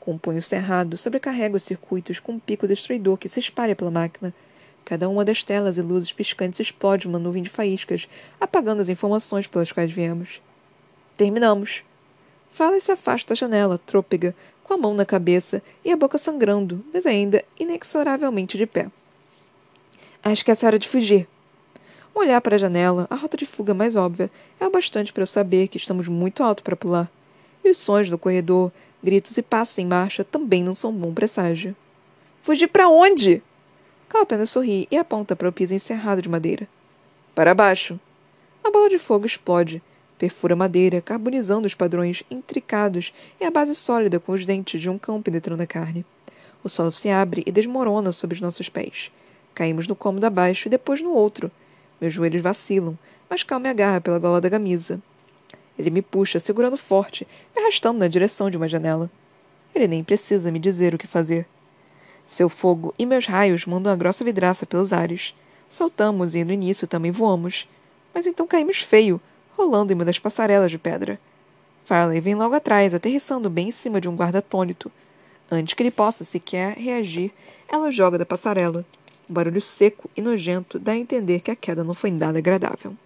Com 0.00 0.14
o 0.14 0.18
punho 0.18 0.42
cerrado, 0.42 0.96
sobrecarrega 0.96 1.56
os 1.56 1.62
circuitos 1.62 2.18
com 2.18 2.32
um 2.32 2.38
pico 2.38 2.66
destruidor 2.66 3.18
que 3.18 3.28
se 3.28 3.38
espalha 3.38 3.76
pela 3.76 3.90
máquina. 3.90 4.32
Cada 4.82 5.06
uma 5.06 5.22
das 5.22 5.44
telas 5.44 5.76
e 5.76 5.82
luzes 5.82 6.12
piscantes 6.12 6.60
explode 6.60 7.06
uma 7.06 7.18
nuvem 7.18 7.42
de 7.42 7.50
faíscas, 7.50 8.08
apagando 8.40 8.80
as 8.80 8.88
informações 8.88 9.46
pelas 9.46 9.70
quais 9.70 9.92
viemos. 9.92 10.40
Terminamos. 11.14 11.84
Fala 12.52 12.78
e 12.78 12.80
se 12.80 12.90
afasta 12.90 13.34
da 13.34 13.38
janela, 13.38 13.78
trôpega, 13.78 14.34
com 14.64 14.72
a 14.72 14.78
mão 14.78 14.94
na 14.94 15.04
cabeça 15.04 15.62
e 15.84 15.92
a 15.92 15.96
boca 15.96 16.16
sangrando, 16.16 16.82
mas 16.90 17.04
ainda 17.04 17.44
inexoravelmente 17.58 18.56
de 18.56 18.64
pé. 18.64 18.90
Acho 20.22 20.42
que 20.42 20.50
é 20.50 20.52
essa 20.52 20.66
hora 20.66 20.78
de 20.78 20.88
fugir, 20.88 21.28
Olhar 22.18 22.40
para 22.40 22.56
a 22.56 22.58
janela, 22.58 23.06
a 23.10 23.14
rota 23.14 23.36
de 23.36 23.44
fuga 23.44 23.74
mais 23.74 23.94
óbvia, 23.94 24.30
é 24.58 24.66
o 24.66 24.70
bastante 24.70 25.12
para 25.12 25.22
eu 25.22 25.26
saber 25.26 25.68
que 25.68 25.76
estamos 25.76 26.08
muito 26.08 26.42
alto 26.42 26.62
para 26.62 26.74
pular. 26.74 27.12
E 27.62 27.68
os 27.68 27.76
sons 27.76 28.08
no 28.08 28.16
corredor, 28.16 28.72
gritos 29.04 29.36
e 29.36 29.42
passos 29.42 29.76
em 29.76 29.84
marcha 29.84 30.24
também 30.24 30.64
não 30.64 30.74
são 30.74 30.90
bom 30.90 31.12
presságio. 31.12 31.76
Fugir 32.40 32.68
para 32.68 32.88
onde? 32.88 33.42
Cal 34.08 34.22
apenas 34.22 34.48
sorri 34.48 34.88
e 34.90 34.96
aponta 34.96 35.36
para 35.36 35.46
o 35.46 35.52
piso 35.52 35.74
encerrado 35.74 36.22
de 36.22 36.28
madeira. 36.30 36.66
Para 37.34 37.54
baixo. 37.54 38.00
A 38.64 38.70
bola 38.70 38.88
de 38.88 38.98
fogo 38.98 39.26
explode, 39.26 39.82
perfura 40.16 40.54
a 40.54 40.56
madeira, 40.56 41.02
carbonizando 41.02 41.66
os 41.66 41.74
padrões 41.74 42.22
intricados 42.30 43.12
e 43.38 43.44
a 43.44 43.50
base 43.50 43.74
sólida 43.74 44.18
com 44.18 44.32
os 44.32 44.46
dentes 44.46 44.80
de 44.80 44.88
um 44.88 44.96
cão 44.96 45.20
penetrando 45.20 45.62
a 45.62 45.66
carne. 45.66 46.02
O 46.64 46.70
solo 46.70 46.90
se 46.90 47.10
abre 47.10 47.42
e 47.44 47.52
desmorona 47.52 48.10
sob 48.10 48.32
os 48.32 48.40
nossos 48.40 48.70
pés. 48.70 49.12
Caímos 49.54 49.86
no 49.86 49.94
cômodo 49.94 50.24
abaixo 50.24 50.66
e 50.66 50.70
depois 50.70 51.02
no 51.02 51.10
outro, 51.12 51.52
meus 52.00 52.12
joelhos 52.12 52.42
vacilam, 52.42 52.98
mas 53.28 53.42
Cal 53.42 53.60
me 53.60 53.68
agarra 53.68 54.00
pela 54.00 54.18
gola 54.18 54.40
da 54.40 54.50
camisa. 54.50 55.00
Ele 55.78 55.90
me 55.90 56.02
puxa, 56.02 56.40
segurando 56.40 56.76
forte, 56.76 57.26
me 57.54 57.62
arrastando 57.62 57.98
na 57.98 58.08
direção 58.08 58.50
de 58.50 58.56
uma 58.56 58.68
janela. 58.68 59.10
Ele 59.74 59.86
nem 59.86 60.02
precisa 60.02 60.50
me 60.50 60.58
dizer 60.58 60.94
o 60.94 60.98
que 60.98 61.06
fazer. 61.06 61.46
Seu 62.26 62.48
fogo 62.48 62.94
e 62.98 63.04
meus 63.04 63.26
raios 63.26 63.66
mandam 63.66 63.92
a 63.92 63.96
grossa 63.96 64.24
vidraça 64.24 64.66
pelos 64.66 64.92
ares. 64.92 65.34
Saltamos 65.68 66.34
e 66.34 66.44
no 66.44 66.52
início 66.52 66.86
também 66.86 67.10
voamos. 67.10 67.68
Mas 68.14 68.26
então 68.26 68.46
caímos 68.46 68.78
feio, 68.78 69.20
rolando 69.56 69.92
em 69.92 69.94
uma 69.94 70.04
das 70.04 70.18
passarelas 70.18 70.70
de 70.70 70.78
pedra. 70.78 71.20
Farley 71.84 72.20
vem 72.20 72.34
logo 72.34 72.54
atrás, 72.54 72.94
aterrissando 72.94 73.48
bem 73.48 73.68
em 73.68 73.72
cima 73.72 74.00
de 74.00 74.08
um 74.08 74.16
guarda. 74.16 74.44
Antes 75.50 75.74
que 75.74 75.82
ele 75.82 75.90
possa 75.90 76.24
sequer 76.24 76.76
reagir, 76.76 77.32
ela 77.68 77.92
joga 77.92 78.18
da 78.18 78.26
passarela. 78.26 78.84
Um 79.28 79.34
barulho 79.34 79.60
seco 79.60 80.08
e 80.16 80.22
nojento 80.22 80.78
dá 80.78 80.92
a 80.92 80.96
entender 80.96 81.40
que 81.40 81.50
a 81.50 81.56
queda 81.56 81.82
não 81.82 81.94
foi 81.94 82.10
nada 82.10 82.38
agradável. 82.38 82.96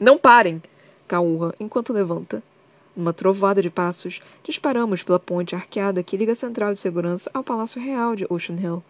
Não 0.00 0.16
parem! 0.16 0.62
Caurra, 1.06 1.54
enquanto 1.58 1.92
levanta. 1.92 2.42
Numa 2.96 3.12
trovoada 3.12 3.62
de 3.62 3.70
passos, 3.70 4.20
disparamos 4.42 5.02
pela 5.02 5.20
ponte 5.20 5.54
arqueada 5.54 6.02
que 6.02 6.16
liga 6.16 6.32
a 6.32 6.34
central 6.34 6.72
de 6.72 6.78
segurança 6.78 7.30
ao 7.32 7.44
Palácio 7.44 7.80
Real 7.80 8.16
de 8.16 8.26
Ocean 8.28 8.56
Hill. 8.56 8.82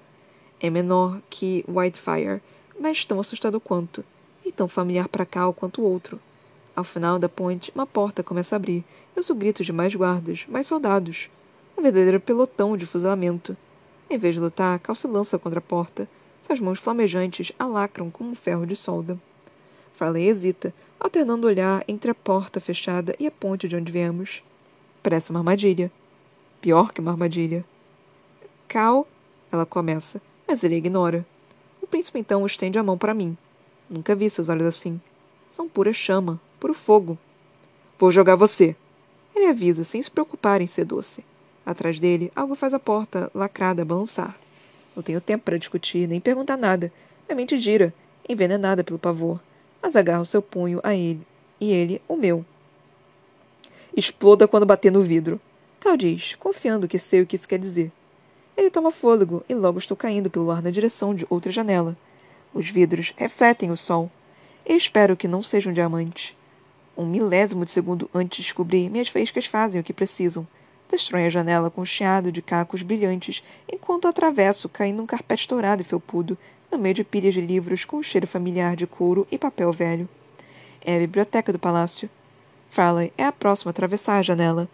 É 0.60 0.70
menor 0.70 1.20
que 1.28 1.64
Whitefire, 1.68 2.40
mas 2.78 3.04
tão 3.04 3.20
assustado 3.20 3.60
quanto, 3.60 4.04
e 4.44 4.50
tão 4.50 4.66
familiar 4.66 5.08
para 5.08 5.26
cá 5.26 5.52
quanto 5.52 5.82
o 5.82 5.84
outro. 5.84 6.20
Ao 6.74 6.84
final 6.84 7.18
da 7.18 7.28
ponte, 7.28 7.72
uma 7.74 7.86
porta 7.86 8.22
começa 8.22 8.54
a 8.54 8.56
abrir. 8.56 8.84
Eu 9.14 9.20
ouço 9.20 9.34
gritos 9.34 9.66
de 9.66 9.72
mais 9.72 9.94
guardas, 9.94 10.46
mais 10.48 10.66
soldados. 10.66 11.28
Um 11.76 11.82
verdadeiro 11.82 12.20
pelotão 12.20 12.76
de 12.76 12.86
fuzilamento. 12.86 13.56
Em 14.08 14.16
vez 14.16 14.34
de 14.34 14.40
lutar, 14.40 14.78
Cal 14.78 14.94
se 14.94 15.06
lança 15.06 15.38
contra 15.38 15.58
a 15.58 15.62
porta. 15.62 16.08
Suas 16.48 16.60
mãos 16.60 16.80
flamejantes 16.80 17.52
a 17.58 17.66
lacram 17.66 18.10
como 18.10 18.30
um 18.30 18.34
ferro 18.34 18.64
de 18.64 18.74
solda. 18.74 19.20
Farley 19.92 20.28
hesita, 20.28 20.72
alternando 20.98 21.46
o 21.46 21.50
olhar 21.50 21.84
entre 21.86 22.10
a 22.10 22.14
porta 22.14 22.58
fechada 22.58 23.14
e 23.20 23.26
a 23.26 23.30
ponte 23.30 23.68
de 23.68 23.76
onde 23.76 23.92
viemos. 23.92 24.42
Parece 25.02 25.28
uma 25.28 25.40
armadilha. 25.40 25.92
Pior 26.58 26.90
que 26.90 27.02
uma 27.02 27.10
armadilha. 27.10 27.62
Cal, 28.66 29.06
ela 29.52 29.66
começa, 29.66 30.22
mas 30.46 30.64
ele 30.64 30.76
ignora. 30.76 31.26
O 31.82 31.86
príncipe 31.86 32.18
então 32.18 32.46
estende 32.46 32.78
a 32.78 32.82
mão 32.82 32.96
para 32.96 33.12
mim. 33.12 33.36
Nunca 33.88 34.14
vi 34.14 34.30
seus 34.30 34.48
olhos 34.48 34.68
assim. 34.68 34.98
São 35.50 35.68
pura 35.68 35.92
chama, 35.92 36.40
puro 36.58 36.72
fogo. 36.72 37.18
Vou 37.98 38.10
jogar 38.10 38.36
você. 38.36 38.74
Ele 39.36 39.48
avisa, 39.48 39.84
sem 39.84 40.02
se 40.02 40.10
preocupar 40.10 40.62
em 40.62 40.66
ser 40.66 40.86
doce. 40.86 41.22
Atrás 41.66 41.98
dele, 41.98 42.32
algo 42.34 42.54
faz 42.54 42.72
a 42.72 42.78
porta 42.78 43.30
lacrada 43.34 43.84
balançar. 43.84 44.34
Não 44.98 45.02
tenho 45.02 45.20
tempo 45.20 45.44
para 45.44 45.58
discutir, 45.58 46.06
nem 46.06 46.20
perguntar 46.20 46.58
nada. 46.58 46.92
Minha 47.26 47.36
mente 47.36 47.56
gira, 47.56 47.94
envenenada 48.28 48.84
pelo 48.84 48.98
pavor 48.98 49.40
mas 49.82 49.96
agarro 49.96 50.26
seu 50.26 50.42
punho 50.42 50.80
a 50.82 50.94
ele, 50.94 51.26
e 51.60 51.72
ele 51.72 52.02
o 52.08 52.16
meu. 52.16 52.44
Exploda 53.96 54.46
quando 54.46 54.66
bater 54.66 54.92
no 54.92 55.02
vidro. 55.02 55.40
Cal 55.80 55.96
diz, 55.96 56.34
confiando 56.34 56.88
que 56.88 56.98
sei 56.98 57.22
o 57.22 57.26
que 57.26 57.36
isso 57.36 57.48
quer 57.48 57.58
dizer. 57.58 57.90
Ele 58.56 58.70
toma 58.70 58.90
fôlego 58.90 59.44
e 59.48 59.54
logo 59.54 59.78
estou 59.78 59.96
caindo 59.96 60.28
pelo 60.28 60.50
ar 60.50 60.60
na 60.60 60.70
direção 60.70 61.14
de 61.14 61.26
outra 61.30 61.52
janela. 61.52 61.96
Os 62.52 62.68
vidros 62.68 63.14
refletem 63.16 63.70
o 63.70 63.76
sol. 63.76 64.10
E 64.66 64.74
espero 64.74 65.16
que 65.16 65.28
não 65.28 65.42
sejam 65.42 65.72
diamantes. 65.72 66.36
Um 66.96 67.06
milésimo 67.06 67.64
de 67.64 67.70
segundo 67.70 68.10
antes 68.12 68.38
de 68.38 68.42
descobrir, 68.42 68.90
minhas 68.90 69.08
faíscas 69.08 69.46
fazem 69.46 69.80
o 69.80 69.84
que 69.84 69.92
precisam. 69.92 70.46
Destroem 70.90 71.26
a 71.26 71.30
janela 71.30 71.70
com 71.70 71.82
um 71.82 71.84
chiado 71.84 72.32
de 72.32 72.40
cacos 72.40 72.82
brilhantes, 72.82 73.42
enquanto 73.70 74.08
atravesso, 74.08 74.68
caindo 74.68 75.02
um 75.02 75.06
carpete 75.06 75.46
dourado 75.46 75.82
e 75.82 75.84
felpudo, 75.84 76.36
no 76.72 76.78
meio 76.78 76.94
de 76.94 77.04
pilhas 77.04 77.34
de 77.34 77.40
livros 77.40 77.84
com 77.84 77.98
um 77.98 78.02
cheiro 78.02 78.26
familiar 78.26 78.74
de 78.74 78.86
couro 78.86 79.26
e 79.30 79.38
papel 79.38 79.72
velho. 79.72 80.08
É 80.80 80.96
a 80.96 80.98
biblioteca 80.98 81.52
do 81.52 81.58
palácio. 81.58 82.08
Farley 82.70 83.12
é 83.16 83.24
a 83.24 83.32
próxima 83.32 83.70
a 83.70 83.72
atravessar 83.72 84.18
a 84.18 84.22
janela. 84.22 84.68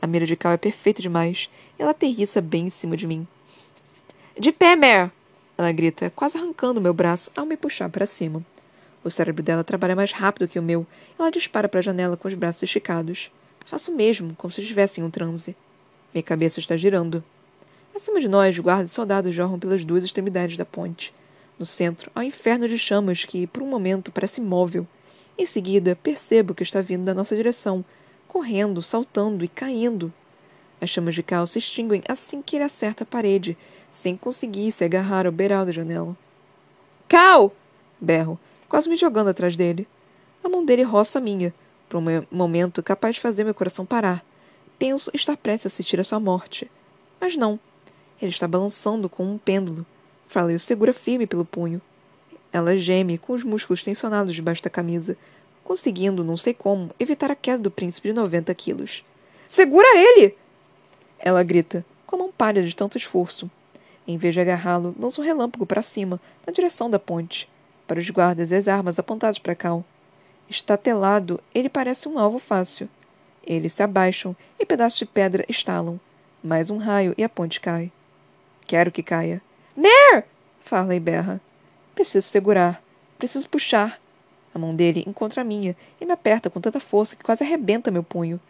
A 0.00 0.06
mira 0.06 0.26
de 0.26 0.36
Cal 0.36 0.52
é 0.52 0.56
perfeita 0.56 1.02
demais. 1.02 1.50
Ela 1.78 1.90
aterrissa 1.90 2.40
bem 2.40 2.66
em 2.66 2.70
cima 2.70 2.96
de 2.96 3.06
mim. 3.06 3.26
De 4.38 4.52
pé, 4.52 4.74
Mare! 4.74 5.10
Ela 5.58 5.72
grita, 5.72 6.10
quase 6.10 6.38
arrancando 6.38 6.80
meu 6.80 6.94
braço 6.94 7.30
ao 7.36 7.44
me 7.44 7.56
puxar 7.56 7.90
para 7.90 8.06
cima. 8.06 8.42
O 9.04 9.10
cérebro 9.10 9.42
dela 9.42 9.62
trabalha 9.62 9.96
mais 9.96 10.12
rápido 10.12 10.48
que 10.48 10.58
o 10.58 10.62
meu. 10.62 10.86
Ela 11.18 11.30
dispara 11.30 11.68
para 11.68 11.80
a 11.80 11.82
janela 11.82 12.16
com 12.16 12.28
os 12.28 12.34
braços 12.34 12.62
esticados. 12.62 13.30
Faço 13.64 13.92
mesmo, 13.92 14.34
como 14.36 14.52
se 14.52 14.60
estivesse 14.60 15.00
em 15.00 15.04
um 15.04 15.10
transe. 15.10 15.56
Minha 16.12 16.22
cabeça 16.22 16.60
está 16.60 16.76
girando. 16.76 17.22
Acima 17.94 18.20
de 18.20 18.28
nós, 18.28 18.58
guardas 18.58 18.90
e 18.90 18.94
soldados 18.94 19.34
jorram 19.34 19.58
pelas 19.58 19.84
duas 19.84 20.04
extremidades 20.04 20.56
da 20.56 20.64
ponte. 20.64 21.12
No 21.58 21.66
centro, 21.66 22.10
há 22.14 22.20
um 22.20 22.24
inferno 22.24 22.68
de 22.68 22.78
chamas 22.78 23.24
que, 23.24 23.46
por 23.46 23.62
um 23.62 23.66
momento, 23.66 24.10
parece 24.10 24.40
imóvel. 24.40 24.86
Em 25.36 25.46
seguida, 25.46 25.94
percebo 25.94 26.54
que 26.54 26.62
está 26.62 26.80
vindo 26.80 27.04
da 27.04 27.14
nossa 27.14 27.36
direção, 27.36 27.84
correndo, 28.26 28.82
saltando 28.82 29.44
e 29.44 29.48
caindo. 29.48 30.12
As 30.80 30.88
chamas 30.88 31.14
de 31.14 31.22
Cal 31.22 31.46
se 31.46 31.58
extinguem 31.58 32.02
assim 32.08 32.40
que 32.40 32.56
ele 32.56 32.64
acerta 32.64 33.04
a 33.04 33.06
parede, 33.06 33.56
sem 33.90 34.16
conseguir 34.16 34.72
se 34.72 34.84
agarrar 34.84 35.26
ao 35.26 35.32
beiral 35.32 35.66
da 35.66 35.72
janela. 35.72 36.16
Cal! 37.06 37.52
berro, 38.00 38.40
quase 38.68 38.88
me 38.88 38.96
jogando 38.96 39.28
atrás 39.28 39.56
dele. 39.56 39.86
A 40.42 40.48
mão 40.48 40.64
dele 40.64 40.82
roça 40.82 41.18
a 41.18 41.22
minha, 41.22 41.52
por 41.90 41.98
um 41.98 42.24
momento 42.30 42.82
capaz 42.84 43.16
de 43.16 43.20
fazer 43.20 43.42
meu 43.42 43.52
coração 43.52 43.84
parar. 43.84 44.24
Penso 44.78 45.10
estar 45.12 45.36
prestes 45.36 45.66
a 45.66 45.68
assistir 45.68 45.98
a 45.98 46.04
sua 46.04 46.20
morte. 46.20 46.70
Mas 47.20 47.36
não. 47.36 47.58
Ele 48.22 48.30
está 48.30 48.46
balançando 48.46 49.08
como 49.08 49.32
um 49.32 49.38
pêndulo. 49.38 49.84
Farley 50.28 50.54
o 50.54 50.60
segura 50.60 50.94
firme 50.94 51.26
pelo 51.26 51.44
punho. 51.44 51.82
Ela 52.52 52.76
geme, 52.76 53.18
com 53.18 53.32
os 53.32 53.42
músculos 53.42 53.82
tensionados 53.82 54.34
debaixo 54.34 54.62
da 54.62 54.70
camisa, 54.70 55.16
conseguindo, 55.64 56.22
não 56.22 56.36
sei 56.36 56.54
como, 56.54 56.90
evitar 56.98 57.30
a 57.30 57.34
queda 57.34 57.64
do 57.64 57.70
príncipe 57.70 58.08
de 58.08 58.14
90 58.14 58.54
quilos. 58.54 59.04
Segura 59.48 59.88
ele! 59.96 60.36
Ela 61.18 61.42
grita, 61.42 61.84
com 62.06 62.16
a 62.16 62.18
mão 62.20 62.32
palha 62.32 62.62
de 62.62 62.74
tanto 62.74 62.96
esforço. 62.96 63.50
Em 64.06 64.16
vez 64.16 64.34
de 64.34 64.40
agarrá-lo, 64.40 64.94
lança 64.98 65.20
um 65.20 65.24
relâmpago 65.24 65.66
para 65.66 65.82
cima, 65.82 66.20
na 66.46 66.52
direção 66.52 66.88
da 66.88 66.98
ponte. 66.98 67.48
Para 67.86 67.98
os 67.98 68.08
guardas 68.10 68.52
e 68.52 68.54
as 68.54 68.68
armas 68.68 68.98
apontadas 68.98 69.38
para 69.38 69.56
Cal. 69.56 69.84
Estatelado, 70.50 71.40
ele 71.54 71.68
parece 71.68 72.08
um 72.08 72.18
alvo 72.18 72.40
fácil. 72.40 72.88
Eles 73.46 73.72
se 73.72 73.84
abaixam 73.84 74.34
e 74.58 74.66
pedaços 74.66 74.98
de 74.98 75.06
pedra 75.06 75.44
estalam. 75.48 76.00
Mais 76.42 76.70
um 76.70 76.76
raio 76.76 77.14
e 77.16 77.22
a 77.22 77.28
ponte 77.28 77.60
cai. 77.60 77.92
Quero 78.66 78.90
que 78.90 79.00
caia. 79.00 79.40
Nair! 79.76 80.24
Farley 80.60 80.98
berra. 80.98 81.40
Preciso 81.94 82.26
segurar. 82.26 82.82
Preciso 83.16 83.48
puxar. 83.48 84.00
A 84.52 84.58
mão 84.58 84.74
dele 84.74 85.04
encontra 85.06 85.42
a 85.42 85.44
minha 85.44 85.76
e 86.00 86.04
me 86.04 86.10
aperta 86.10 86.50
com 86.50 86.60
tanta 86.60 86.80
força 86.80 87.14
que 87.14 87.22
quase 87.22 87.44
arrebenta 87.44 87.92
meu 87.92 88.02
punho. 88.02 88.40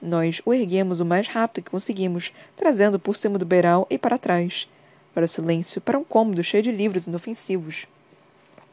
Nós 0.00 0.40
o 0.46 0.54
erguemos 0.54 0.98
o 1.00 1.04
mais 1.04 1.28
rápido 1.28 1.64
que 1.64 1.70
conseguimos, 1.70 2.32
trazendo 2.56 2.98
por 2.98 3.18
cima 3.18 3.38
do 3.38 3.44
beiral 3.44 3.86
e 3.90 3.98
para 3.98 4.16
trás. 4.16 4.66
Para 5.12 5.26
o 5.26 5.28
silêncio, 5.28 5.78
para 5.82 5.98
um 5.98 6.04
cômodo 6.04 6.42
cheio 6.42 6.62
de 6.62 6.72
livros 6.72 7.06
inofensivos. 7.06 7.86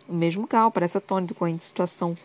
O 0.08 0.14
mesmo 0.14 0.48
Cal 0.48 0.72
parece 0.72 0.98
atônito 0.98 1.36
com 1.36 1.44
a 1.44 1.60
situação. 1.60 2.16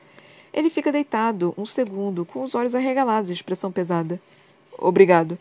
Ele 0.53 0.69
fica 0.69 0.93
deitado 0.93 1.55
um 1.57 1.65
segundo, 1.65 2.25
com 2.25 2.43
os 2.43 2.55
olhos 2.55 2.75
arregalados 2.75 3.31
e 3.31 3.33
expressão 3.33 3.73
pesada. 3.73 4.21
Obrigado. 4.79 5.39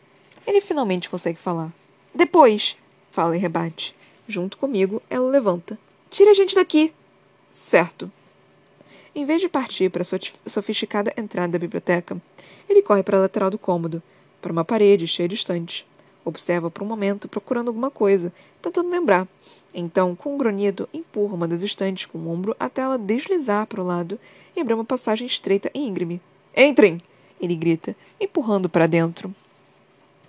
Ele 0.48 0.62
finalmente 0.62 1.10
consegue 1.10 1.38
falar. 1.38 1.72
Depois, 2.14 2.78
fala 3.12 3.36
e 3.36 3.40
rebate. 3.40 3.96
Junto 4.28 4.58
comigo, 4.58 5.02
ela 5.10 5.30
levanta. 5.30 5.78
Tira 6.10 6.32
a 6.32 6.34
gente 6.34 6.56
daqui! 6.56 6.94
Certo. 7.50 8.12
Em 9.14 9.26
vez 9.26 9.42
de 9.42 9.50
partir 9.50 9.90
para 9.90 10.04
a 10.04 10.50
sofisticada 10.50 11.14
entrada 11.18 11.54
da 11.54 11.60
biblioteca, 11.60 12.18
ele 12.70 12.82
corre 12.82 13.04
para 13.04 13.18
a 13.18 13.22
lateral 13.22 13.50
do 13.50 13.58
cômodo, 13.58 14.02
para 14.42 14.52
uma 14.52 14.64
parede 14.64 15.06
cheia 15.06 15.28
de 15.28 15.36
estantes. 15.36 15.86
Observa 16.24 16.70
por 16.70 16.84
um 16.84 16.88
momento, 16.88 17.28
procurando 17.28 17.70
alguma 17.70 17.90
coisa, 17.90 18.32
tentando 18.62 18.90
lembrar. 18.90 19.28
Então, 19.74 20.16
com 20.16 20.36
um 20.36 20.38
grunhido, 20.38 20.88
empurra 20.94 21.34
uma 21.34 21.48
das 21.48 21.64
estantes 21.64 22.06
com 22.06 22.18
o 22.18 22.30
ombro 22.30 22.56
até 22.60 22.82
ela 22.82 22.98
deslizar 22.98 23.66
para 23.66 23.82
o 23.82 23.86
lado 23.86 24.20
e 24.56 24.60
abrir 24.60 24.74
uma 24.74 24.86
passagem 24.86 25.26
estreita 25.26 25.72
e 25.74 25.80
íngreme. 25.80 26.22
Entrem! 26.56 27.00
Ele 27.40 27.56
grita, 27.56 27.96
empurrando 28.20 28.70
para 28.70 28.86
dentro. 28.86 29.34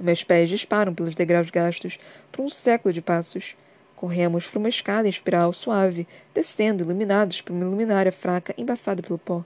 Meus 0.01 0.25
pés 0.25 0.49
disparam 0.49 0.95
pelos 0.95 1.15
degraus 1.15 1.51
gastos 1.51 1.99
por 2.31 2.43
um 2.43 2.49
século 2.49 2.93
de 2.93 3.03
passos. 3.03 3.55
Corremos 3.95 4.47
por 4.47 4.59
uma 4.59 4.69
escada 4.69 5.07
em 5.07 5.11
espiral 5.11 5.53
suave, 5.53 6.09
descendo, 6.35 6.83
iluminados 6.83 7.41
por 7.41 7.53
uma 7.53 7.67
luminária 7.67 8.11
fraca 8.11 8.55
embaçada 8.57 9.03
pelo 9.03 9.19
pó. 9.19 9.45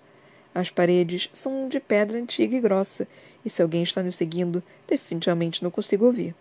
As 0.57 0.71
paredes 0.71 1.29
são 1.35 1.69
de 1.69 1.79
pedra 1.79 2.19
antiga 2.19 2.57
e 2.57 2.61
grossa, 2.63 3.07
e 3.45 3.51
se 3.51 3.61
alguém 3.61 3.83
está 3.83 4.03
nos 4.03 4.15
seguindo, 4.15 4.63
definitivamente 4.89 5.63
não 5.63 5.71
consigo 5.71 6.07
ouvir. 6.07 6.35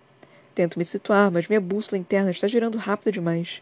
Tento 0.55 0.80
me 0.80 0.86
situar, 0.86 1.30
mas 1.30 1.49
minha 1.49 1.59
bússola 1.59 1.99
interna 1.99 2.32
está 2.32 2.47
girando 2.47 2.78
rápido 2.78 3.16
demais. 3.16 3.61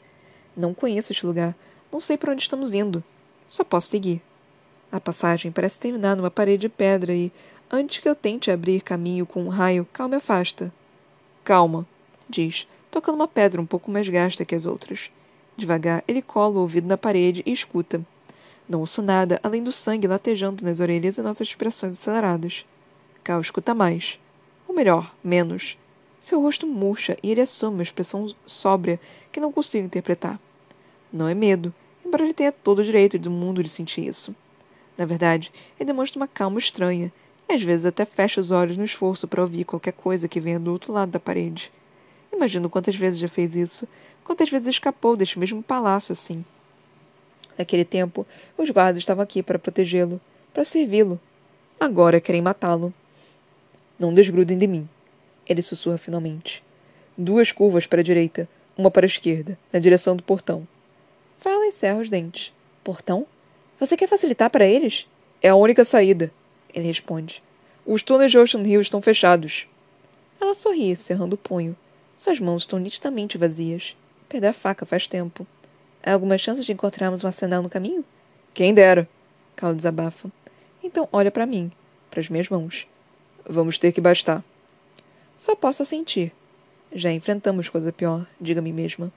Não 0.56 0.72
conheço 0.72 1.12
este 1.12 1.26
lugar. 1.26 1.56
Não 1.92 2.00
sei 2.00 2.18
para 2.18 2.32
onde 2.32 2.44
estamos 2.44 2.72
indo. 2.72 3.04
Só 3.48 3.64
posso 3.64 3.88
seguir. 3.88 4.22
A 4.92 5.02
passagem 5.02 5.52
parece 5.52 5.80
terminar 5.80 6.16
numa 6.16 6.30
parede 6.30 6.62
de 6.62 6.70
pedra 6.70 7.16
e, 7.16 7.32
antes 7.72 7.98
que 7.98 8.08
eu 8.08 8.14
tente 8.14 8.52
abrir 8.52 8.82
caminho 8.82 9.26
com 9.26 9.44
um 9.44 9.50
raio, 9.50 9.88
Cal 9.92 10.08
me 10.08 10.18
afasta. 10.18 10.72
Calma, 11.44 11.84
diz, 12.30 12.68
tocando 12.92 13.16
uma 13.16 13.28
pedra 13.28 13.60
um 13.60 13.66
pouco 13.66 13.90
mais 13.90 14.08
gasta 14.08 14.46
que 14.46 14.54
as 14.54 14.68
outras. 14.68 15.10
Devagar, 15.58 16.04
ele 16.08 16.22
cola 16.22 16.60
o 16.60 16.62
ouvido 16.62 16.86
na 16.86 16.96
parede 16.96 17.42
e 17.44 17.52
escuta. 17.52 18.06
Não 18.68 18.80
ouço 18.80 19.02
nada 19.02 19.40
além 19.44 19.64
do 19.64 19.72
sangue 19.72 20.08
latejando 20.08 20.64
nas 20.64 20.80
orelhas 20.80 21.18
e 21.18 21.22
nossas 21.22 21.48
expressões 21.48 21.94
aceleradas. 21.94 22.66
Cal 23.24 23.42
escuta 23.42 23.74
mais. 23.74 24.20
Ou 24.68 24.74
melhor, 24.74 25.14
menos. 25.24 25.78
Seu 26.20 26.42
rosto 26.42 26.66
murcha 26.66 27.18
e 27.22 27.32
ele 27.32 27.42
assume 27.42 27.76
uma 27.76 27.84
expressão 27.84 28.34
sóbria 28.46 29.00
que 29.32 29.42
não 29.42 29.52
consigo 29.52 29.86
interpretar. 29.86 30.40
Não 31.12 31.28
é 31.28 31.34
medo, 31.34 31.74
embora 32.06 32.24
ele 32.24 32.34
tenha 32.34 32.52
todo 32.52 32.80
o 32.80 32.84
direito 32.84 33.20
do 33.20 33.30
mundo 33.30 33.62
de 33.62 33.70
sentir 33.70 34.08
isso. 34.08 34.34
Na 34.98 35.06
verdade, 35.06 35.52
ele 35.78 35.88
demonstra 35.88 36.20
uma 36.20 36.28
calma 36.28 36.60
estranha, 36.60 37.12
e 37.50 37.54
às 37.54 37.62
vezes 37.62 37.86
até 37.86 38.06
fecha 38.06 38.40
os 38.40 38.52
olhos 38.52 38.78
no 38.78 38.86
esforço 38.86 39.28
para 39.28 39.42
ouvir 39.42 39.66
qualquer 39.66 39.92
coisa 39.94 40.28
que 40.28 40.40
venha 40.40 40.60
do 40.60 40.72
outro 40.72 40.94
lado 40.94 41.12
da 41.12 41.20
parede. 41.20 41.72
Imagino 42.32 42.70
quantas 42.70 42.96
vezes 42.96 43.20
já 43.20 43.28
fez 43.28 43.56
isso, 43.56 43.88
quantas 44.24 44.50
vezes 44.50 44.68
escapou 44.68 45.16
deste 45.16 45.38
mesmo 45.38 45.62
palácio 45.62 46.14
assim. 46.14 46.46
Naquele 47.58 47.86
tempo, 47.86 48.26
os 48.58 48.70
guardas 48.70 49.00
estavam 49.00 49.24
aqui 49.24 49.44
para 49.44 49.60
protegê-lo, 49.60 50.20
para 50.54 50.66
servi-lo. 50.66 51.20
Agora 51.80 52.22
querem 52.22 52.42
matá-lo. 52.42 52.94
Não 54.00 54.14
desgrudem 54.14 54.58
de 54.58 54.68
mim, 54.68 54.88
ele 55.46 55.62
sussurra 55.62 55.98
finalmente. 55.98 56.64
Duas 57.18 57.52
curvas 57.52 57.86
para 57.86 58.02
a 58.02 58.04
direita, 58.04 58.48
uma 58.78 58.90
para 58.90 59.06
a 59.06 59.08
esquerda, 59.08 59.58
na 59.72 59.80
direção 59.80 60.16
do 60.16 60.24
portão. 60.24 60.68
Fala 61.40 61.68
e 61.68 61.72
cerra 61.72 62.00
os 62.00 62.10
dentes. 62.10 62.54
Portão? 62.84 63.28
Você 63.80 63.96
quer 63.96 64.08
facilitar 64.08 64.50
para 64.50 64.66
eles? 64.66 65.08
É 65.42 65.50
a 65.50 65.56
única 65.56 65.86
saída, 65.86 66.32
ele 66.74 66.88
responde. 66.88 67.44
Os 67.86 68.02
túneis 68.02 68.32
de 68.32 68.38
Ocean 68.38 68.64
Hill 68.64 68.82
estão 68.82 69.02
fechados. 69.02 69.68
Ela 70.40 70.56
sorri, 70.56 70.96
cerrando 70.96 71.34
o 71.34 71.38
punho. 71.38 71.76
Suas 72.16 72.40
mãos 72.40 72.64
estão 72.64 72.80
nitidamente 72.80 73.38
vazias. 73.38 73.96
Perdeu 74.30 74.50
a 74.50 74.54
faca 74.54 74.86
faz 74.86 75.08
tempo. 75.08 75.46
Há 76.06 76.12
alguma 76.12 76.38
chance 76.38 76.62
de 76.62 76.72
encontrarmos 76.74 77.24
um 77.24 77.28
arsenal 77.28 77.64
no 77.64 77.70
caminho? 77.70 78.04
Quem 78.54 78.74
dera. 78.74 79.08
Cal 79.56 79.74
desabafa. 79.74 80.30
Então 80.84 81.08
olha 81.14 81.32
para 81.32 81.46
mim, 81.46 81.72
para 82.12 82.20
as 82.20 82.28
minhas 82.28 82.50
mãos. 82.50 82.86
Vamos 83.48 83.80
ter 83.80 83.94
que 83.94 84.02
bastar. 84.02 84.44
Só 85.38 85.56
posso 85.56 85.86
sentir. 85.86 86.34
Já 86.94 87.10
enfrentamos 87.10 87.70
coisa 87.70 87.92
pior, 87.94 88.28
diga 88.40 88.60
a 88.60 88.64
mim 88.64 88.74
mesma. 88.74 89.12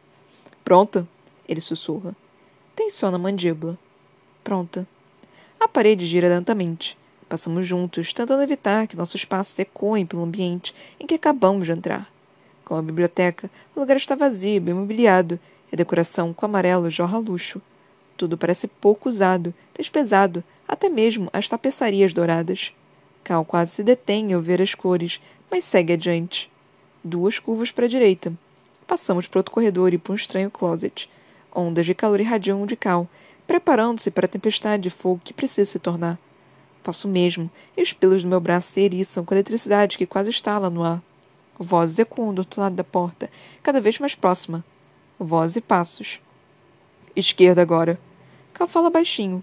Pronta? 0.64 1.06
Ele 1.48 1.60
sussurra. 1.60 2.14
Tensiona 2.76 3.16
a 3.16 3.18
mandíbula. 3.18 3.76
Pronta. 4.44 4.86
A 5.58 5.66
parede 5.66 6.06
gira 6.06 6.28
lentamente. 6.28 6.96
Passamos 7.28 7.66
juntos, 7.66 8.12
tentando 8.12 8.42
evitar 8.42 8.86
que 8.86 8.96
nossos 8.96 9.24
passos 9.24 9.58
ecoem 9.58 10.06
pelo 10.06 10.22
ambiente 10.22 10.72
em 11.00 11.06
que 11.06 11.14
acabamos 11.16 11.66
de 11.66 11.72
entrar. 11.72 12.08
Como 12.64 12.78
a 12.78 12.82
biblioteca, 12.82 13.50
o 13.74 13.80
lugar 13.80 13.96
está 13.96 14.14
vazio 14.14 14.60
bem 14.60 14.74
mobiliado, 14.74 15.38
a 15.72 15.76
decoração 15.76 16.32
com 16.32 16.46
amarelo 16.46 16.90
jorra 16.90 17.18
luxo. 17.18 17.60
Tudo 18.16 18.38
parece 18.38 18.66
pouco 18.66 19.08
usado, 19.08 19.54
desprezado, 19.76 20.42
até 20.66 20.88
mesmo 20.88 21.28
as 21.32 21.48
tapeçarias 21.48 22.12
douradas. 22.12 22.72
Cal 23.22 23.44
quase 23.44 23.72
se 23.72 23.82
detém 23.82 24.32
ao 24.32 24.40
ver 24.40 24.62
as 24.62 24.74
cores, 24.74 25.20
mas 25.50 25.64
segue 25.64 25.92
adiante. 25.92 26.50
Duas 27.02 27.38
curvas 27.38 27.70
para 27.70 27.86
a 27.86 27.88
direita. 27.88 28.32
Passamos 28.86 29.26
por 29.26 29.38
outro 29.38 29.52
corredor 29.52 29.92
e 29.92 29.98
por 29.98 30.12
um 30.12 30.16
estranho 30.16 30.50
closet. 30.50 31.10
Ondas 31.54 31.86
de 31.86 31.94
calor 31.94 32.20
irradiam 32.20 32.64
de 32.66 32.76
Cal, 32.76 33.08
preparando-se 33.46 34.10
para 34.10 34.26
a 34.26 34.28
tempestade 34.28 34.84
de 34.84 34.90
fogo 34.90 35.20
que 35.24 35.32
precisa 35.32 35.70
se 35.70 35.78
tornar. 35.78 36.18
Faço 36.82 37.08
mesmo, 37.08 37.50
e 37.76 37.82
os 37.82 37.92
pelos 37.92 38.22
do 38.22 38.28
meu 38.28 38.40
braço 38.40 38.70
se 38.70 38.80
eriçam 38.80 39.24
com 39.24 39.34
a 39.34 39.36
eletricidade 39.36 39.98
que 39.98 40.06
quase 40.06 40.30
estala 40.30 40.70
no 40.70 40.84
ar. 40.84 41.02
Vozes 41.58 41.98
ecoam 41.98 42.32
do 42.32 42.40
outro 42.40 42.60
lado 42.60 42.76
da 42.76 42.84
porta, 42.84 43.30
cada 43.62 43.80
vez 43.80 43.98
mais 43.98 44.14
próxima. 44.14 44.64
Vozes 45.18 45.56
e 45.56 45.60
passos. 45.62 46.20
Esquerda 47.16 47.62
agora. 47.62 47.98
Cal 48.52 48.68
fala 48.68 48.90
baixinho. 48.90 49.42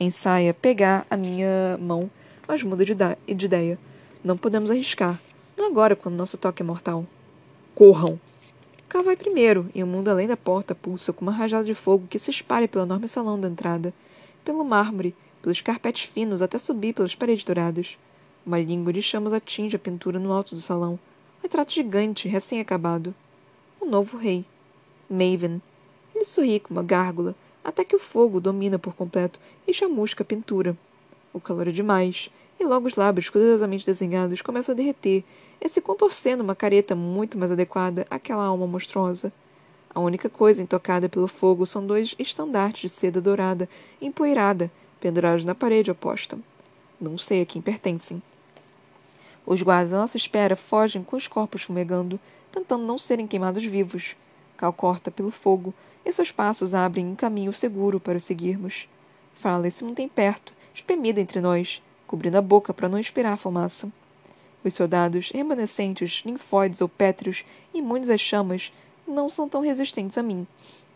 Ensaia 0.00 0.52
pegar 0.52 1.06
a 1.08 1.16
minha 1.16 1.78
mão, 1.80 2.10
mas 2.48 2.64
muda 2.64 2.84
de, 2.84 2.92
de 2.92 3.46
ideia. 3.46 3.78
Não 4.24 4.36
podemos 4.36 4.68
arriscar. 4.68 5.20
Não 5.56 5.66
agora, 5.66 5.94
quando 5.94 6.16
nosso 6.16 6.36
toque 6.36 6.60
é 6.60 6.66
mortal. 6.66 7.06
Corram! 7.72 8.18
Cal 8.88 9.04
vai 9.04 9.14
primeiro, 9.14 9.70
e 9.72 9.80
o 9.84 9.86
mundo 9.86 10.08
além 10.08 10.26
da 10.26 10.36
porta 10.36 10.74
pulsa 10.74 11.12
com 11.12 11.22
uma 11.22 11.30
rajada 11.30 11.64
de 11.64 11.74
fogo 11.74 12.08
que 12.10 12.18
se 12.18 12.32
espalha 12.32 12.66
pelo 12.66 12.84
enorme 12.84 13.06
salão 13.06 13.40
da 13.40 13.48
entrada, 13.48 13.94
pelo 14.44 14.64
mármore, 14.64 15.14
pelos 15.40 15.60
carpetes 15.60 16.02
finos 16.10 16.42
até 16.42 16.58
subir 16.58 16.94
pelas 16.94 17.14
paredes 17.14 17.44
douradas. 17.44 17.96
Uma 18.44 18.58
língua 18.58 18.92
de 18.92 19.00
chamas 19.00 19.32
atinge 19.32 19.76
a 19.76 19.78
pintura 19.78 20.18
no 20.18 20.32
alto 20.32 20.56
do 20.56 20.60
salão. 20.60 20.94
Um 21.38 21.42
retrato 21.44 21.72
gigante, 21.72 22.26
recém-acabado. 22.26 23.14
O 23.80 23.86
novo 23.86 24.18
rei. 24.18 24.44
Maven. 25.12 25.60
Ele 26.14 26.24
sorri 26.24 26.58
com 26.58 26.72
uma 26.72 26.82
gárgula, 26.82 27.34
até 27.62 27.84
que 27.84 27.94
o 27.94 27.98
fogo 27.98 28.40
domina 28.40 28.78
por 28.78 28.94
completo 28.94 29.38
e 29.66 29.72
chamusca 29.72 30.22
a 30.22 30.26
pintura. 30.26 30.76
O 31.32 31.40
calor 31.40 31.68
é 31.68 31.70
demais, 31.70 32.30
e 32.58 32.64
logo 32.64 32.86
os 32.86 32.96
lábios 32.96 33.28
cuidadosamente 33.28 33.86
desenhados 33.86 34.42
começam 34.42 34.72
a 34.72 34.76
derreter 34.76 35.24
e 35.60 35.68
se 35.68 35.80
contorcer 35.80 36.36
numa 36.36 36.54
careta 36.54 36.94
muito 36.94 37.38
mais 37.38 37.52
adequada 37.52 38.06
àquela 38.10 38.44
alma 38.44 38.66
monstruosa. 38.66 39.32
A 39.94 40.00
única 40.00 40.28
coisa 40.28 40.62
intocada 40.62 41.08
pelo 41.08 41.28
fogo 41.28 41.66
são 41.66 41.86
dois 41.86 42.14
estandartes 42.18 42.90
de 42.90 42.96
seda 42.96 43.20
dourada, 43.20 43.68
empoeirada, 44.00 44.70
pendurados 45.00 45.44
na 45.44 45.54
parede 45.54 45.90
oposta. 45.90 46.38
Não 47.00 47.18
sei 47.18 47.42
a 47.42 47.46
quem 47.46 47.60
pertencem. 47.60 48.22
Os 49.44 49.60
guardas 49.60 49.92
à 49.92 49.98
nossa 49.98 50.16
espera 50.16 50.56
fogem 50.56 51.02
com 51.02 51.16
os 51.16 51.26
corpos 51.26 51.62
fumegando, 51.62 52.18
tentando 52.50 52.84
não 52.84 52.96
serem 52.96 53.26
queimados 53.26 53.64
vivos. 53.64 54.14
Cal 54.56 54.72
corta 54.72 55.10
pelo 55.10 55.30
fogo, 55.30 55.74
e 56.04 56.12
seus 56.12 56.30
passos 56.30 56.74
abrem 56.74 57.06
um 57.06 57.14
caminho 57.14 57.52
seguro 57.52 58.00
para 58.00 58.18
o 58.18 58.20
seguirmos. 58.20 58.88
Fala 59.34 59.70
se 59.70 59.84
mantém 59.84 60.08
perto, 60.08 60.52
espremida 60.74 61.20
entre 61.20 61.40
nós, 61.40 61.82
cobrindo 62.06 62.38
a 62.38 62.42
boca 62.42 62.74
para 62.74 62.88
não 62.88 62.98
expirar 62.98 63.36
fumaça. 63.36 63.90
Os 64.64 64.74
soldados, 64.74 65.30
remanescentes, 65.30 66.22
linfóides 66.24 66.80
ou 66.80 66.88
pétreos, 66.88 67.44
imunes 67.74 68.08
às 68.08 68.20
chamas, 68.20 68.72
não 69.06 69.28
são 69.28 69.48
tão 69.48 69.60
resistentes 69.60 70.16
a 70.16 70.22
mim. 70.22 70.46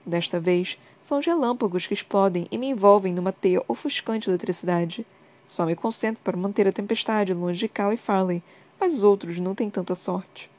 Desta 0.05 0.39
vez, 0.39 0.79
são 1.01 1.19
os 1.19 1.27
relâmpagos 1.27 1.87
que 1.87 1.95
explodem 1.95 2.47
e 2.51 2.57
me 2.57 2.69
envolvem 2.69 3.13
numa 3.13 3.33
teia 3.33 3.63
ofuscante 3.67 4.25
de 4.25 4.31
eletricidade. 4.31 5.07
Só 5.47 5.67
me 5.67 5.75
concentro 5.75 6.23
para 6.23 6.37
manter 6.37 6.69
a 6.69 6.73
tempestade 6.73 7.35
longe 7.35 7.59
de 7.59 7.69
Cal 7.69 7.93
e 7.93 7.97
Farley, 7.97 8.43
mas 8.79 8.95
os 8.95 9.03
outros 9.03 9.39
não 9.39 9.55
têm 9.55 9.71
tanta 9.71 9.95
sorte. 9.95 10.51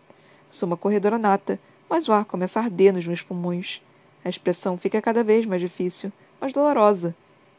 Sou 0.50 0.68
uma 0.68 0.78
corredora 0.78 1.18
nata, 1.18 1.60
mas 1.90 2.08
o 2.08 2.14
ar 2.14 2.26
começa 2.26 2.60
a 2.60 2.64
arder 2.64 2.94
nos 2.94 3.06
meus 3.06 3.22
pulmões. 3.22 3.82
A 4.24 4.30
expressão 4.30 4.78
fica 4.78 5.02
cada 5.02 5.24
vez 5.24 5.46
mais 5.46 5.62
difícil, 5.62 6.12
mais 6.40 6.54
dolorosa. 6.54 7.16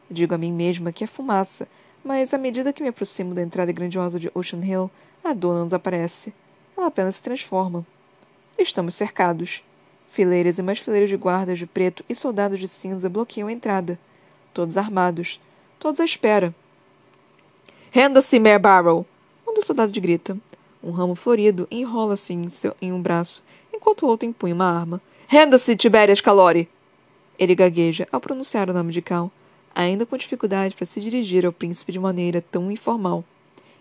Digo 0.09 0.33
a 0.33 0.37
mim 0.37 0.51
mesma 0.51 0.91
que 0.91 1.03
é 1.03 1.07
fumaça, 1.07 1.67
mas 2.03 2.33
à 2.33 2.37
medida 2.37 2.73
que 2.73 2.81
me 2.81 2.89
aproximo 2.89 3.33
da 3.33 3.41
entrada 3.41 3.71
grandiosa 3.71 4.19
de 4.19 4.31
Ocean 4.33 4.63
Hill, 4.63 4.91
a 5.23 5.33
dor 5.33 5.55
não 5.55 5.65
desaparece. 5.65 6.33
Ela 6.77 6.87
apenas 6.87 7.17
se 7.17 7.23
transforma. 7.23 7.85
Estamos 8.57 8.95
cercados. 8.95 9.63
Fileiras 10.09 10.57
e 10.57 10.61
mais 10.61 10.79
fileiras 10.79 11.09
de 11.09 11.17
guardas 11.17 11.59
de 11.59 11.65
preto 11.65 12.03
e 12.09 12.15
soldados 12.15 12.59
de 12.59 12.67
cinza 12.67 13.09
bloqueiam 13.09 13.47
a 13.47 13.51
entrada. 13.51 13.99
Todos 14.53 14.77
armados. 14.77 15.39
Todos 15.79 15.99
à 15.99 16.05
espera. 16.05 16.53
Renda-se, 17.91 18.39
Mare 18.39 18.59
Barrow! 18.59 19.05
Um 19.47 19.53
dos 19.53 19.65
soldados 19.65 19.97
grita. 19.97 20.37
Um 20.83 20.91
ramo 20.91 21.15
florido 21.15 21.67
enrola-se 21.69 22.33
em, 22.33 22.41
em 22.81 22.93
um 22.93 23.01
braço, 23.01 23.43
enquanto 23.79 24.03
o 24.03 24.07
outro 24.07 24.27
empunha 24.27 24.53
uma 24.53 24.69
arma. 24.69 25.01
Renda-se, 25.27 25.75
Tiberias 25.75 26.21
Calori! 26.21 26.67
Ele 27.37 27.55
gagueja 27.55 28.07
ao 28.11 28.19
pronunciar 28.19 28.69
o 28.69 28.73
nome 28.73 28.91
de 28.91 29.01
Cal 29.01 29.31
ainda 29.73 30.05
com 30.05 30.17
dificuldade 30.17 30.75
para 30.75 30.85
se 30.85 30.99
dirigir 30.99 31.45
ao 31.45 31.53
príncipe 31.53 31.91
de 31.91 31.99
maneira 31.99 32.41
tão 32.41 32.69
informal. 32.69 33.23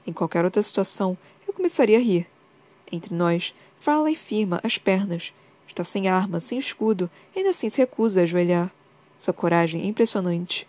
Em 0.06 0.12
qualquer 0.12 0.44
outra 0.44 0.62
situação, 0.62 1.16
eu 1.46 1.52
começaria 1.52 1.98
a 1.98 2.00
rir. 2.00 2.26
Entre 2.90 3.14
nós, 3.14 3.54
Farley 3.80 4.14
firma 4.14 4.60
as 4.62 4.78
pernas. 4.78 5.32
Está 5.66 5.84
sem 5.84 6.08
arma, 6.08 6.40
sem 6.40 6.58
escudo, 6.58 7.10
e 7.34 7.40
ainda 7.40 7.50
assim 7.50 7.68
se 7.68 7.78
recusa 7.78 8.20
a 8.20 8.22
ajoelhar. 8.22 8.70
Sua 9.18 9.34
coragem 9.34 9.82
é 9.82 9.86
impressionante. 9.86 10.66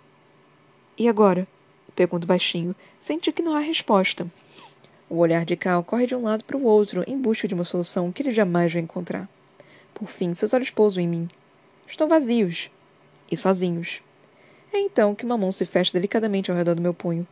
E 0.98 1.08
agora? 1.08 1.48
Pergunto 1.96 2.28
baixinho, 2.28 2.76
sente 3.00 3.32
que 3.32 3.42
não 3.42 3.54
há 3.54 3.60
resposta. 3.60 4.28
O 5.10 5.18
olhar 5.18 5.44
de 5.44 5.56
Cal 5.56 5.84
corre 5.84 6.06
de 6.06 6.14
um 6.14 6.22
lado 6.22 6.44
para 6.44 6.56
o 6.56 6.64
outro 6.64 7.04
em 7.08 7.18
busca 7.18 7.48
de 7.48 7.56
uma 7.56 7.64
solução 7.64 8.12
que 8.12 8.22
ele 8.22 8.32
jamais 8.32 8.72
vai 8.72 8.82
encontrar. 8.82 9.28
Por 9.94 10.08
fim, 10.08 10.36
seus 10.36 10.54
olhos 10.54 10.70
pousam 10.70 11.04
em 11.04 11.08
mim. 11.08 11.28
Estão 11.88 12.08
vazios. 12.08 12.70
E 13.32 13.36
sozinhos. 13.36 14.02
É 14.72 14.80
então 14.80 15.16
que 15.16 15.26
uma 15.26 15.38
mão 15.38 15.52
se 15.52 15.66
fecha 15.66 15.92
delicadamente 15.92 16.52
ao 16.52 16.58
redor 16.58 16.76
do 16.76 16.82
meu 16.82 16.94
punho. 16.94 17.28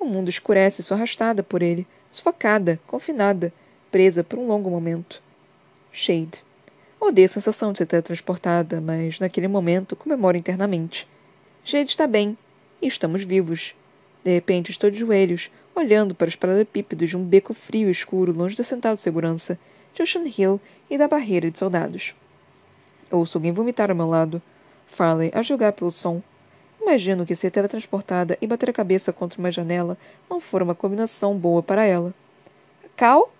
O 0.00 0.06
mundo 0.06 0.30
escurece, 0.30 0.82
sou 0.82 0.96
arrastada 0.96 1.42
por 1.42 1.62
ele, 1.62 1.86
sufocada, 2.10 2.80
confinada, 2.86 3.52
presa 3.90 4.24
por 4.24 4.38
um 4.38 4.46
longo 4.46 4.70
momento. 4.70 5.22
Shade. 5.92 6.42
Odeio 6.98 7.26
a 7.26 7.28
sensação 7.28 7.72
de 7.72 7.78
ser 7.78 7.86
teletransportada, 7.86 8.80
mas 8.80 9.20
naquele 9.20 9.46
momento 9.46 9.94
comemoro 9.94 10.38
internamente. 10.38 11.06
Shade 11.62 11.90
está 11.90 12.06
bem, 12.06 12.36
e 12.80 12.86
estamos 12.86 13.24
vivos. 13.24 13.74
De 14.24 14.32
repente 14.32 14.70
estou 14.70 14.90
de 14.90 14.98
joelhos, 14.98 15.50
olhando 15.74 16.14
para 16.14 16.28
os 16.28 16.36
paralelepípedos 16.36 17.10
de 17.10 17.16
um 17.16 17.24
beco 17.24 17.52
frio 17.52 17.88
e 17.88 17.92
escuro 17.92 18.32
longe 18.32 18.56
da 18.56 18.64
central 18.64 18.94
de 18.94 19.02
segurança, 19.02 19.58
de 19.92 20.02
Ocean 20.02 20.24
Hill 20.24 20.60
e 20.88 20.96
da 20.96 21.08
barreira 21.08 21.50
de 21.50 21.58
soldados. 21.58 22.14
Ouço 23.10 23.38
alguém 23.38 23.52
vomitar 23.52 23.90
ao 23.90 23.96
meu 23.96 24.08
lado. 24.08 24.40
Farley, 24.86 25.30
a 25.34 25.42
julgar 25.42 25.72
pelo 25.72 25.90
som, 25.90 26.22
Imagino 26.84 27.24
que 27.24 27.34
ser 27.34 27.50
teletransportada 27.50 28.36
e 28.42 28.46
bater 28.46 28.68
a 28.68 28.72
cabeça 28.72 29.10
contra 29.10 29.38
uma 29.38 29.50
janela 29.50 29.96
não 30.28 30.38
fora 30.38 30.62
uma 30.62 30.74
combinação 30.74 31.34
boa 31.34 31.62
para 31.62 31.82
ela. 31.86 32.12
Cal? 32.94 33.32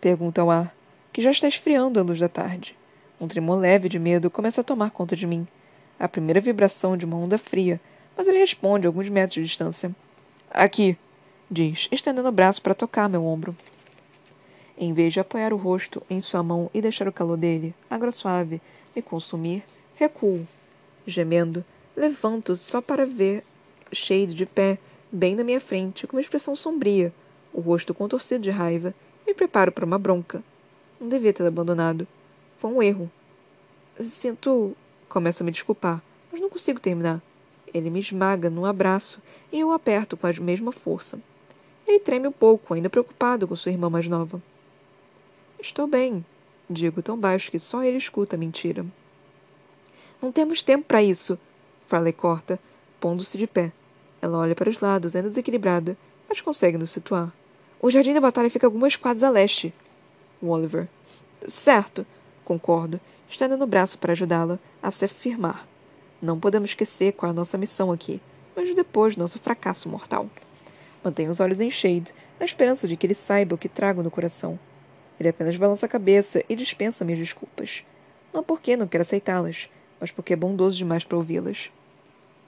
Pergunta 0.00 0.40
ao 0.40 0.50
ar. 0.50 0.74
que 1.12 1.20
já 1.20 1.30
está 1.30 1.46
esfriando 1.46 2.00
à 2.00 2.02
luz 2.02 2.18
da 2.18 2.28
tarde. 2.28 2.74
Um 3.20 3.28
tremor 3.28 3.58
leve 3.58 3.90
de 3.90 3.98
medo 3.98 4.30
começa 4.30 4.62
a 4.62 4.64
tomar 4.64 4.92
conta 4.92 5.14
de 5.14 5.26
mim. 5.26 5.46
A 6.00 6.08
primeira 6.08 6.40
vibração 6.40 6.96
de 6.96 7.04
uma 7.04 7.18
onda 7.18 7.36
fria, 7.36 7.78
mas 8.16 8.28
ele 8.28 8.38
responde 8.38 8.86
a 8.86 8.88
alguns 8.88 9.10
metros 9.10 9.34
de 9.34 9.42
distância. 9.42 9.94
Aqui, 10.50 10.96
diz, 11.50 11.88
estendendo 11.90 12.28
o 12.28 12.32
braço 12.32 12.60
para 12.62 12.74
tocar 12.74 13.08
meu 13.08 13.24
ombro. 13.24 13.56
Em 14.78 14.92
vez 14.92 15.12
de 15.12 15.20
apoiar 15.20 15.52
o 15.52 15.56
rosto 15.56 16.02
em 16.10 16.20
sua 16.20 16.42
mão 16.42 16.70
e 16.74 16.82
deixar 16.82 17.08
o 17.08 17.12
calor 17.12 17.36
dele, 17.36 17.74
agora 17.88 18.12
suave, 18.12 18.60
me 18.94 19.00
consumir, 19.02 19.64
recuo. 19.94 20.46
Gemendo, 21.06 21.64
levanto 21.96 22.56
só 22.56 22.80
para 22.80 23.06
ver 23.06 23.44
Shade 23.92 24.34
de 24.34 24.44
pé, 24.44 24.78
bem 25.12 25.36
na 25.36 25.44
minha 25.44 25.60
frente, 25.60 26.06
com 26.06 26.16
uma 26.16 26.20
expressão 26.20 26.56
sombria, 26.56 27.12
o 27.52 27.60
rosto 27.60 27.94
contorcido 27.94 28.42
de 28.42 28.50
raiva, 28.50 28.92
me 29.26 29.32
preparo 29.32 29.70
para 29.70 29.84
uma 29.84 29.98
bronca. 29.98 30.42
Não 31.00 31.08
devia 31.08 31.32
tê-lo 31.32 31.48
abandonado. 31.48 32.06
Foi 32.58 32.70
um 32.70 32.82
erro. 32.82 33.10
Sinto. 34.00 34.76
Começo 35.08 35.42
a 35.42 35.46
me 35.46 35.52
desculpar, 35.52 36.02
mas 36.32 36.40
não 36.40 36.50
consigo 36.50 36.80
terminar. 36.80 37.22
Ele 37.72 37.90
me 37.90 38.00
esmaga 38.00 38.50
num 38.50 38.66
abraço 38.66 39.22
e 39.52 39.60
eu 39.60 39.70
aperto 39.70 40.16
com 40.16 40.26
a 40.26 40.32
mesma 40.32 40.72
força. 40.72 41.18
Ele 41.86 42.00
treme 42.00 42.26
um 42.26 42.32
pouco, 42.32 42.74
ainda 42.74 42.90
preocupado 42.90 43.46
com 43.46 43.54
sua 43.54 43.72
irmã 43.72 43.88
mais 43.88 44.08
nova. 44.08 44.42
Estou 45.60 45.86
bem, 45.86 46.24
digo 46.68 47.02
tão 47.02 47.16
baixo 47.16 47.50
que 47.50 47.58
só 47.58 47.82
ele 47.82 47.96
escuta 47.96 48.36
a 48.36 48.38
mentira. 48.38 48.84
Não 50.20 50.32
temos 50.32 50.62
tempo 50.62 50.84
para 50.84 51.02
isso, 51.02 51.38
Farley 51.86 52.12
corta, 52.12 52.58
pondo-se 52.98 53.38
de 53.38 53.46
pé. 53.46 53.72
Ela 54.20 54.38
olha 54.38 54.54
para 54.54 54.68
os 54.68 54.80
lados, 54.80 55.14
ainda 55.14 55.28
desequilibrada, 55.28 55.96
mas 56.28 56.40
consegue 56.40 56.76
nos 56.76 56.90
situar. 56.90 57.32
O 57.80 57.90
jardim 57.90 58.14
da 58.14 58.20
batalha 58.20 58.50
fica 58.50 58.66
algumas 58.66 58.96
quadras 58.96 59.22
a 59.22 59.30
leste. 59.30 59.72
O 60.40 60.48
Oliver. 60.48 60.88
Certo, 61.46 62.04
concordo, 62.44 63.00
estendendo 63.28 63.62
o 63.62 63.66
braço 63.66 63.98
para 63.98 64.12
ajudá-la 64.12 64.58
a 64.82 64.90
se 64.90 65.06
firmar. 65.06 65.66
Não 66.20 66.40
podemos 66.40 66.70
esquecer 66.70 67.12
qual 67.12 67.30
é 67.30 67.30
a 67.30 67.34
nossa 67.34 67.58
missão 67.58 67.92
aqui, 67.92 68.20
mas 68.56 68.74
depois 68.74 69.14
do 69.14 69.20
nosso 69.20 69.38
fracasso 69.38 69.88
mortal. 69.88 70.28
Mantenho 71.06 71.30
os 71.30 71.38
olhos 71.38 71.60
em 71.60 71.70
Shade, 71.70 72.12
na 72.36 72.44
esperança 72.44 72.88
de 72.88 72.96
que 72.96 73.06
ele 73.06 73.14
saiba 73.14 73.54
o 73.54 73.58
que 73.58 73.68
trago 73.68 74.02
no 74.02 74.10
coração. 74.10 74.58
Ele 75.20 75.28
apenas 75.28 75.56
balança 75.56 75.86
a 75.86 75.88
cabeça 75.88 76.42
e 76.48 76.56
dispensa 76.56 77.04
minhas 77.04 77.20
desculpas. 77.20 77.84
Não 78.34 78.42
porque 78.42 78.76
não 78.76 78.88
quer 78.88 79.02
aceitá-las, 79.02 79.70
mas 80.00 80.10
porque 80.10 80.32
é 80.32 80.36
bondoso 80.36 80.76
demais 80.76 81.04
para 81.04 81.16
ouvi-las. 81.16 81.70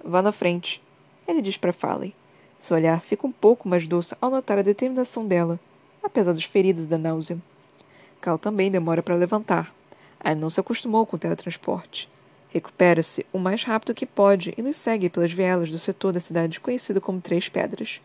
Vá 0.05 0.21
na 0.23 0.33
frente, 0.33 0.83
ele 1.29 1.41
diz 1.41 1.57
para 1.57 1.73
Farley. 1.73 2.17
Seu 2.59 2.77
olhar 2.77 3.01
fica 3.01 3.29
um 3.29 3.31
pouco 3.31 3.69
mais 3.69 3.87
doce 3.87 4.17
ao 4.21 4.29
notar 4.29 4.59
a 4.59 4.63
determinação 4.63 5.25
dela, 5.25 5.61
apesar 6.03 6.33
dos 6.33 6.43
feridos 6.43 6.85
da 6.85 6.99
náusea. 6.99 7.39
Cal 8.21 8.41
também 8.41 8.73
demora 8.73 9.05
para 9.05 9.15
levantar. 9.15 9.73
Ainda 10.19 10.41
não 10.41 10.51
se 10.51 10.59
acostumou 10.59 11.07
com 11.07 11.15
o 11.15 11.19
teletransporte. 11.19 12.11
Recupera-se 12.49 13.25
o 13.33 13.39
mais 13.39 13.63
rápido 13.63 13.95
que 13.95 14.05
pode 14.05 14.53
e 14.59 14.63
nos 14.63 14.75
segue 14.75 15.09
pelas 15.09 15.31
vielas 15.31 15.71
do 15.71 15.79
setor 15.79 16.13
da 16.13 16.19
cidade 16.19 16.59
conhecido 16.59 17.01
como 17.01 17.21
Três 17.21 17.49
Pedras. 17.49 18.01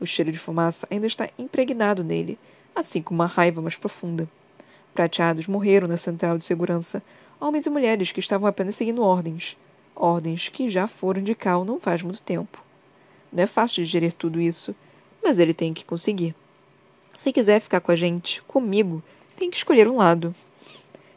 O 0.00 0.06
cheiro 0.06 0.32
de 0.32 0.38
fumaça 0.38 0.88
ainda 0.90 1.06
está 1.06 1.28
impregnado 1.38 2.02
nele, 2.02 2.38
assim 2.74 3.02
como 3.02 3.20
uma 3.20 3.26
raiva 3.26 3.60
mais 3.60 3.76
profunda. 3.76 4.26
Prateados 4.94 5.46
morreram 5.46 5.86
na 5.86 5.98
central 5.98 6.38
de 6.38 6.44
segurança, 6.44 7.02
homens 7.38 7.66
e 7.66 7.70
mulheres 7.70 8.10
que 8.10 8.20
estavam 8.20 8.48
apenas 8.48 8.74
seguindo 8.74 9.02
ordens. 9.02 9.56
Ordens 9.94 10.48
que 10.48 10.70
já 10.70 10.86
foram 10.86 11.22
de 11.22 11.34
Cal 11.34 11.64
não 11.64 11.78
faz 11.78 12.00
muito 12.00 12.22
tempo. 12.22 12.62
Não 13.30 13.42
é 13.42 13.46
fácil 13.46 13.84
de 13.84 13.90
gerir 13.90 14.14
tudo 14.14 14.40
isso, 14.40 14.74
mas 15.22 15.38
ele 15.38 15.52
tem 15.52 15.74
que 15.74 15.84
conseguir. 15.84 16.34
Se 17.14 17.32
quiser 17.32 17.60
ficar 17.60 17.80
com 17.80 17.92
a 17.92 17.96
gente, 17.96 18.42
comigo, 18.42 19.02
tem 19.36 19.50
que 19.50 19.58
escolher 19.58 19.86
um 19.86 19.96
lado. 19.96 20.34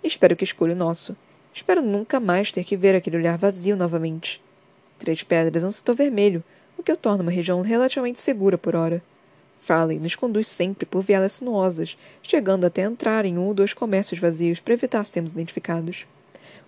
Espero 0.03 0.35
que 0.35 0.43
escolha 0.43 0.73
o 0.73 0.77
nosso. 0.77 1.15
Espero 1.53 1.81
nunca 1.81 2.19
mais 2.19 2.51
ter 2.51 2.63
que 2.65 2.75
ver 2.75 2.95
aquele 2.95 3.15
olhar 3.15 3.37
vazio 3.37 3.77
novamente. 3.77 4.41
Três 4.99 5.23
Pedras 5.23 5.63
é 5.63 5.67
um 5.67 5.71
setor 5.71 5.95
vermelho, 5.95 6.43
o 6.77 6.83
que 6.83 6.91
o 6.91 6.97
torna 6.97 7.23
uma 7.23 7.31
região 7.31 7.61
relativamente 7.61 8.19
segura 8.19 8.57
por 8.57 8.75
hora. 8.75 9.01
Farley 9.61 9.97
nos 9.97 10.15
conduz 10.15 10.47
sempre 10.47 10.85
por 10.85 11.01
vielas 11.01 11.33
sinuosas, 11.33 11.97
chegando 12.21 12.65
até 12.65 12.81
entrar 12.81 13.25
em 13.25 13.37
um 13.37 13.47
ou 13.47 13.53
dois 13.53 13.73
comércios 13.73 14.19
vazios 14.19 14.59
para 14.59 14.73
evitar 14.73 15.05
sermos 15.05 15.31
identificados. 15.31 16.05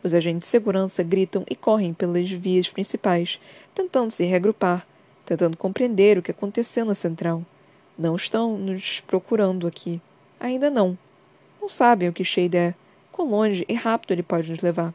Os 0.01 0.14
agentes 0.14 0.41
de 0.41 0.47
segurança 0.47 1.03
gritam 1.03 1.43
e 1.49 1.56
correm 1.56 1.93
pelas 1.93 2.30
vias 2.32 2.70
principais, 2.70 3.39
tentando 3.74 4.12
se 4.12 4.24
reagrupar, 4.24 4.88
tentando 5.26 5.58
compreender 5.58 6.18
o 6.18 6.22
que 6.22 6.32
aconteceu 6.32 6.86
na 6.86 6.95
central. 6.95 7.43
Não 7.97 8.16
estão 8.16 8.58
nos 8.58 9.01
procurando 9.08 9.68
aqui. 9.68 9.99
Ainda 10.39 10.70
não. 10.70 10.97
Não 11.60 11.68
sabem 11.68 12.08
o 12.08 12.14
que 12.14 12.24
Shade 12.24 12.56
é, 12.56 12.76
quão 13.12 13.30
longe 13.30 13.66
e 13.68 13.74
rápido 13.74 14.12
ele 14.12 14.24
pode 14.24 14.51
nos 14.51 14.62
levar. 14.62 14.93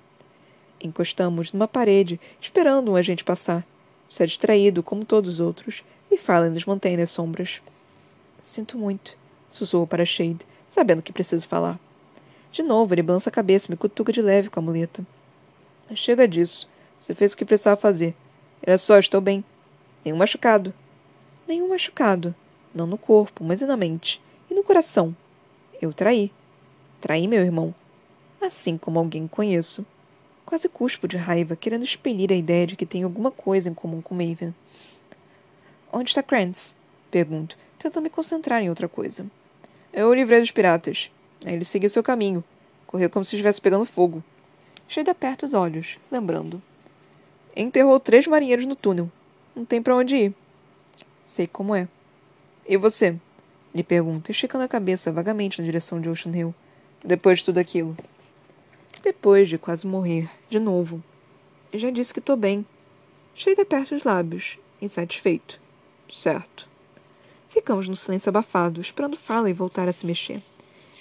Encostamos 0.81 1.53
numa 1.53 1.69
parede, 1.69 2.19
esperando 2.41 2.93
um 2.93 2.97
agente 2.97 3.25
passar. 3.25 3.67
Está 4.11 4.27
distraído, 4.27 4.83
como 4.83 5.05
todos 5.05 5.35
os 5.35 5.41
outros, 5.41 5.85
e 6.11 6.17
Farley 6.17 6.51
nos 6.51 6.65
mantém 6.65 6.97
nas 6.97 7.11
sombras. 7.11 7.63
Sinto 8.41 8.77
muito, 8.77 9.17
sussurro 9.53 9.87
para 9.87 10.05
Shade, 10.05 10.41
sabendo 10.67 11.01
que 11.01 11.13
preciso 11.13 11.47
falar. 11.47 11.79
De 12.51 12.63
novo, 12.63 12.93
ele 12.93 13.03
balança 13.03 13.31
a 13.31 13.33
cabeça 13.33 13.69
e 13.69 13.71
me 13.71 13.77
cutuca 13.77 14.13
de 14.13 14.21
leve 14.21 14.51
com 14.51 14.59
a 14.59 14.63
muleta. 14.63 15.07
Chega 15.95 16.27
disso. 16.27 16.69
Você 16.99 17.15
fez 17.15 17.33
o 17.33 17.37
que 17.37 17.45
precisava 17.45 17.81
fazer. 17.81 18.15
Era 18.63 18.77
só, 18.77 18.99
estou 18.99 19.21
bem. 19.21 19.45
Nenhum 20.05 20.17
machucado. 20.17 20.75
Nenhum 21.47 21.69
machucado. 21.69 22.35
Não 22.75 22.87
no 22.87 22.99
corpo, 22.99 23.45
mas 23.45 23.61
e 23.61 23.67
na 23.67 23.77
mente. 23.77 24.21
E 24.51 24.55
no 24.55 24.65
coração. 24.65 25.15
Eu 25.81 25.93
traí. 25.93 26.33
Traí 27.01 27.27
meu 27.27 27.43
irmão. 27.43 27.75
Assim 28.41 28.77
como 28.77 28.99
alguém 28.99 29.27
conheço. 29.29 29.87
Quase 30.51 30.69
cuspo 30.69 31.07
de 31.07 31.17
raiva, 31.17 31.55
querendo 31.55 31.85
expelir 31.85 32.33
a 32.33 32.35
ideia 32.35 32.67
de 32.67 32.75
que 32.75 32.85
tenho 32.85 33.07
alguma 33.07 33.31
coisa 33.31 33.71
em 33.71 33.73
comum 33.73 34.03
com 34.03 34.17
Maven. 34.17 34.53
Onde 35.93 36.11
está 36.11 36.25
Krantz? 36.25 36.75
Pergunto, 37.09 37.57
tentando 37.79 38.03
me 38.03 38.11
concentrar 38.11 38.61
em 38.61 38.69
outra 38.69 38.89
coisa. 38.89 39.25
Eu 39.93 40.09
o 40.09 40.13
livrei 40.13 40.41
dos 40.41 40.51
piratas. 40.51 41.09
Ele 41.47 41.65
seguiu 41.65 41.89
seu 41.89 42.03
caminho. 42.03 42.43
Correu 42.85 43.09
como 43.09 43.25
se 43.25 43.37
estivesse 43.37 43.61
pegando 43.61 43.85
fogo. 43.85 44.25
Sheida 44.89 45.13
aperta 45.13 45.47
os 45.47 45.55
olhos, 45.55 46.01
lembrando. 46.11 46.61
Enterrou 47.55 48.01
três 48.01 48.27
marinheiros 48.27 48.67
no 48.67 48.75
túnel. 48.75 49.09
Não 49.55 49.65
tem 49.65 49.81
para 49.81 49.95
onde 49.95 50.17
ir. 50.17 50.35
Sei 51.23 51.47
como 51.47 51.77
é. 51.77 51.87
E 52.67 52.77
você? 52.77 53.15
Ele 53.73 53.85
pergunta, 53.85 54.33
esticando 54.33 54.65
a 54.65 54.69
cabeça 54.69 55.13
vagamente 55.13 55.61
na 55.61 55.65
direção 55.65 56.01
de 56.01 56.09
Ocean 56.09 56.37
Hill. 56.37 56.53
Depois 57.05 57.39
de 57.39 57.45
tudo 57.45 57.59
aquilo. 57.59 57.97
Depois 59.03 59.49
de 59.49 59.57
quase 59.57 59.87
morrer, 59.87 60.31
de 60.51 60.61
novo. 60.61 61.03
Já 61.73 61.89
disse 61.89 62.13
que 62.13 62.21
estou 62.21 62.37
bem. 62.37 62.67
Sheida 63.35 63.63
aperta 63.63 63.97
os 63.97 64.05
lábios, 64.05 64.59
insatisfeito. 64.81 65.59
Certo. 66.11 66.69
Ficamos 67.49 67.89
no 67.89 67.97
silêncio 67.97 68.29
abafado, 68.29 68.79
esperando 68.79 69.17
Farley 69.17 69.55
voltar 69.55 69.89
a 69.89 69.93
se 69.93 70.05
mexer. 70.05 70.43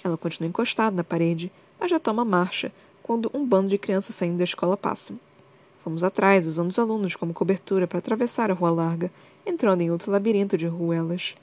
Ela 0.02 0.16
continua 0.16 0.48
encostada 0.48 0.96
na 0.96 1.04
parede, 1.04 1.52
mas 1.78 1.90
já 1.90 2.00
toma 2.00 2.24
marcha 2.24 2.72
quando 3.02 3.30
um 3.34 3.44
bando 3.44 3.68
de 3.68 3.76
crianças 3.76 4.14
saindo 4.14 4.38
da 4.38 4.44
escola 4.44 4.78
passa. 4.78 5.14
Fomos 5.84 6.02
atrás, 6.02 6.46
usando 6.46 6.70
os 6.70 6.78
alunos 6.78 7.14
como 7.14 7.34
cobertura 7.34 7.86
para 7.86 7.98
atravessar 7.98 8.50
a 8.50 8.54
rua 8.54 8.70
larga, 8.70 9.10
entrando 9.44 9.82
em 9.82 9.90
outro 9.90 10.10
labirinto 10.10 10.56
de 10.56 10.66
ruelas. 10.66 11.34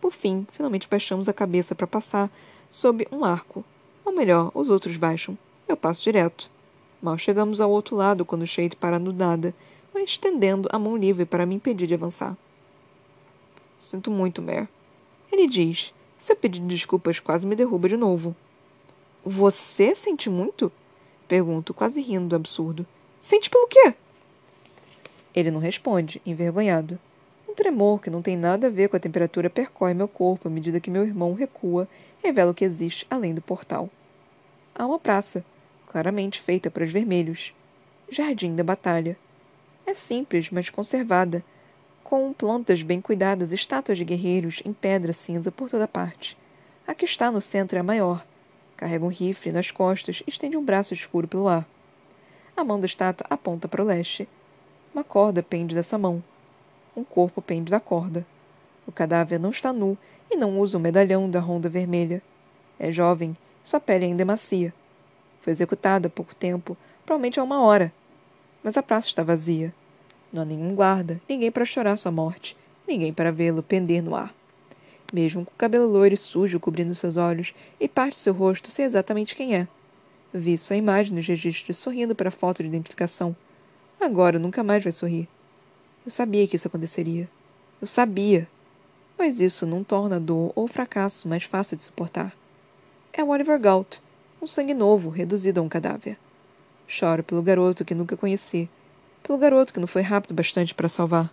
Por 0.00 0.12
fim, 0.12 0.44
finalmente 0.50 0.88
baixamos 0.90 1.28
a 1.28 1.32
cabeça 1.32 1.72
para 1.72 1.86
passar 1.86 2.28
sob 2.68 3.06
um 3.12 3.24
arco. 3.24 3.64
Ou 4.04 4.12
melhor, 4.12 4.50
os 4.54 4.70
outros 4.70 4.96
baixam. 4.96 5.38
Eu 5.70 5.76
passo 5.76 6.02
direto. 6.02 6.50
Mal 7.00 7.16
chegamos 7.16 7.60
ao 7.60 7.70
outro 7.70 7.94
lado 7.94 8.24
quando 8.24 8.44
Shade 8.44 8.74
para 8.74 8.98
no 8.98 9.12
nada, 9.12 9.54
estendendo 9.94 10.68
a 10.72 10.80
mão 10.80 10.96
livre 10.96 11.24
para 11.24 11.46
me 11.46 11.54
impedir 11.54 11.86
de 11.86 11.94
avançar. 11.94 12.36
Sinto 13.78 14.10
muito, 14.10 14.42
Mare. 14.42 14.68
Ele 15.30 15.46
diz, 15.46 15.94
seu 16.18 16.34
pedido 16.34 16.66
de 16.66 16.74
desculpas 16.74 17.20
quase 17.20 17.46
me 17.46 17.54
derruba 17.54 17.88
de 17.88 17.96
novo. 17.96 18.34
Você 19.24 19.94
sente 19.94 20.28
muito? 20.28 20.72
Pergunto, 21.28 21.72
quase 21.72 22.00
rindo 22.00 22.26
do 22.26 22.34
absurdo. 22.34 22.84
Sente 23.20 23.48
pelo 23.48 23.68
quê? 23.68 23.94
Ele 25.32 25.52
não 25.52 25.60
responde, 25.60 26.20
envergonhado. 26.26 26.98
Um 27.48 27.54
tremor 27.54 28.00
que 28.00 28.10
não 28.10 28.22
tem 28.22 28.36
nada 28.36 28.66
a 28.66 28.70
ver 28.70 28.88
com 28.88 28.96
a 28.96 29.00
temperatura 29.00 29.48
percorre 29.48 29.94
meu 29.94 30.08
corpo 30.08 30.48
à 30.48 30.50
medida 30.50 30.80
que 30.80 30.90
meu 30.90 31.06
irmão 31.06 31.32
recua, 31.32 31.86
revela 32.24 32.50
o 32.50 32.54
que 32.54 32.64
existe 32.64 33.06
além 33.08 33.32
do 33.32 33.40
portal. 33.40 33.88
Há 34.74 34.84
uma 34.84 34.98
praça, 34.98 35.44
claramente 35.90 36.40
feita 36.40 36.70
para 36.70 36.84
os 36.84 36.92
vermelhos. 36.92 37.52
Jardim 38.08 38.54
da 38.54 38.62
Batalha. 38.62 39.18
É 39.84 39.92
simples, 39.92 40.48
mas 40.48 40.70
conservada, 40.70 41.44
com 42.04 42.32
plantas 42.32 42.80
bem 42.80 43.00
cuidadas, 43.00 43.50
estátuas 43.50 43.98
de 43.98 44.04
guerreiros 44.04 44.62
em 44.64 44.72
pedra 44.72 45.12
cinza 45.12 45.50
por 45.50 45.68
toda 45.68 45.88
parte. 45.88 46.38
A 46.86 46.94
que 46.94 47.04
está 47.04 47.32
no 47.32 47.40
centro 47.40 47.76
é 47.76 47.80
a 47.80 47.84
maior. 47.84 48.24
Carrega 48.76 49.04
um 49.04 49.08
rifle 49.08 49.50
nas 49.50 49.72
costas 49.72 50.22
e 50.24 50.30
estende 50.30 50.56
um 50.56 50.64
braço 50.64 50.94
escuro 50.94 51.26
pelo 51.26 51.48
ar. 51.48 51.66
A 52.56 52.62
mão 52.62 52.78
da 52.78 52.86
estátua 52.86 53.26
aponta 53.28 53.66
para 53.66 53.82
o 53.82 53.86
leste. 53.86 54.28
Uma 54.94 55.02
corda 55.02 55.42
pende 55.42 55.74
dessa 55.74 55.98
mão. 55.98 56.22
Um 56.96 57.02
corpo 57.02 57.42
pende 57.42 57.72
da 57.72 57.80
corda. 57.80 58.24
O 58.86 58.92
cadáver 58.92 59.40
não 59.40 59.50
está 59.50 59.72
nu 59.72 59.98
e 60.30 60.36
não 60.36 60.60
usa 60.60 60.78
o 60.78 60.80
medalhão 60.80 61.28
da 61.28 61.40
ronda 61.40 61.68
vermelha. 61.68 62.22
É 62.78 62.92
jovem 62.92 63.36
Sua 63.64 63.80
pele 63.80 64.04
ainda 64.04 64.22
é 64.22 64.24
macia. 64.24 64.72
Foi 65.42 65.50
executado 65.50 66.06
há 66.06 66.10
pouco 66.10 66.34
tempo, 66.34 66.76
provavelmente 67.04 67.40
há 67.40 67.42
uma 67.42 67.62
hora. 67.62 67.92
Mas 68.62 68.76
a 68.76 68.82
praça 68.82 69.08
está 69.08 69.22
vazia. 69.22 69.74
Não 70.32 70.42
há 70.42 70.44
nenhum 70.44 70.74
guarda, 70.74 71.20
ninguém 71.28 71.50
para 71.50 71.64
chorar 71.64 71.96
sua 71.96 72.12
morte, 72.12 72.56
ninguém 72.86 73.12
para 73.12 73.32
vê-lo 73.32 73.62
pender 73.62 74.02
no 74.02 74.14
ar. 74.14 74.34
Mesmo 75.12 75.44
com 75.44 75.50
o 75.50 75.58
cabelo 75.58 75.90
loiro 75.90 76.14
e 76.14 76.18
sujo 76.18 76.60
cobrindo 76.60 76.94
seus 76.94 77.16
olhos 77.16 77.52
e 77.80 77.88
parte 77.88 78.12
de 78.12 78.18
seu 78.18 78.32
rosto, 78.32 78.70
sei 78.70 78.84
exatamente 78.84 79.34
quem 79.34 79.56
é. 79.56 79.66
Vi 80.32 80.56
sua 80.56 80.76
imagem 80.76 81.14
nos 81.14 81.26
registros 81.26 81.78
sorrindo 81.78 82.14
para 82.14 82.28
a 82.28 82.32
foto 82.32 82.62
de 82.62 82.68
identificação. 82.68 83.34
Agora 84.00 84.38
nunca 84.38 84.62
mais 84.62 84.84
vai 84.84 84.92
sorrir. 84.92 85.28
Eu 86.04 86.12
sabia 86.12 86.46
que 86.46 86.54
isso 86.54 86.68
aconteceria. 86.68 87.28
Eu 87.80 87.86
sabia. 87.88 88.48
Mas 89.18 89.40
isso 89.40 89.66
não 89.66 89.82
torna 89.82 90.16
a 90.16 90.20
dor 90.20 90.52
ou 90.54 90.64
o 90.64 90.68
fracasso 90.68 91.26
mais 91.26 91.42
fácil 91.42 91.76
de 91.76 91.84
suportar. 91.84 92.32
É 93.12 93.24
o 93.24 93.28
Oliver 93.28 93.58
Galt, 93.58 93.98
um 94.40 94.46
sangue 94.46 94.74
novo 94.74 95.10
reduzido 95.10 95.60
a 95.60 95.62
um 95.62 95.68
cadáver. 95.68 96.16
Choro 96.86 97.22
pelo 97.22 97.42
garoto 97.42 97.84
que 97.84 97.94
nunca 97.94 98.16
conheci, 98.16 98.68
pelo 99.22 99.38
garoto 99.38 99.72
que 99.72 99.80
não 99.80 99.86
foi 99.86 100.02
rápido 100.02 100.34
bastante 100.34 100.74
para 100.74 100.88
salvar. 100.88 101.32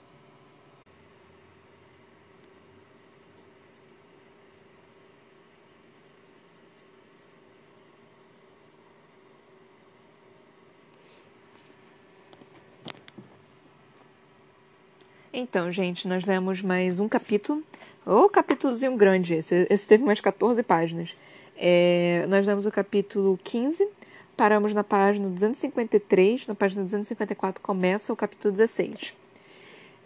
Então, 15.39 15.71
gente, 15.71 16.07
nós 16.07 16.25
lemos 16.25 16.63
mais 16.63 16.99
um 16.99 17.07
capítulo. 17.07 17.63
Ô, 18.03 18.23
oh, 18.23 18.29
capítulozinho 18.29 18.97
grande 18.97 19.35
esse. 19.35 19.67
Esse 19.69 19.87
teve 19.87 20.03
mais 20.03 20.19
14 20.19 20.63
páginas. 20.63 21.15
É, 21.57 22.25
nós 22.29 22.45
lemos 22.45 22.65
o 22.65 22.71
capítulo 22.71 23.39
15, 23.43 23.87
paramos 24.35 24.73
na 24.73 24.83
página 24.83 25.27
253, 25.27 26.47
na 26.47 26.55
página 26.55 26.83
254 26.83 27.61
começa 27.61 28.13
o 28.13 28.15
capítulo 28.15 28.51
16. 28.51 29.15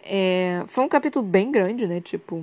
É, 0.02 0.64
foi 0.66 0.84
um 0.84 0.88
capítulo 0.88 1.24
bem 1.24 1.52
grande, 1.52 1.86
né? 1.86 2.00
Tipo, 2.00 2.42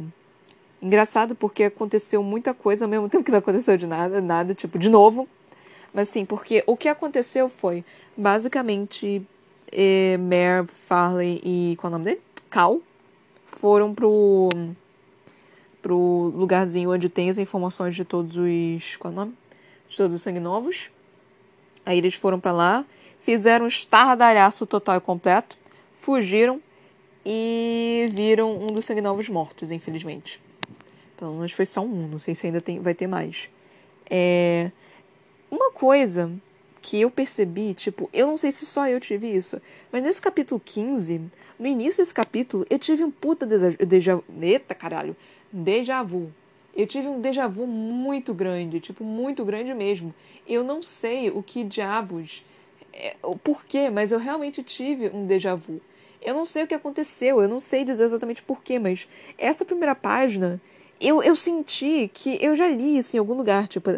engraçado 0.81 1.35
porque 1.35 1.63
aconteceu 1.63 2.21
muita 2.21 2.53
coisa 2.53 2.85
ao 2.85 2.89
mesmo 2.89 3.09
tempo 3.09 3.23
que 3.23 3.31
não 3.31 3.39
aconteceu 3.39 3.75
de 3.75 3.87
nada, 3.87 4.21
nada, 4.21 4.53
tipo, 4.53 4.77
de 4.77 4.89
novo. 4.89 5.27
Mas 5.93 6.07
sim, 6.09 6.23
porque 6.23 6.63
o 6.67 6.77
que 6.77 6.87
aconteceu 6.87 7.49
foi, 7.49 7.83
basicamente, 8.15 9.25
é, 9.71 10.17
Mare, 10.17 10.67
Farley 10.67 11.41
e. 11.43 11.75
qual 11.77 11.91
é 11.91 11.95
o 11.95 11.97
nome 11.97 12.05
dele? 12.05 12.21
Cal 12.49 12.79
foram 13.47 13.93
pro 13.93 14.49
pro 15.81 16.31
lugarzinho 16.35 16.91
onde 16.91 17.09
tem 17.09 17.29
as 17.29 17.37
informações 17.37 17.95
de 17.95 18.03
todos 18.03 18.37
os 18.37 18.95
qual 18.97 19.11
é 19.11 19.15
o 19.15 19.19
nome? 19.19 19.33
De 19.87 19.97
todos 19.97 20.15
os 20.15 20.21
sangue 20.21 20.39
novos. 20.39 20.91
Aí 21.85 21.97
eles 21.97 22.15
foram 22.15 22.39
para 22.39 22.51
lá, 22.51 22.85
fizeram 23.21 23.65
um 23.65 23.67
estardalhaço 23.67 24.65
total 24.65 24.97
e 24.97 25.01
completo, 25.01 25.57
fugiram 25.99 26.61
e 27.25 28.09
viram 28.11 28.55
um 28.61 28.67
dos 28.67 28.85
sangue 28.85 29.01
novos 29.01 29.27
mortos, 29.29 29.71
infelizmente. 29.71 30.41
Pelo 31.17 31.33
menos 31.33 31.51
foi 31.51 31.65
só 31.65 31.81
um, 31.81 32.07
não 32.07 32.19
sei 32.19 32.33
se 32.35 32.47
ainda 32.47 32.61
tem, 32.61 32.79
vai 32.79 32.93
ter 32.93 33.07
mais. 33.07 33.49
É... 34.09 34.71
Uma 35.51 35.71
coisa 35.71 36.31
que 36.81 37.01
eu 37.01 37.11
percebi, 37.11 37.73
tipo, 37.73 38.09
eu 38.13 38.27
não 38.27 38.37
sei 38.37 38.51
se 38.51 38.65
só 38.65 38.87
eu 38.87 38.99
tive 38.99 39.27
isso, 39.27 39.61
mas 39.91 40.01
nesse 40.01 40.21
capítulo 40.21 40.61
15, 40.63 41.21
no 41.59 41.67
início 41.67 42.01
desse 42.01 42.13
capítulo, 42.13 42.65
eu 42.69 42.79
tive 42.79 43.03
um 43.03 43.11
puta 43.11 43.45
déjà 43.45 44.15
vu. 44.15 44.23
Eita, 44.41 44.73
caralho! 44.73 45.15
Déjà 45.51 46.01
vu. 46.01 46.31
Eu 46.73 46.87
tive 46.87 47.07
um 47.09 47.19
déjà 47.19 47.47
vu 47.47 47.67
muito 47.67 48.33
grande, 48.33 48.79
tipo, 48.79 49.03
muito 49.03 49.43
grande 49.43 49.73
mesmo. 49.73 50.13
Eu 50.47 50.63
não 50.63 50.81
sei 50.81 51.29
o 51.29 51.43
que 51.43 51.63
diabos. 51.63 52.45
É, 52.93 53.15
o 53.21 53.37
porquê, 53.37 53.89
mas 53.89 54.11
eu 54.11 54.19
realmente 54.19 54.63
tive 54.63 55.09
um 55.09 55.27
déjà 55.27 55.53
vu. 55.55 55.81
Eu 56.21 56.33
não 56.33 56.45
sei 56.45 56.63
o 56.63 56.67
que 56.67 56.73
aconteceu, 56.73 57.41
eu 57.41 57.47
não 57.47 57.59
sei 57.59 57.83
dizer 57.83 58.03
exatamente 58.03 58.41
porquê, 58.41 58.79
mas 58.79 59.07
essa 59.37 59.65
primeira 59.65 59.95
página 59.95 60.61
eu, 60.99 61.23
eu 61.23 61.35
senti 61.35 62.09
que 62.13 62.37
eu 62.43 62.55
já 62.55 62.67
li 62.67 62.97
isso 62.97 63.15
em 63.15 63.19
algum 63.19 63.33
lugar, 63.33 63.67
tipo, 63.67 63.89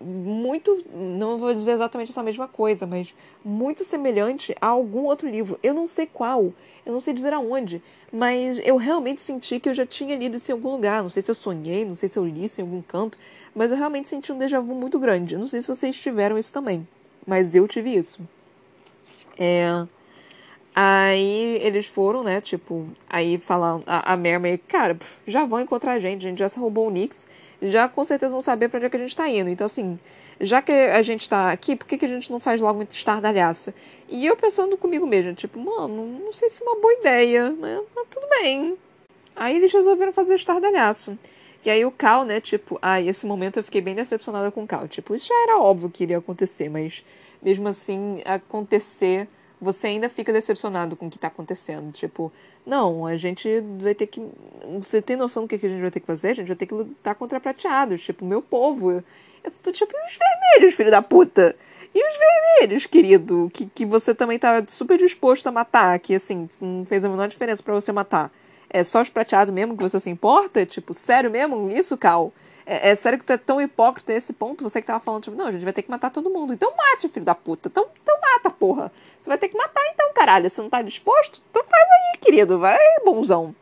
muito, 0.00 0.84
não 0.92 1.36
vou 1.36 1.52
dizer 1.52 1.72
exatamente 1.72 2.10
essa 2.10 2.22
mesma 2.22 2.48
coisa, 2.48 2.86
mas 2.86 3.14
muito 3.44 3.84
semelhante 3.84 4.54
a 4.60 4.68
algum 4.68 5.04
outro 5.04 5.28
livro. 5.28 5.58
Eu 5.62 5.74
não 5.74 5.86
sei 5.86 6.06
qual, 6.06 6.52
eu 6.86 6.92
não 6.92 7.00
sei 7.00 7.12
dizer 7.12 7.34
aonde, 7.34 7.82
mas 8.10 8.58
eu 8.64 8.76
realmente 8.76 9.20
senti 9.20 9.60
que 9.60 9.68
eu 9.68 9.74
já 9.74 9.84
tinha 9.84 10.16
lido 10.16 10.36
isso 10.36 10.50
em 10.50 10.54
algum 10.54 10.70
lugar. 10.70 11.02
Não 11.02 11.10
sei 11.10 11.20
se 11.20 11.30
eu 11.30 11.34
sonhei, 11.34 11.84
não 11.84 11.94
sei 11.94 12.08
se 12.08 12.18
eu 12.18 12.24
li 12.24 12.46
isso 12.46 12.60
em 12.60 12.64
algum 12.64 12.80
canto, 12.80 13.18
mas 13.54 13.70
eu 13.70 13.76
realmente 13.76 14.08
senti 14.08 14.32
um 14.32 14.38
déjà 14.38 14.60
vu 14.60 14.74
muito 14.74 14.98
grande. 14.98 15.36
Não 15.36 15.46
sei 15.46 15.60
se 15.60 15.68
vocês 15.68 15.98
tiveram 16.00 16.38
isso 16.38 16.52
também, 16.52 16.88
mas 17.26 17.54
eu 17.54 17.68
tive 17.68 17.94
isso. 17.94 18.20
É. 19.38 19.86
Aí 20.82 21.58
eles 21.60 21.84
foram, 21.84 22.22
né? 22.22 22.40
Tipo, 22.40 22.88
aí 23.06 23.36
falam 23.36 23.82
a, 23.86 24.14
a 24.14 24.16
Mer 24.16 24.58
cara, 24.66 24.98
já 25.26 25.44
vão 25.44 25.60
encontrar 25.60 25.92
a 25.92 25.98
gente, 25.98 26.24
a 26.24 26.30
gente 26.30 26.38
já 26.38 26.48
se 26.48 26.58
roubou 26.58 26.86
o 26.86 26.90
Nix, 26.90 27.28
já 27.60 27.86
com 27.86 28.02
certeza 28.02 28.32
vão 28.32 28.40
saber 28.40 28.70
para 28.70 28.78
onde 28.78 28.86
é 28.86 28.88
que 28.88 28.96
a 28.96 29.00
gente 29.00 29.14
tá 29.14 29.28
indo. 29.28 29.50
Então, 29.50 29.66
assim, 29.66 29.98
já 30.40 30.62
que 30.62 30.72
a 30.72 31.02
gente 31.02 31.28
tá 31.28 31.52
aqui, 31.52 31.76
por 31.76 31.86
que, 31.86 31.98
que 31.98 32.06
a 32.06 32.08
gente 32.08 32.32
não 32.32 32.40
faz 32.40 32.62
logo 32.62 32.80
um 32.80 32.86
estardalhaço? 32.90 33.74
E 34.08 34.24
eu 34.24 34.34
pensando 34.38 34.74
comigo 34.78 35.06
mesmo, 35.06 35.34
tipo, 35.34 35.60
mano, 35.60 36.18
não 36.18 36.32
sei 36.32 36.48
se 36.48 36.62
é 36.62 36.66
uma 36.66 36.80
boa 36.80 36.94
ideia, 36.94 37.54
mas, 37.60 37.82
mas 37.94 38.06
tudo 38.08 38.26
bem. 38.40 38.78
Aí 39.36 39.56
eles 39.56 39.70
resolveram 39.74 40.14
fazer 40.14 40.34
estardalhaço. 40.34 41.18
E 41.62 41.68
aí 41.68 41.84
o 41.84 41.90
Cal, 41.90 42.24
né, 42.24 42.40
tipo, 42.40 42.78
ai, 42.80 43.06
esse 43.06 43.26
momento 43.26 43.58
eu 43.58 43.62
fiquei 43.62 43.82
bem 43.82 43.94
decepcionada 43.94 44.50
com 44.50 44.62
o 44.62 44.66
Cal. 44.66 44.88
Tipo, 44.88 45.14
isso 45.14 45.28
já 45.28 45.42
era 45.42 45.58
óbvio 45.58 45.90
que 45.90 46.04
iria 46.04 46.16
acontecer, 46.16 46.70
mas 46.70 47.04
mesmo 47.42 47.68
assim, 47.68 48.22
acontecer 48.24 49.28
você 49.60 49.88
ainda 49.88 50.08
fica 50.08 50.32
decepcionado 50.32 50.96
com 50.96 51.06
o 51.06 51.10
que 51.10 51.16
está 51.16 51.28
acontecendo. 51.28 51.92
Tipo, 51.92 52.32
não, 52.64 53.06
a 53.06 53.16
gente 53.16 53.48
vai 53.78 53.94
ter 53.94 54.06
que. 54.06 54.22
Você 54.78 55.02
tem 55.02 55.16
noção 55.16 55.44
do 55.44 55.48
que 55.48 55.54
a 55.54 55.68
gente 55.68 55.80
vai 55.80 55.90
ter 55.90 56.00
que 56.00 56.06
fazer? 56.06 56.30
A 56.30 56.34
gente 56.34 56.46
vai 56.46 56.56
ter 56.56 56.66
que 56.66 56.74
lutar 56.74 57.14
contra 57.14 57.40
prateados. 57.40 58.02
Tipo, 58.02 58.24
meu 58.24 58.40
povo. 58.40 58.90
Eu 59.42 59.50
tô 59.62 59.72
tipo, 59.72 59.92
e 59.92 60.06
os 60.06 60.18
vermelhos, 60.18 60.74
filho 60.74 60.90
da 60.90 61.00
puta? 61.02 61.56
E 61.94 62.06
os 62.06 62.14
vermelhos, 62.16 62.86
querido? 62.86 63.50
Que, 63.52 63.66
que 63.66 63.86
você 63.86 64.14
também 64.14 64.38
tá 64.38 64.62
super 64.68 64.96
disposto 64.96 65.46
a 65.46 65.52
matar, 65.52 65.98
que 65.98 66.14
assim, 66.14 66.48
não 66.60 66.84
fez 66.84 67.04
a 67.04 67.08
menor 67.08 67.26
diferença 67.26 67.62
para 67.62 67.74
você 67.74 67.90
matar. 67.90 68.30
É 68.68 68.84
só 68.84 69.02
os 69.02 69.10
prateados 69.10 69.52
mesmo 69.52 69.76
que 69.76 69.82
você 69.82 69.98
se 69.98 70.08
importa? 70.08 70.64
Tipo, 70.64 70.94
sério 70.94 71.30
mesmo? 71.30 71.68
Isso, 71.70 71.96
Cal? 71.98 72.32
É, 72.70 72.90
é, 72.90 72.94
sério 72.94 73.18
que 73.18 73.24
tu 73.24 73.32
é 73.32 73.36
tão 73.36 73.60
hipócrita 73.60 74.12
nesse 74.12 74.32
ponto? 74.32 74.62
Você 74.62 74.80
que 74.80 74.86
tava 74.86 75.00
falando, 75.00 75.24
tipo, 75.24 75.36
não, 75.36 75.48
a 75.48 75.50
gente 75.50 75.64
vai 75.64 75.72
ter 75.72 75.82
que 75.82 75.90
matar 75.90 76.08
todo 76.08 76.30
mundo. 76.30 76.52
Então 76.52 76.72
mate, 76.76 77.08
filho 77.08 77.26
da 77.26 77.34
puta. 77.34 77.68
Então, 77.68 77.88
então 78.00 78.16
mata, 78.20 78.48
porra. 78.48 78.92
Você 79.20 79.28
vai 79.28 79.36
ter 79.36 79.48
que 79.48 79.56
matar 79.56 79.82
então, 79.92 80.12
caralho. 80.14 80.48
Você 80.48 80.62
não 80.62 80.70
tá 80.70 80.80
disposto? 80.80 81.42
Então 81.50 81.64
faz 81.64 81.82
aí, 81.82 82.18
querido. 82.20 82.60
Vai, 82.60 82.78
bonzão. 83.04 83.52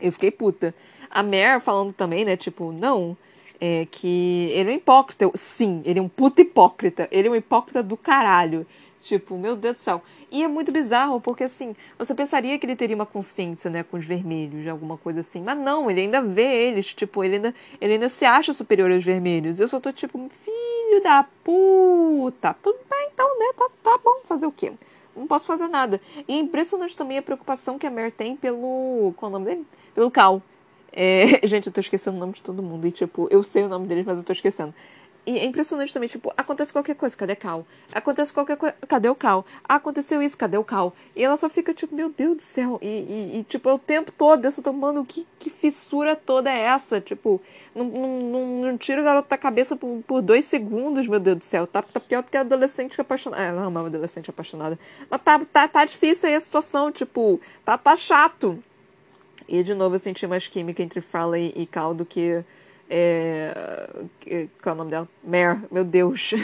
Eu 0.00 0.12
fiquei 0.12 0.30
puta. 0.30 0.72
A 1.10 1.20
Mare 1.20 1.58
falando 1.60 1.92
também, 1.92 2.24
né, 2.24 2.36
tipo, 2.36 2.70
não, 2.70 3.16
é 3.60 3.86
que 3.90 4.50
ele 4.52 4.70
é 4.70 4.72
um 4.72 4.76
hipócrita. 4.76 5.30
Sim, 5.34 5.82
ele 5.84 5.98
é 5.98 6.02
um 6.02 6.08
puta 6.08 6.42
hipócrita. 6.42 7.08
Ele 7.10 7.28
é 7.28 7.30
um 7.30 7.36
hipócrita 7.36 7.82
do 7.82 7.96
caralho. 7.96 8.66
Tipo, 9.00 9.38
meu 9.38 9.54
Deus 9.54 9.76
do 9.76 9.78
céu. 9.78 10.02
E 10.30 10.42
é 10.42 10.48
muito 10.48 10.72
bizarro, 10.72 11.20
porque 11.20 11.44
assim, 11.44 11.74
você 11.96 12.14
pensaria 12.14 12.58
que 12.58 12.66
ele 12.66 12.74
teria 12.74 12.96
uma 12.96 13.06
consciência, 13.06 13.70
né, 13.70 13.84
com 13.84 13.96
os 13.96 14.04
vermelhos, 14.04 14.66
alguma 14.66 14.96
coisa 14.96 15.20
assim. 15.20 15.40
Mas 15.42 15.56
não, 15.56 15.90
ele 15.90 16.00
ainda 16.00 16.20
vê 16.20 16.66
eles, 16.66 16.92
tipo, 16.94 17.22
ele 17.22 17.36
ainda, 17.36 17.54
ele 17.80 17.92
ainda 17.94 18.08
se 18.08 18.24
acha 18.24 18.52
superior 18.52 18.90
aos 18.90 19.04
vermelhos. 19.04 19.60
Eu 19.60 19.68
só 19.68 19.78
tô 19.78 19.92
tipo, 19.92 20.18
filho 20.28 21.02
da 21.02 21.24
puta. 21.44 22.54
Tudo 22.62 22.78
bem, 22.90 23.10
então, 23.12 23.38
né? 23.38 23.52
Tá, 23.56 23.70
tá 23.84 24.00
bom, 24.02 24.20
fazer 24.24 24.46
o 24.46 24.52
quê? 24.52 24.72
Não 25.16 25.26
posso 25.26 25.46
fazer 25.46 25.68
nada. 25.68 26.00
E 26.26 26.32
é 26.32 26.38
impressionante 26.38 26.96
também 26.96 27.18
a 27.18 27.22
preocupação 27.22 27.78
que 27.78 27.86
a 27.86 27.90
Mare 27.90 28.10
tem 28.10 28.36
pelo. 28.36 29.12
Qual 29.16 29.30
é 29.30 29.34
o 29.34 29.38
nome 29.38 29.46
dele? 29.46 29.66
Pelo 29.94 30.10
Cal. 30.10 30.42
É, 30.92 31.40
gente, 31.46 31.66
eu 31.66 31.72
tô 31.72 31.80
esquecendo 31.80 32.16
o 32.16 32.20
nome 32.20 32.32
de 32.32 32.42
todo 32.42 32.62
mundo. 32.62 32.86
E, 32.86 32.92
tipo, 32.92 33.28
eu 33.30 33.42
sei 33.42 33.64
o 33.64 33.68
nome 33.68 33.86
deles, 33.86 34.04
mas 34.06 34.18
eu 34.18 34.24
tô 34.24 34.32
esquecendo. 34.32 34.74
E 35.28 35.38
é 35.38 35.44
impressionante 35.44 35.92
também, 35.92 36.08
tipo, 36.08 36.32
acontece 36.38 36.72
qualquer 36.72 36.94
coisa, 36.94 37.14
cadê 37.14 37.36
Cal? 37.36 37.66
Acontece 37.92 38.32
qualquer 38.32 38.56
coisa, 38.56 38.74
cadê 38.88 39.10
o 39.10 39.14
Cal? 39.14 39.44
Ah, 39.62 39.74
aconteceu 39.74 40.22
isso, 40.22 40.38
cadê 40.38 40.56
o 40.56 40.64
Cal? 40.64 40.94
E 41.14 41.22
ela 41.22 41.36
só 41.36 41.50
fica, 41.50 41.74
tipo, 41.74 41.94
meu 41.94 42.08
Deus 42.08 42.36
do 42.36 42.40
céu. 42.40 42.78
E, 42.80 42.86
e, 42.86 43.38
e 43.38 43.44
tipo, 43.44 43.68
é 43.68 43.74
o 43.74 43.78
tempo 43.78 44.10
todo, 44.10 44.42
eu 44.42 44.50
só 44.50 44.62
tô, 44.62 44.72
mano, 44.72 45.04
que, 45.04 45.26
que 45.38 45.50
fissura 45.50 46.16
toda 46.16 46.50
é 46.50 46.60
essa? 46.60 46.98
Tipo, 46.98 47.42
não, 47.74 47.84
não, 47.84 48.20
não, 48.22 48.46
não 48.62 48.78
tira 48.78 49.02
o 49.02 49.04
garoto 49.04 49.28
da 49.28 49.36
cabeça 49.36 49.76
por, 49.76 50.02
por 50.06 50.22
dois 50.22 50.46
segundos, 50.46 51.06
meu 51.06 51.20
Deus 51.20 51.36
do 51.36 51.44
céu. 51.44 51.66
Tá, 51.66 51.82
tá 51.82 52.00
pior 52.00 52.22
do 52.22 52.30
que 52.30 52.36
adolescente 52.38 52.98
apaixonada. 52.98 53.42
É, 53.42 53.48
ela 53.48 53.64
ama 53.64 53.84
adolescente 53.84 54.30
apaixonada. 54.30 54.78
Mas 55.10 55.20
tá, 55.20 55.38
tá, 55.44 55.68
tá 55.68 55.84
difícil 55.84 56.30
aí 56.30 56.36
a 56.36 56.40
situação, 56.40 56.90
tipo, 56.90 57.38
tá, 57.66 57.76
tá 57.76 57.94
chato. 57.94 58.64
E 59.48 59.62
de 59.62 59.74
novo 59.74 59.94
eu 59.94 59.98
senti 59.98 60.26
mais 60.26 60.46
química 60.46 60.82
entre 60.82 61.00
Farley 61.00 61.52
e 61.56 61.64
Cal 61.64 61.94
do 61.94 62.04
que 62.04 62.44
é, 62.90 63.52
qual 64.62 64.72
é 64.72 64.74
o 64.74 64.78
nome 64.78 64.90
dela? 64.90 65.08
Mare, 65.22 65.60
meu 65.70 65.84
Deus. 65.84 66.32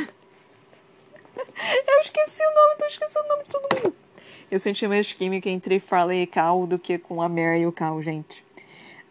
Eu 1.87 2.01
esqueci 2.01 2.43
o 2.43 2.55
nome, 2.55 2.77
tô 2.79 2.87
esquecendo 2.87 3.25
o 3.25 3.29
nome 3.29 3.43
de 3.45 3.49
todo 3.49 3.83
mundo. 3.83 3.95
Eu 4.51 4.59
senti 4.59 4.87
mais 4.87 5.13
química 5.13 5.49
entre 5.49 5.81
Farley 5.81 6.23
e 6.23 6.27
Cal 6.27 6.67
do 6.67 6.79
que 6.79 6.99
com 6.99 7.23
a 7.23 7.29
Mare 7.29 7.61
e 7.61 7.67
o 7.67 7.73
Cal, 7.73 8.01
gente. 8.03 8.45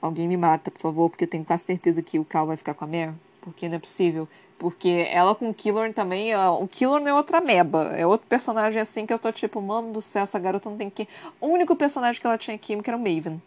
Alguém 0.02 0.28
me 0.28 0.38
mata, 0.38 0.70
por 0.70 0.80
favor, 0.80 1.10
porque 1.10 1.24
eu 1.24 1.28
tenho 1.28 1.44
quase 1.44 1.66
certeza 1.66 2.02
que 2.02 2.20
o 2.20 2.26
Cal 2.26 2.48
vai 2.48 2.58
ficar 2.58 2.74
com 2.74 2.86
a 2.86 2.88
Mare. 2.88 3.14
Porque 3.42 3.68
não 3.68 3.76
é 3.76 3.80
possível. 3.80 4.28
Porque 4.58 5.08
ela 5.10 5.36
com 5.36 5.50
o 5.50 5.54
Killorn 5.54 5.94
também. 5.94 6.36
O 6.36 6.68
Killorn 6.68 7.08
é 7.08 7.14
outra 7.14 7.42
meba. 7.42 7.94
É 7.96 8.06
outro 8.06 8.28
personagem 8.28 8.82
assim 8.82 9.06
que 9.06 9.14
eu 9.14 9.20
tô 9.20 9.32
tipo, 9.32 9.62
mano 9.62 9.92
do 9.92 10.02
céu, 10.02 10.24
essa 10.24 10.40
garota 10.40 10.70
não 10.70 10.78
tem 10.78 10.90
que. 10.90 11.08
O 11.42 11.48
único 11.48 11.76
personagem 11.76 12.22
que 12.22 12.28
ela 12.28 12.38
tinha 12.38 12.58
química 12.58 12.92
era 12.92 12.98
o 12.98 13.00
Maven. 13.00 13.42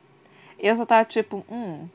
E 0.58 0.66
eu 0.66 0.76
só 0.76 0.86
tava 0.86 1.04
tipo, 1.04 1.44
hum. 1.50 1.86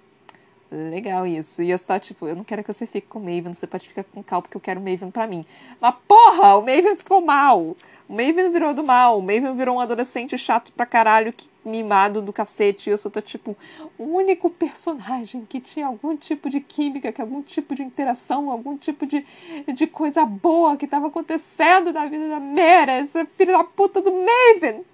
Legal 0.71 1.27
isso. 1.27 1.61
E 1.61 1.69
eu 1.69 1.77
tá 1.77 1.99
tipo, 1.99 2.25
eu 2.25 2.35
não 2.35 2.45
quero 2.45 2.63
que 2.63 2.71
você 2.71 2.87
fique 2.87 3.05
com 3.05 3.19
o 3.19 3.21
Maven, 3.21 3.53
você 3.53 3.67
pode 3.67 3.89
ficar 3.89 4.05
com 4.05 4.21
o 4.21 4.23
Cal 4.23 4.41
porque 4.41 4.55
eu 4.55 4.61
quero 4.61 4.79
o 4.79 4.83
Maven 4.83 5.11
pra 5.11 5.27
mim. 5.27 5.45
Mas 5.81 5.93
porra, 6.07 6.55
o 6.55 6.61
Maven 6.61 6.95
ficou 6.95 7.19
mal. 7.19 7.75
O 8.07 8.13
Maven 8.13 8.49
virou 8.51 8.73
do 8.73 8.81
mal. 8.81 9.19
O 9.19 9.21
Maven 9.21 9.53
virou 9.53 9.75
um 9.75 9.79
adolescente 9.81 10.37
chato 10.37 10.71
pra 10.71 10.85
caralho, 10.85 11.33
que, 11.33 11.49
mimado 11.65 12.21
do 12.21 12.31
cacete. 12.31 12.89
E 12.89 12.93
eu 12.93 12.97
só 12.97 13.09
tô 13.09 13.21
tipo, 13.21 13.57
o 13.97 14.03
único 14.03 14.49
personagem 14.49 15.45
que 15.45 15.59
tinha 15.59 15.87
algum 15.87 16.15
tipo 16.15 16.49
de 16.49 16.61
química, 16.61 17.11
que 17.11 17.21
algum 17.21 17.41
tipo 17.41 17.75
de 17.75 17.83
interação, 17.83 18.49
algum 18.49 18.77
tipo 18.77 19.05
de, 19.05 19.25
de 19.73 19.87
coisa 19.87 20.25
boa 20.25 20.77
que 20.77 20.87
tava 20.87 21.07
acontecendo 21.07 21.91
na 21.91 22.05
vida 22.05 22.29
da 22.29 22.39
Mera, 22.39 22.93
essa 22.93 23.25
filha 23.25 23.57
da 23.57 23.63
puta 23.65 23.99
do 23.99 24.11
Maven. 24.11 24.85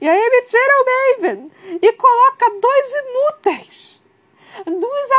E 0.00 0.08
aí 0.08 0.30
me 0.30 0.42
tira 0.42 0.82
o 0.82 0.86
Maven 0.86 1.50
e 1.80 1.92
coloca 1.92 2.50
dois 2.60 2.90
inúteis 2.94 3.98
duas 4.64 5.10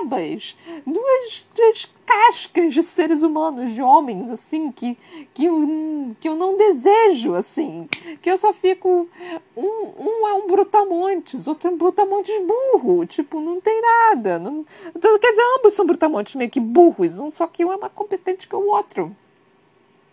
amebas, 0.00 0.56
duas, 0.86 1.48
duas 1.54 1.92
cascas 2.06 2.74
de 2.74 2.82
seres 2.82 3.22
humanos, 3.22 3.72
de 3.72 3.82
homens, 3.82 4.30
assim, 4.30 4.70
que, 4.70 4.96
que, 5.32 5.46
eu, 5.46 6.14
que 6.20 6.28
eu 6.28 6.36
não 6.36 6.56
desejo, 6.56 7.34
assim. 7.34 7.88
Que 8.20 8.30
eu 8.30 8.38
só 8.38 8.52
fico. 8.52 9.08
Um, 9.56 9.62
um 9.64 10.28
é 10.28 10.34
um 10.34 10.46
brutamontes, 10.46 11.46
outro 11.46 11.70
é 11.70 11.72
um 11.72 11.76
brutamontes 11.76 12.34
burro. 12.40 13.06
Tipo, 13.06 13.40
não 13.40 13.60
tem 13.60 13.80
nada. 13.80 14.38
Não, 14.38 14.64
então, 14.94 15.18
quer 15.18 15.30
dizer, 15.30 15.44
ambos 15.58 15.72
são 15.72 15.86
brutamontes 15.86 16.34
meio 16.34 16.50
que 16.50 16.60
burros, 16.60 17.18
um, 17.18 17.30
só 17.30 17.46
que 17.46 17.64
um 17.64 17.72
é 17.72 17.76
mais 17.76 17.92
competente 17.92 18.46
que 18.46 18.56
o 18.56 18.68
outro. 18.68 19.14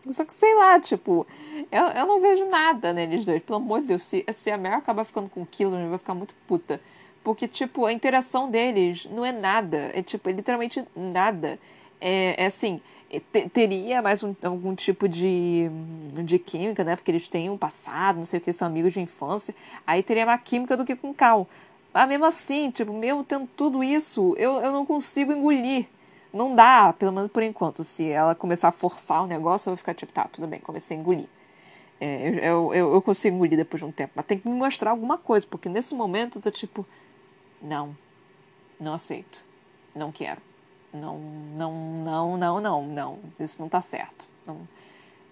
Só 0.09 0.25
que 0.25 0.33
sei 0.33 0.53
lá, 0.55 0.79
tipo, 0.79 1.27
eu, 1.71 1.83
eu 1.83 2.05
não 2.07 2.19
vejo 2.19 2.45
nada 2.49 2.91
neles 2.91 3.23
dois. 3.23 3.41
Pelo 3.43 3.57
amor 3.57 3.81
de 3.81 3.87
Deus, 3.87 4.03
se, 4.03 4.25
se 4.33 4.49
a 4.49 4.57
Mary 4.57 4.75
acabar 4.75 5.03
ficando 5.03 5.29
com 5.29 5.41
o 5.41 5.47
eu 5.59 5.89
vou 5.89 5.97
ficar 5.97 6.15
muito 6.15 6.33
puta. 6.47 6.81
Porque, 7.23 7.47
tipo, 7.47 7.85
a 7.85 7.93
interação 7.93 8.49
deles 8.49 9.07
não 9.11 9.23
é 9.25 9.31
nada. 9.31 9.91
É, 9.93 10.01
tipo, 10.01 10.27
é 10.29 10.31
literalmente 10.31 10.83
nada. 10.95 11.59
É, 11.99 12.43
é 12.43 12.45
assim, 12.47 12.81
é, 13.11 13.19
teria 13.47 14.01
mais 14.01 14.23
um, 14.23 14.33
algum 14.41 14.73
tipo 14.73 15.07
de, 15.07 15.69
de 16.23 16.39
química, 16.39 16.83
né? 16.83 16.95
Porque 16.95 17.11
eles 17.11 17.27
têm 17.27 17.49
um 17.49 17.57
passado, 17.57 18.17
não 18.17 18.25
sei 18.25 18.39
o 18.39 18.41
que, 18.41 18.51
são 18.51 18.67
amigos 18.67 18.93
de 18.93 19.01
infância. 19.01 19.53
Aí 19.85 20.01
teria 20.01 20.25
mais 20.25 20.41
química 20.41 20.75
do 20.75 20.83
que 20.83 20.95
com 20.95 21.13
Cal. 21.13 21.47
Mas 21.93 22.07
mesmo 22.07 22.25
assim, 22.25 22.71
tipo, 22.71 22.91
mesmo 22.93 23.23
tendo 23.23 23.47
tudo 23.55 23.83
isso, 23.83 24.33
eu, 24.37 24.55
eu 24.61 24.71
não 24.71 24.85
consigo 24.85 25.31
engolir. 25.31 25.87
Não 26.33 26.55
dá, 26.55 26.93
pelo 26.93 27.11
menos 27.11 27.31
por 27.31 27.43
enquanto. 27.43 27.83
Se 27.83 28.09
ela 28.09 28.33
começar 28.33 28.69
a 28.69 28.71
forçar 28.71 29.23
o 29.23 29.27
negócio, 29.27 29.69
eu 29.69 29.71
vou 29.71 29.77
ficar 29.77 29.93
tipo, 29.93 30.11
tá, 30.13 30.27
tudo 30.31 30.47
bem, 30.47 30.59
comecei 30.59 30.95
a 30.95 30.99
engolir. 30.99 31.27
É, 31.99 32.49
eu, 32.49 32.73
eu, 32.73 32.93
eu 32.93 33.01
consigo 33.01 33.35
engolir 33.35 33.57
depois 33.57 33.79
de 33.79 33.85
um 33.85 33.91
tempo. 33.91 34.13
Mas 34.15 34.25
tem 34.25 34.39
que 34.39 34.47
me 34.47 34.55
mostrar 34.55 34.91
alguma 34.91 35.17
coisa, 35.17 35.45
porque 35.45 35.69
nesse 35.69 35.93
momento 35.93 36.37
eu 36.37 36.41
tô 36.41 36.49
tipo 36.49 36.85
não, 37.61 37.95
não 38.79 38.93
aceito, 38.93 39.43
não 39.95 40.11
quero, 40.11 40.41
não, 40.91 41.19
não, 41.55 41.73
não, 42.03 42.37
não, 42.37 42.59
não, 42.59 42.83
não, 42.83 43.19
isso 43.39 43.61
não 43.61 43.69
tá 43.69 43.81
certo, 43.81 44.25
não, 44.45 44.67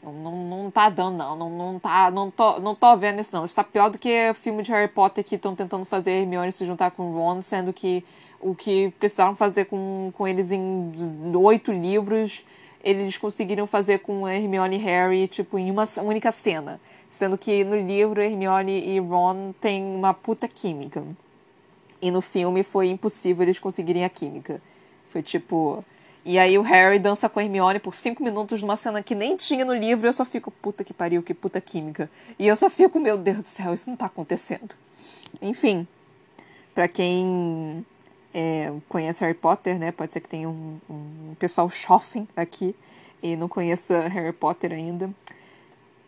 não, 0.04 0.14
não, 0.14 0.64
não 0.64 0.72
tá 0.72 0.89
dando 0.89 1.18
não, 1.18 1.36
não, 1.36 1.50
não 1.50 1.80
tá, 1.80 2.12
não 2.12 2.30
tô, 2.30 2.60
não 2.60 2.76
tô 2.76 2.95
vendo 2.95 3.20
isso 3.20 3.36
não, 3.36 3.43
isso 3.43 3.56
tá 3.56 3.64
pior 3.64 3.89
do 3.89 3.97
que 3.97 4.32
filme 4.36 4.62
de 4.62 4.72
Harry 4.72 4.88
Potter 4.88 5.24
que 5.24 5.36
estão 5.36 5.56
tentando 5.56 5.86
fazer 5.86 6.12
Hermione 6.12 6.52
se 6.52 6.66
juntar 6.66 6.91
com 6.91 7.12
Ron, 7.12 7.41
sendo 7.41 7.74
que 7.74 8.06
o 8.39 8.55
que 8.55 8.91
precisaram 8.99 9.35
fazer 9.35 9.65
com, 9.65 10.11
com 10.15 10.27
eles 10.27 10.51
em 10.51 10.91
oito 11.35 11.71
livros 11.71 12.43
eles 12.83 13.17
conseguiram 13.17 13.67
fazer 13.67 13.99
com 13.99 14.27
Hermione 14.27 14.77
e 14.77 14.79
Harry, 14.79 15.27
tipo, 15.27 15.59
em 15.59 15.69
uma 15.69 15.85
única 16.01 16.31
cena. 16.31 16.79
Sendo 17.09 17.37
que 17.37 17.63
no 17.63 17.75
livro 17.75 18.21
Hermione 18.21 18.87
e 18.87 18.99
Ron 18.99 19.51
têm 19.59 19.83
uma 19.83 20.13
puta 20.13 20.47
química. 20.47 21.03
E 22.01 22.11
no 22.11 22.21
filme 22.21 22.63
foi 22.63 22.89
impossível 22.89 23.43
eles 23.43 23.59
conseguirem 23.59 24.05
a 24.05 24.09
química. 24.09 24.61
Foi 25.09 25.21
tipo. 25.21 25.83
E 26.23 26.37
aí 26.37 26.57
o 26.57 26.61
Harry 26.61 26.99
dança 26.99 27.27
com 27.27 27.39
a 27.39 27.43
Hermione 27.43 27.79
por 27.79 27.95
cinco 27.95 28.23
minutos 28.23 28.61
numa 28.61 28.77
cena 28.77 29.01
que 29.01 29.15
nem 29.15 29.35
tinha 29.35 29.65
no 29.65 29.73
livro 29.73 30.07
eu 30.07 30.13
só 30.13 30.23
fico, 30.23 30.51
puta 30.51 30.83
que 30.83 30.93
pariu, 30.93 31.23
que 31.23 31.33
puta 31.33 31.59
química. 31.59 32.09
E 32.37 32.47
eu 32.47 32.55
só 32.55 32.69
fico, 32.69 32.99
meu 32.99 33.17
Deus 33.17 33.37
do 33.37 33.47
céu, 33.47 33.73
isso 33.73 33.89
não 33.89 33.97
tá 33.97 34.05
acontecendo. 34.05 34.75
Enfim, 35.41 35.87
para 36.75 36.87
quem 36.87 37.83
é, 38.34 38.71
conhece 38.88 39.21
Harry 39.23 39.34
Potter, 39.34 39.77
né? 39.80 39.91
Pode 39.91 40.11
ser 40.11 40.19
que 40.19 40.30
tenha 40.30 40.49
um, 40.49 40.80
um 40.89 41.36
pessoal 41.39 41.69
shopping 41.69 42.27
aqui 42.36 42.75
e 43.21 43.36
não 43.36 43.47
conheça 43.47 44.07
Harry 44.07 44.34
Potter 44.34 44.71
ainda. 44.71 45.09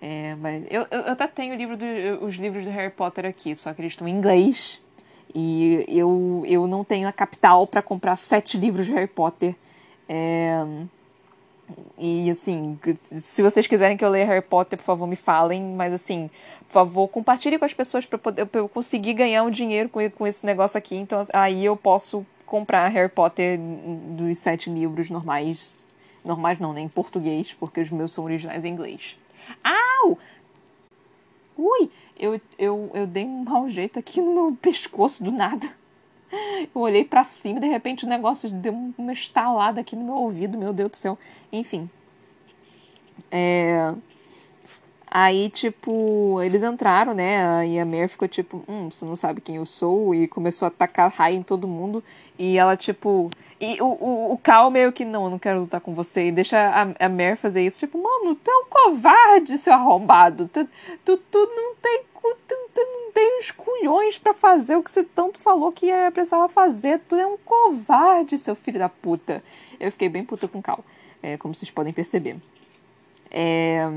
É, 0.02 0.36
mas 0.36 0.64
eu, 0.70 0.88
eu, 0.90 1.02
eu 1.02 1.12
até 1.12 1.28
tenho 1.28 1.56
livro 1.56 1.78
do, 1.78 1.86
os 2.26 2.36
livros 2.36 2.64
de 2.64 2.70
Harry 2.70 2.92
Potter 2.92 3.26
aqui, 3.26 3.56
só 3.56 3.74
que 3.74 3.82
eles 3.82 3.94
estão 3.94 4.08
em 4.08 4.12
inglês. 4.12 4.82
E 5.34 5.86
eu, 5.88 6.44
eu 6.46 6.68
não 6.68 6.84
tenho 6.84 7.08
a 7.08 7.12
capital 7.12 7.66
para 7.66 7.82
comprar 7.82 8.16
sete 8.16 8.58
livros 8.58 8.88
de 8.88 8.94
Harry 8.94 9.08
Potter. 9.08 9.56
É... 10.10 10.66
E 11.98 12.30
assim, 12.30 12.78
se 13.12 13.42
vocês 13.42 13.68
quiserem 13.68 13.98
que 13.98 14.04
eu 14.04 14.10
leia 14.10 14.26
Harry 14.26 14.42
Potter, 14.42 14.78
por 14.78 14.86
favor, 14.86 15.08
me 15.08 15.16
falem. 15.16 15.62
Mas 15.62 15.94
assim, 15.94 16.30
por 16.68 16.74
favor, 16.74 17.08
compartilhe 17.08 17.58
com 17.58 17.66
as 17.66 17.74
pessoas 17.74 18.06
para 18.06 18.18
poder 18.18 18.46
pra 18.46 18.62
eu 18.62 18.70
conseguir 18.70 19.14
ganhar 19.14 19.44
um 19.44 19.50
dinheiro 19.50 19.90
com, 19.90 20.08
com 20.12 20.28
esse 20.28 20.46
negócio 20.46 20.78
aqui. 20.78 20.96
Então 20.96 21.26
aí 21.34 21.66
eu 21.66 21.76
posso 21.76 22.26
comprar 22.46 22.88
Harry 22.90 23.10
Potter 23.10 23.60
dos 23.60 24.38
sete 24.38 24.70
livros 24.70 25.10
normais. 25.10 25.78
Normais 26.24 26.60
não, 26.60 26.74
né? 26.74 26.82
Em 26.82 26.90
português, 26.90 27.54
porque 27.54 27.82
os 27.82 27.90
meus 27.90 28.14
são 28.14 28.24
originais 28.24 28.64
em 28.64 28.70
inglês. 28.70 29.16
Au! 29.64 30.18
Ui! 31.58 31.90
eu, 32.22 32.40
eu, 32.58 32.92
eu 32.94 33.08
dei 33.08 33.26
um 33.26 33.44
mau 33.44 33.68
jeito 33.68 33.98
aqui 33.98 34.22
no 34.22 34.32
meu 34.32 34.58
pescoço 34.62 35.24
do 35.24 35.32
nada. 35.32 35.68
Eu 36.74 36.82
olhei 36.82 37.04
para 37.04 37.24
cima 37.24 37.58
e 37.58 37.62
de 37.62 37.68
repente 37.68 38.06
o 38.06 38.10
negócio 38.10 38.50
deu 38.50 38.74
uma 38.98 39.14
estalada 39.14 39.82
aqui 39.82 39.96
no 39.96 40.04
meu 40.04 40.16
ouvido, 40.16 40.58
meu 40.58 40.74
Deus 40.74 40.92
do 40.92 40.98
céu. 40.98 41.18
Enfim. 41.52 41.90
É... 43.30 43.94
Aí, 45.14 45.50
tipo, 45.50 46.42
eles 46.42 46.64
entraram, 46.64 47.14
né? 47.14 47.68
E 47.68 47.78
a 47.78 47.86
Mare 47.86 48.08
ficou 48.08 48.30
tipo, 48.30 48.64
hum, 48.68 48.90
você 48.90 49.04
não 49.04 49.18
sabe 49.18 49.42
quem 49.42 49.58
eu 49.58 49.66
sou? 49.66 50.16
E 50.16 50.26
começou 50.26 50.66
a 50.66 50.70
atacar 50.70 51.12
raio 51.12 51.38
em 51.38 51.44
todo 51.44 51.68
mundo. 51.68 52.02
E 52.40 52.58
ela, 52.58 52.78
tipo. 52.78 53.30
E 53.60 53.80
o, 53.82 53.88
o, 53.88 54.34
o 54.34 54.38
Cal 54.38 54.72
meio 54.72 54.92
que, 54.94 55.04
não, 55.04 55.26
eu 55.26 55.30
não 55.30 55.38
quero 55.38 55.60
lutar 55.60 55.82
com 55.82 55.94
você. 55.94 56.28
E 56.28 56.32
deixa 56.32 56.58
a, 56.58 57.06
a 57.06 57.10
Mare 57.10 57.36
fazer 57.36 57.62
isso. 57.66 57.80
Tipo, 57.80 58.02
mano, 58.02 58.36
tu 58.36 58.50
é 58.50 58.56
um 58.56 58.66
covarde, 58.70 59.58
seu 59.58 59.74
arrombado. 59.74 60.48
Tu, 60.48 60.66
tu, 61.04 61.18
tu 61.18 61.40
não 61.40 61.76
tem 61.76 62.06
não 62.50 62.61
tem 63.14 63.40
os 63.40 63.52
culhões 63.52 64.18
para 64.18 64.34
fazer 64.34 64.76
o 64.76 64.84
que 64.84 64.90
você 64.90 65.04
tanto 65.04 65.40
falou 65.40 65.72
que 65.72 65.88
ia 65.88 66.12
precisava 66.12 66.50
fazer. 66.50 67.00
Tu 67.08 67.16
é 67.16 67.26
um 67.26 67.38
covarde, 67.38 68.38
seu 68.38 68.56
filho 68.56 68.80
da 68.80 68.90
puta. 68.90 69.44
Eu 69.80 69.92
fiquei 69.92 70.10
bem 70.10 70.24
puta 70.24 70.48
com 70.48 70.60
o 70.60 70.62
Cal, 70.62 70.84
é, 71.22 71.38
como 71.38 71.54
vocês 71.54 71.72
podem 71.72 71.94
perceber. 71.94 72.38
É... 73.30 73.88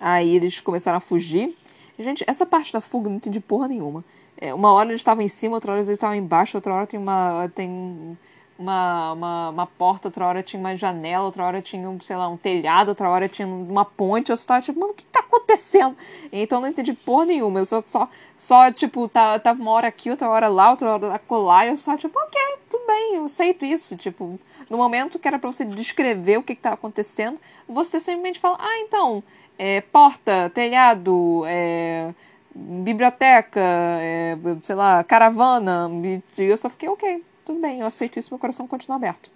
Aí 0.00 0.36
eles 0.36 0.60
começaram 0.60 0.98
a 0.98 1.00
fugir. 1.00 1.56
Gente, 1.98 2.24
essa 2.26 2.46
parte 2.46 2.72
da 2.72 2.80
fuga 2.80 3.08
não 3.08 3.16
entendi 3.16 3.40
porra 3.40 3.66
nenhuma. 3.66 4.04
É, 4.40 4.54
uma 4.54 4.72
hora 4.72 4.88
eles 4.88 5.00
estavam 5.00 5.24
em 5.24 5.28
cima, 5.28 5.56
outra 5.56 5.72
hora 5.72 5.80
eles 5.80 5.88
estavam 5.88 6.14
embaixo, 6.14 6.56
outra 6.56 6.72
hora 6.72 6.86
tem 6.86 6.98
uma. 6.98 7.50
tem 7.54 8.16
uma, 8.58 9.12
uma, 9.12 9.50
uma, 9.50 9.66
porta, 9.66 10.08
outra 10.08 10.26
hora 10.26 10.42
tinha 10.42 10.58
uma 10.58 10.76
janela, 10.76 11.24
outra 11.24 11.44
hora 11.44 11.62
tinha, 11.62 11.88
um, 11.88 12.00
sei 12.00 12.16
lá, 12.16 12.28
um 12.28 12.36
telhado, 12.36 12.88
outra 12.88 13.08
hora 13.08 13.28
tinha 13.28 13.46
uma 13.46 13.84
ponte. 13.84 14.30
Eu 14.30 14.36
só 14.36 14.48
tava 14.48 14.60
tipo, 14.60 14.80
mano, 14.80 14.92
o 14.92 14.96
que 14.96 15.04
tá 15.04 15.20
acontecendo? 15.20 15.96
Então 16.32 16.58
eu 16.58 16.62
não 16.62 16.68
entendi 16.68 16.92
porra 16.92 17.26
nenhuma. 17.26 17.60
Eu 17.60 17.64
só, 17.64 17.80
só, 17.86 18.08
só 18.36 18.72
tipo, 18.72 19.08
tava, 19.08 19.38
tava 19.38 19.62
uma 19.62 19.70
hora 19.70 19.86
aqui, 19.86 20.10
outra 20.10 20.28
hora 20.28 20.48
lá, 20.48 20.70
outra 20.70 20.90
hora 20.90 21.20
lá, 21.30 21.66
e 21.66 21.68
eu 21.68 21.76
só 21.76 21.96
tipo, 21.96 22.18
ok, 22.18 22.40
tudo 22.68 22.84
bem, 22.84 23.14
eu 23.14 23.24
aceito 23.26 23.64
isso. 23.64 23.96
Tipo, 23.96 24.38
no 24.68 24.76
momento 24.76 25.20
que 25.20 25.28
era 25.28 25.38
pra 25.38 25.52
você 25.52 25.64
descrever 25.64 26.38
o 26.38 26.42
que, 26.42 26.56
que 26.56 26.62
tava 26.62 26.74
acontecendo, 26.74 27.38
você 27.68 28.00
simplesmente 28.00 28.40
fala, 28.40 28.58
ah, 28.60 28.78
então, 28.80 29.22
é, 29.56 29.80
porta, 29.82 30.50
telhado, 30.52 31.44
é, 31.46 32.12
biblioteca, 32.52 33.60
é, 33.60 34.36
sei 34.64 34.74
lá, 34.74 35.04
caravana. 35.04 35.88
E 36.36 36.42
eu 36.42 36.56
só 36.56 36.68
fiquei, 36.68 36.88
ok 36.88 37.28
tudo 37.48 37.60
bem, 37.60 37.80
eu 37.80 37.86
aceito 37.86 38.18
isso, 38.18 38.28
meu 38.30 38.38
coração 38.38 38.68
continua 38.68 38.96
aberto. 38.96 39.30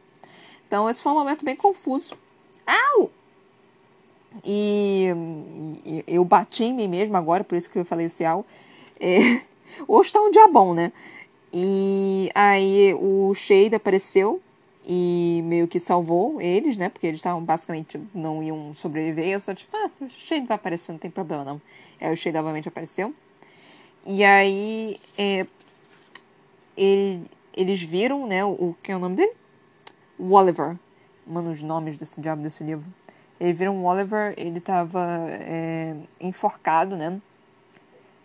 Então, 0.68 0.88
esse 0.88 1.02
foi 1.02 1.12
um 1.12 1.14
momento 1.14 1.46
bem 1.46 1.56
confuso. 1.56 2.14
Au! 2.66 3.10
E, 4.44 5.06
e 5.82 6.04
eu 6.06 6.22
bati 6.22 6.64
em 6.64 6.74
mim 6.74 6.88
mesmo 6.88 7.16
agora, 7.16 7.42
por 7.42 7.56
isso 7.56 7.70
que 7.70 7.78
eu 7.78 7.86
falei 7.86 8.06
esse 8.06 8.22
au. 8.22 8.44
É, 9.00 9.40
hoje 9.88 10.08
está 10.08 10.20
um 10.20 10.30
dia 10.30 10.46
bom, 10.46 10.74
né? 10.74 10.92
E 11.50 12.30
aí 12.34 12.92
o 13.00 13.32
Shade 13.34 13.74
apareceu 13.74 14.42
e 14.86 15.40
meio 15.44 15.66
que 15.66 15.80
salvou 15.80 16.38
eles, 16.38 16.76
né? 16.76 16.90
Porque 16.90 17.06
eles 17.06 17.20
estavam 17.20 17.42
basicamente 17.42 17.98
não 18.14 18.42
iam 18.42 18.74
sobreviver. 18.74 19.28
Eu 19.28 19.40
só 19.40 19.54
tipo, 19.54 19.74
ah, 19.74 19.90
o 20.02 20.10
Shade 20.10 20.46
vai 20.46 20.56
aparecer, 20.56 20.92
não 20.92 20.98
tem 20.98 21.10
problema 21.10 21.44
não. 21.44 21.62
Aí 21.98 22.12
o 22.12 22.16
Shade 22.16 22.36
novamente 22.36 22.68
apareceu. 22.68 23.14
E 24.04 24.22
aí 24.22 25.00
é, 25.16 25.46
ele, 26.76 27.26
eles 27.54 27.82
viram, 27.82 28.26
né, 28.26 28.44
o, 28.44 28.74
que 28.82 28.92
é 28.92 28.96
o 28.96 28.98
nome 28.98 29.16
dele? 29.16 29.32
o 30.22 30.32
Oliver. 30.32 30.76
Mano, 31.26 31.50
os 31.50 31.62
nomes 31.62 31.98
desse 31.98 32.20
diabo 32.20 32.42
desse 32.42 32.62
livro. 32.62 32.84
Eles 33.40 33.58
viram 33.58 33.76
o 33.76 33.84
Oliver, 33.84 34.34
ele 34.36 34.60
tava 34.60 35.04
é, 35.30 35.96
enforcado, 36.20 36.96
né? 36.96 37.20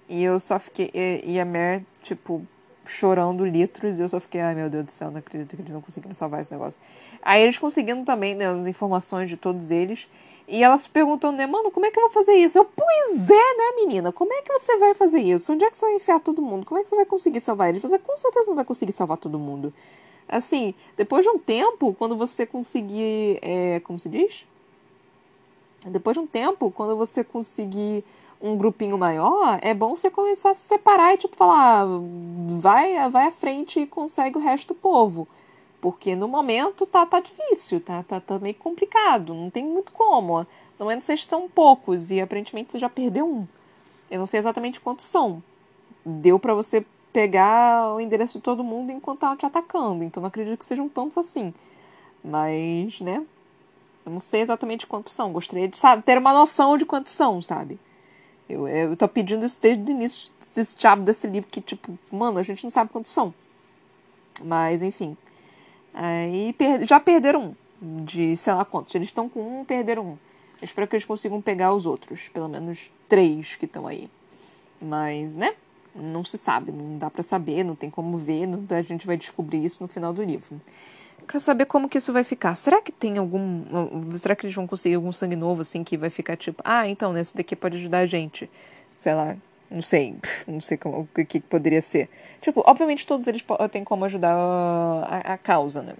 E 0.07 0.23
eu 0.23 0.39
só 0.39 0.59
fiquei. 0.59 0.91
E, 0.93 1.33
e 1.33 1.39
a 1.39 1.45
Mare, 1.45 1.85
tipo, 2.01 2.45
chorando 2.85 3.43
litros, 3.45 3.97
e 3.97 4.01
eu 4.01 4.09
só 4.09 4.19
fiquei, 4.19 4.41
ai 4.41 4.55
meu 4.55 4.69
Deus 4.69 4.85
do 4.85 4.91
céu, 4.91 5.11
não 5.11 5.17
acredito 5.17 5.55
que 5.55 5.61
eles 5.61 5.73
não 5.73 5.81
conseguiram 5.81 6.13
salvar 6.13 6.41
esse 6.41 6.51
negócio. 6.51 6.79
Aí 7.21 7.41
eles 7.41 7.57
conseguindo 7.57 8.03
também, 8.05 8.35
né, 8.35 8.47
as 8.47 8.67
informações 8.67 9.27
de 9.27 9.37
todos 9.37 9.71
eles. 9.71 10.07
E 10.47 10.63
ela 10.63 10.77
se 10.77 10.89
perguntando, 10.89 11.37
né, 11.37 11.45
mano, 11.45 11.69
como 11.69 11.85
é 11.85 11.91
que 11.91 11.99
eu 11.99 12.03
vou 12.03 12.11
fazer 12.11 12.33
isso? 12.33 12.57
Eu, 12.57 12.63
pois 12.63 13.29
é, 13.29 13.57
né, 13.57 13.75
menina? 13.75 14.13
Como 14.13 14.31
é 14.31 14.41
que 14.41 14.53
você 14.53 14.77
vai 14.77 14.93
fazer 14.93 15.19
isso? 15.19 15.51
Onde 15.51 15.65
é 15.65 15.69
que 15.69 15.75
você 15.75 15.85
vai 15.85 15.95
enfiar 15.95 16.21
todo 16.21 16.41
mundo? 16.41 16.65
Como 16.65 16.79
é 16.79 16.83
que 16.83 16.89
você 16.89 16.95
vai 16.95 17.05
conseguir 17.05 17.41
salvar 17.41 17.67
eles? 17.67 17.81
Você 17.81 17.99
com 17.99 18.15
certeza 18.15 18.47
não 18.47 18.55
vai 18.55 18.63
conseguir 18.63 18.93
salvar 18.93 19.17
todo 19.17 19.37
mundo. 19.37 19.73
Assim, 20.27 20.73
depois 20.95 21.23
de 21.23 21.29
um 21.29 21.37
tempo, 21.37 21.93
quando 21.93 22.15
você 22.15 22.45
conseguir. 22.45 23.39
É, 23.41 23.81
como 23.81 23.99
se 23.99 24.07
diz? 24.07 24.45
Depois 25.85 26.15
de 26.15 26.19
um 26.21 26.27
tempo, 26.27 26.71
quando 26.71 26.95
você 26.95 27.23
conseguir 27.23 28.03
um 28.41 28.55
grupinho 28.55 28.97
maior, 28.97 29.59
é 29.61 29.73
bom 29.73 29.95
você 29.95 30.09
começar 30.09 30.51
a 30.51 30.53
se 30.53 30.67
separar 30.67 31.13
e, 31.13 31.17
tipo, 31.17 31.35
falar, 31.35 31.85
vai, 32.59 33.09
vai 33.09 33.27
à 33.27 33.31
frente 33.31 33.81
e 33.81 33.87
consegue 33.87 34.37
o 34.37 34.41
resto 34.41 34.69
do 34.69 34.75
povo. 34.75 35.27
Porque 35.79 36.15
no 36.15 36.27
momento 36.27 36.85
tá, 36.85 37.05
tá 37.05 37.19
difícil, 37.19 37.79
tá, 37.79 38.03
tá, 38.03 38.19
tá 38.19 38.39
meio 38.39 38.55
complicado, 38.55 39.33
não 39.33 39.49
tem 39.49 39.63
muito 39.63 39.91
como. 39.91 40.39
No 40.79 40.85
momento 40.85 41.01
vocês 41.01 41.19
estão 41.19 41.47
poucos 41.47 42.09
e 42.09 42.19
aparentemente 42.19 42.71
você 42.71 42.79
já 42.79 42.89
perdeu 42.89 43.27
um. 43.27 43.47
Eu 44.09 44.19
não 44.19 44.25
sei 44.25 44.39
exatamente 44.39 44.79
quantos 44.79 45.05
são. 45.05 45.43
Deu 46.03 46.39
para 46.39 46.53
você 46.53 46.85
pegar 47.13 47.93
o 47.93 47.99
endereço 47.99 48.37
de 48.37 48.43
todo 48.43 48.63
mundo 48.63 48.91
enquanto 48.91 49.19
tava 49.19 49.35
te 49.35 49.45
atacando, 49.45 50.03
então 50.03 50.21
não 50.21 50.27
acredito 50.27 50.57
que 50.57 50.65
sejam 50.65 50.89
tantos 50.89 51.17
assim. 51.17 51.53
Mas, 52.23 52.99
né? 53.01 53.25
Eu 54.05 54.11
não 54.11 54.19
sei 54.19 54.41
exatamente 54.41 54.87
quantos 54.87 55.13
são. 55.13 55.31
Gostaria 55.31 55.67
de 55.67 55.77
sabe, 55.77 56.01
ter 56.03 56.17
uma 56.17 56.33
noção 56.33 56.77
de 56.77 56.85
quantos 56.85 57.13
são, 57.13 57.41
sabe? 57.41 57.79
Eu, 58.49 58.67
eu 58.67 58.95
tô 58.95 59.07
pedindo 59.07 59.45
isso 59.45 59.59
desde 59.61 59.83
o 59.83 59.91
início 59.91 60.31
desse 60.55 60.77
diabo 60.77 61.03
desse 61.03 61.27
livro, 61.27 61.49
que, 61.51 61.61
tipo, 61.61 61.97
mano, 62.11 62.39
a 62.39 62.43
gente 62.43 62.63
não 62.63 62.69
sabe 62.69 62.89
quantos 62.91 63.11
são. 63.11 63.33
Mas, 64.43 64.81
enfim. 64.81 65.17
Aí 65.99 66.53
per 66.53 66.85
já 66.85 66.99
perderam 66.99 67.55
um, 67.81 68.05
de 68.05 68.37
sei 68.37 68.53
lá 68.53 68.63
quantos. 68.63 68.93
Eles 68.93 69.07
estão 69.07 69.27
com 69.27 69.61
um, 69.61 69.65
perderam 69.65 70.05
um. 70.05 70.17
Eu 70.61 70.65
espero 70.65 70.87
que 70.87 70.95
eles 70.95 71.05
consigam 71.05 71.41
pegar 71.41 71.73
os 71.73 71.87
outros, 71.87 72.29
pelo 72.29 72.47
menos 72.47 72.91
três 73.07 73.55
que 73.55 73.65
estão 73.65 73.87
aí. 73.87 74.07
Mas, 74.79 75.35
né? 75.35 75.55
Não 75.95 76.23
se 76.23 76.37
sabe, 76.37 76.71
não 76.71 76.99
dá 76.99 77.09
para 77.09 77.23
saber, 77.23 77.63
não 77.63 77.75
tem 77.75 77.89
como 77.89 78.15
ver, 78.19 78.45
não, 78.45 78.63
a 78.69 78.81
gente 78.83 79.07
vai 79.07 79.17
descobrir 79.17 79.65
isso 79.65 79.81
no 79.81 79.87
final 79.87 80.13
do 80.13 80.23
livro. 80.23 80.61
Quero 81.27 81.39
saber 81.39 81.65
como 81.65 81.89
que 81.89 81.97
isso 81.97 82.13
vai 82.13 82.23
ficar. 82.23 82.53
Será 82.53 82.79
que 82.79 82.91
tem 82.91 83.17
algum. 83.17 83.63
Será 84.19 84.35
que 84.35 84.45
eles 84.45 84.55
vão 84.55 84.67
conseguir 84.67 84.95
algum 84.95 85.11
sangue 85.11 85.35
novo, 85.35 85.61
assim, 85.61 85.83
que 85.83 85.97
vai 85.97 86.11
ficar 86.11 86.37
tipo, 86.37 86.61
ah, 86.63 86.87
então, 86.87 87.11
nesse 87.11 87.35
daqui 87.35 87.55
pode 87.55 87.77
ajudar 87.77 87.99
a 87.99 88.05
gente? 88.05 88.47
Sei 88.93 89.15
lá, 89.15 89.35
não 89.69 89.81
sei, 89.81 90.15
não 90.47 90.61
sei 90.61 90.77
como, 90.77 91.01
o 91.01 91.07
que, 91.13 91.25
que 91.25 91.39
poderia 91.39 91.81
ser. 91.81 92.09
Tipo, 92.41 92.63
obviamente 92.65 93.05
todos 93.05 93.27
eles 93.27 93.43
têm 93.71 93.83
como 93.83 94.05
ajudar 94.05 94.33
a, 94.33 95.33
a, 95.33 95.37
causa, 95.37 95.81
né? 95.81 95.93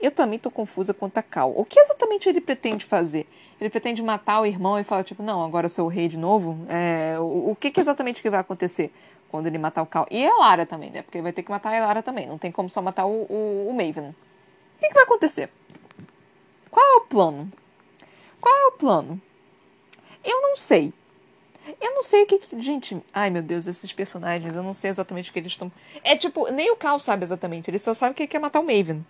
Eu 0.00 0.10
também 0.10 0.38
tô 0.38 0.50
confusa 0.50 0.92
quanto 0.92 1.16
a 1.16 1.22
Cal. 1.22 1.54
O 1.56 1.64
que 1.64 1.80
exatamente 1.80 2.28
ele 2.28 2.40
pretende 2.40 2.84
fazer? 2.84 3.26
Ele 3.58 3.70
pretende 3.70 4.02
matar 4.02 4.40
o 4.40 4.46
irmão 4.46 4.78
e 4.78 4.84
falar, 4.84 5.04
tipo, 5.04 5.22
não, 5.22 5.42
agora 5.42 5.66
eu 5.66 5.70
sou 5.70 5.86
o 5.86 5.88
rei 5.88 6.06
de 6.08 6.18
novo? 6.18 6.58
É, 6.68 7.16
o, 7.18 7.52
o 7.52 7.56
que, 7.58 7.70
que 7.70 7.80
exatamente 7.80 8.20
que 8.20 8.28
vai 8.28 8.40
acontecer 8.40 8.92
quando 9.30 9.46
ele 9.46 9.56
matar 9.56 9.82
o 9.82 9.86
Cal? 9.86 10.06
E 10.10 10.26
a 10.26 10.34
Lara 10.34 10.66
também, 10.66 10.90
né? 10.90 11.02
Porque 11.02 11.16
ele 11.16 11.22
vai 11.22 11.32
ter 11.32 11.42
que 11.42 11.50
matar 11.50 11.74
a 11.74 11.86
Lara 11.86 12.02
também. 12.02 12.26
Não 12.26 12.36
tem 12.36 12.52
como 12.52 12.68
só 12.68 12.82
matar 12.82 13.06
o, 13.06 13.26
o, 13.30 13.68
o 13.70 13.72
Maven. 13.72 14.10
O 14.10 14.78
que, 14.80 14.88
que 14.88 14.94
vai 14.94 15.04
acontecer? 15.04 15.48
Qual 16.70 16.84
é 16.84 16.96
o 16.98 17.00
plano? 17.02 17.50
Qual 18.38 18.54
é 18.54 18.66
o 18.66 18.72
plano? 18.72 19.20
Eu 20.22 20.42
não 20.42 20.56
sei. 20.56 20.92
Eu 21.80 21.94
não 21.94 22.02
sei 22.02 22.22
o 22.22 22.26
que, 22.26 22.38
que. 22.38 22.60
Gente, 22.60 22.96
ai 23.12 23.30
meu 23.30 23.42
Deus, 23.42 23.66
esses 23.66 23.92
personagens, 23.92 24.54
eu 24.54 24.62
não 24.62 24.72
sei 24.72 24.90
exatamente 24.90 25.30
o 25.30 25.32
que 25.32 25.38
eles 25.38 25.52
estão. 25.52 25.70
É 26.04 26.16
tipo, 26.16 26.50
nem 26.50 26.70
o 26.70 26.76
Cal 26.76 26.98
sabe 26.98 27.24
exatamente. 27.24 27.70
Ele 27.70 27.78
só 27.78 27.94
sabe 27.94 28.14
que 28.14 28.22
ele 28.22 28.28
quer 28.28 28.38
matar 28.38 28.60
o 28.60 28.62
Maven. 28.62 29.04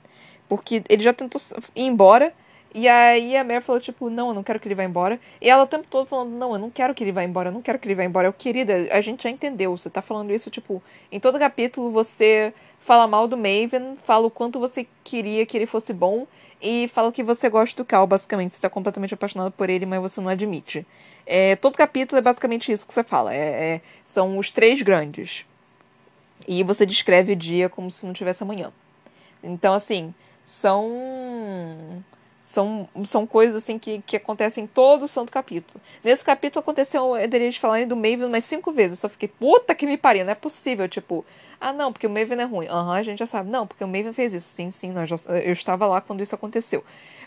Porque 0.49 0.83
ele 0.89 1.03
já 1.03 1.13
tentou 1.13 1.41
ir 1.75 1.83
embora. 1.83 2.33
E 2.75 2.89
aí 2.89 3.35
a 3.37 3.43
Mare 3.43 3.63
falou, 3.63 3.81
tipo, 3.81 4.11
não, 4.11 4.29
eu 4.29 4.35
não 4.35 4.43
quero 4.43 4.61
que 4.61 4.69
ele 4.69 4.75
vá 4.75 4.85
embora. 4.85 5.19
E 5.41 5.49
ela 5.49 5.63
o 5.63 5.67
tempo 5.67 5.87
todo 5.89 6.07
falando, 6.07 6.31
não, 6.33 6.53
eu 6.53 6.59
não 6.59 6.71
quero 6.71 6.95
que 6.95 7.03
ele 7.03 7.13
vá 7.13 7.25
embora, 7.25 7.49
eu 7.49 7.53
não 7.53 7.63
quero 7.63 7.79
que 7.79 7.89
ele 7.89 7.95
vá 7.95 8.05
embora. 8.05 8.29
Eu, 8.29 8.35
querida, 8.35 8.89
a 8.91 9.01
gente 9.01 9.23
já 9.23 9.31
entendeu. 9.31 9.75
Você 9.77 9.89
tá 9.89 10.03
falando 10.03 10.31
isso, 10.33 10.51
tipo, 10.51 10.83
em 11.11 11.19
todo 11.19 11.39
capítulo 11.39 11.91
você 11.91 12.53
fala 12.79 13.07
mal 13.07 13.27
do 13.27 13.37
Maven, 13.37 13.97
fala 14.05 14.27
o 14.27 14.31
quanto 14.31 14.61
você 14.61 14.87
queria 15.03 15.47
que 15.47 15.57
ele 15.57 15.67
fosse 15.67 15.93
bom 15.93 16.27
e 16.61 16.89
fala 16.89 17.11
que 17.11 17.23
você 17.23 17.49
gosta 17.49 17.83
do 17.83 17.87
Cal, 17.87 18.07
basicamente. 18.07 18.51
Você 18.51 18.57
está 18.57 18.69
completamente 18.69 19.15
apaixonado 19.15 19.53
por 19.53 19.71
ele, 19.71 19.87
mas 19.87 20.01
você 20.01 20.21
não 20.21 20.29
admite. 20.29 20.87
É, 21.27 21.57
todo 21.57 21.77
capítulo 21.77 22.19
é 22.19 22.23
basicamente 22.23 22.71
isso 22.71 22.87
que 22.87 22.95
você 22.95 23.03
fala. 23.03 23.35
É, 23.35 23.39
é, 23.39 23.81
são 24.05 24.39
os 24.39 24.51
três 24.51 24.81
grandes. 24.83 25.45
E 26.47 26.63
você 26.63 26.87
descreve 26.87 27.33
o 27.33 27.37
dia 27.37 27.69
como 27.69 27.91
se 27.91 28.07
não 28.07 28.13
tivesse 28.13 28.43
amanhã. 28.43 28.73
Então, 29.43 29.75
assim, 29.75 30.15
são 30.45 32.05
são, 32.47 32.89
são 33.05 33.27
coisas 33.27 33.57
assim 33.57 33.77
que, 33.77 34.01
que 34.03 34.17
acontecem 34.17 34.63
em 34.63 34.67
todo 34.69 35.03
o 35.03 35.09
santo 35.09 35.33
capítulo. 35.33 35.81
Nesse 36.05 36.25
capítulo 36.25 36.61
aconteceu 36.61 37.15
de 37.29 37.59
falarem 37.59 37.89
do 37.89 37.97
Maven 37.97 38.29
mais 38.29 38.45
cinco 38.45 38.71
vezes. 38.71 38.99
Eu 38.99 39.01
só 39.01 39.09
fiquei, 39.09 39.27
puta 39.27 39.75
que 39.75 39.85
me 39.85 39.99
pariu, 39.99 40.25
não 40.25 40.31
é 40.31 40.35
possível. 40.37 40.89
Tipo, 40.89 41.27
ah 41.61 41.73
não, 41.73 41.93
porque 41.93 42.07
o 42.07 42.11
Maven 42.11 42.41
é 42.41 42.45
ruim. 42.45 42.69
Aham, 42.69 42.85
uhum, 42.85 42.93
a 42.93 43.03
gente 43.03 43.19
já 43.19 43.27
sabe. 43.27 43.51
Não, 43.51 43.67
porque 43.67 43.83
o 43.83 43.89
Maven 43.89 44.13
fez 44.13 44.33
isso. 44.33 44.49
Sim, 44.49 44.71
sim, 44.71 44.93
nós 44.93 45.11
já, 45.11 45.17
eu 45.43 45.53
estava 45.53 45.89
lá 45.89 46.01
quando 46.01 46.23
isso 46.23 46.37
aconteceu. 46.37 46.85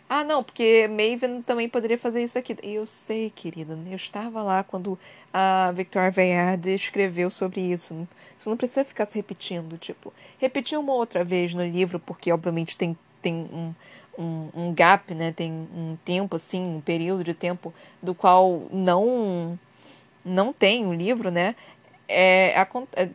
Ah, 0.07 0.23
não, 0.23 0.41
porque 0.41 0.87
Maven 0.87 1.41
também 1.41 1.67
poderia 1.67 1.97
fazer 1.97 2.23
isso 2.23 2.37
aqui. 2.37 2.55
Eu 2.63 2.85
sei, 2.85 3.29
querida, 3.29 3.77
eu 3.89 3.97
estava 3.97 4.41
lá 4.41 4.63
quando 4.63 4.97
a 5.33 5.73
Victoria 5.73 6.09
Veyard 6.09 6.65
escreveu 6.73 7.29
sobre 7.29 7.59
isso. 7.59 8.07
Você 8.37 8.49
não 8.49 8.55
precisa 8.55 8.85
ficar 8.85 9.05
se 9.05 9.15
repetindo, 9.15 9.77
tipo. 9.77 10.13
Repetir 10.37 10.79
uma 10.79 10.93
outra 10.93 11.25
vez 11.25 11.53
no 11.53 11.65
livro, 11.65 11.99
porque 11.99 12.31
obviamente 12.31 12.77
tem, 12.77 12.97
tem 13.21 13.35
um 13.35 13.73
um, 14.19 14.49
um 14.53 14.73
gap, 14.73 15.13
né? 15.15 15.31
Tem 15.31 15.51
um 15.51 15.97
tempo, 16.03 16.35
assim, 16.35 16.61
um 16.61 16.81
período 16.81 17.23
de 17.23 17.33
tempo 17.33 17.73
do 18.01 18.13
qual 18.13 18.63
não 18.71 19.57
não 20.23 20.51
tem 20.51 20.85
o 20.85 20.89
um 20.89 20.93
livro, 20.93 21.31
né? 21.31 21.55
É, 22.07 22.59
é, 22.95 23.09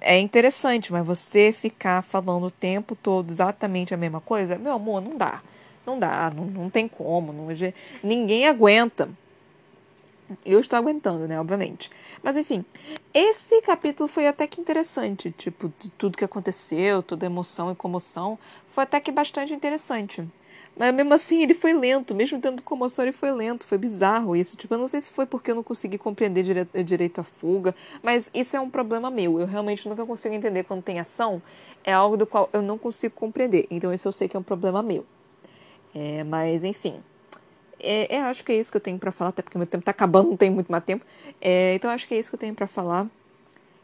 é 0.00 0.18
interessante, 0.18 0.92
mas 0.92 1.06
você 1.06 1.52
ficar 1.52 2.02
falando 2.02 2.46
o 2.46 2.50
tempo 2.50 2.94
todo 2.94 3.30
exatamente 3.30 3.94
a 3.94 3.96
mesma 3.96 4.20
coisa, 4.20 4.58
meu 4.58 4.72
amor, 4.72 5.00
não 5.00 5.16
dá. 5.16 5.42
Não 5.86 5.98
dá, 5.98 6.32
não, 6.34 6.44
não 6.44 6.68
tem 6.68 6.88
como. 6.88 7.32
Não, 7.32 7.46
ninguém 8.02 8.46
aguenta. 8.46 9.08
Eu 10.44 10.58
estou 10.58 10.76
aguentando, 10.76 11.28
né? 11.28 11.38
Obviamente. 11.40 11.88
Mas 12.20 12.36
enfim, 12.36 12.64
esse 13.14 13.62
capítulo 13.62 14.08
foi 14.08 14.26
até 14.26 14.48
que 14.48 14.60
interessante. 14.60 15.30
Tipo, 15.30 15.72
de 15.78 15.88
tudo 15.90 16.18
que 16.18 16.24
aconteceu, 16.24 17.02
toda 17.02 17.24
a 17.24 17.28
emoção 17.30 17.70
e 17.70 17.76
comoção. 17.76 18.36
Foi 18.76 18.84
até 18.84 19.00
que 19.00 19.10
bastante 19.10 19.54
interessante. 19.54 20.22
Mas 20.76 20.94
mesmo 20.94 21.14
assim, 21.14 21.42
ele 21.42 21.54
foi 21.54 21.72
lento. 21.72 22.14
Mesmo 22.14 22.38
tendo 22.38 22.60
comoção, 22.60 23.06
ele 23.06 23.12
foi 23.12 23.32
lento. 23.32 23.64
Foi 23.64 23.78
bizarro 23.78 24.36
isso. 24.36 24.54
Tipo, 24.54 24.74
eu 24.74 24.78
não 24.78 24.86
sei 24.86 25.00
se 25.00 25.10
foi 25.10 25.24
porque 25.24 25.50
eu 25.50 25.54
não 25.54 25.62
consegui 25.62 25.96
compreender 25.96 26.42
dire 26.42 26.68
direito 26.84 27.22
a 27.22 27.24
fuga. 27.24 27.74
Mas 28.02 28.30
isso 28.34 28.54
é 28.54 28.60
um 28.60 28.68
problema 28.68 29.10
meu. 29.10 29.40
Eu 29.40 29.46
realmente 29.46 29.88
nunca 29.88 30.04
consigo 30.04 30.34
entender 30.34 30.64
quando 30.64 30.82
tem 30.82 31.00
ação. 31.00 31.40
É 31.82 31.90
algo 31.90 32.18
do 32.18 32.26
qual 32.26 32.50
eu 32.52 32.60
não 32.60 32.76
consigo 32.76 33.14
compreender. 33.14 33.66
Então, 33.70 33.94
isso 33.94 34.06
eu 34.08 34.12
sei 34.12 34.28
que 34.28 34.36
é 34.36 34.40
um 34.40 34.42
problema 34.42 34.82
meu. 34.82 35.06
É, 35.94 36.22
mas, 36.24 36.62
enfim. 36.62 37.02
É, 37.80 38.16
é, 38.16 38.20
acho 38.24 38.44
que 38.44 38.52
é 38.52 38.56
isso 38.56 38.70
que 38.70 38.76
eu 38.76 38.82
tenho 38.82 38.98
para 38.98 39.10
falar, 39.10 39.30
até 39.30 39.40
porque 39.40 39.56
meu 39.56 39.66
tempo 39.66 39.86
tá 39.86 39.90
acabando, 39.90 40.28
não 40.28 40.36
tem 40.36 40.50
muito 40.50 40.70
mais 40.70 40.84
tempo. 40.84 41.02
É, 41.40 41.76
então 41.76 41.90
acho 41.90 42.06
que 42.06 42.14
é 42.14 42.18
isso 42.18 42.28
que 42.28 42.34
eu 42.34 42.40
tenho 42.40 42.54
para 42.54 42.66
falar. 42.66 43.06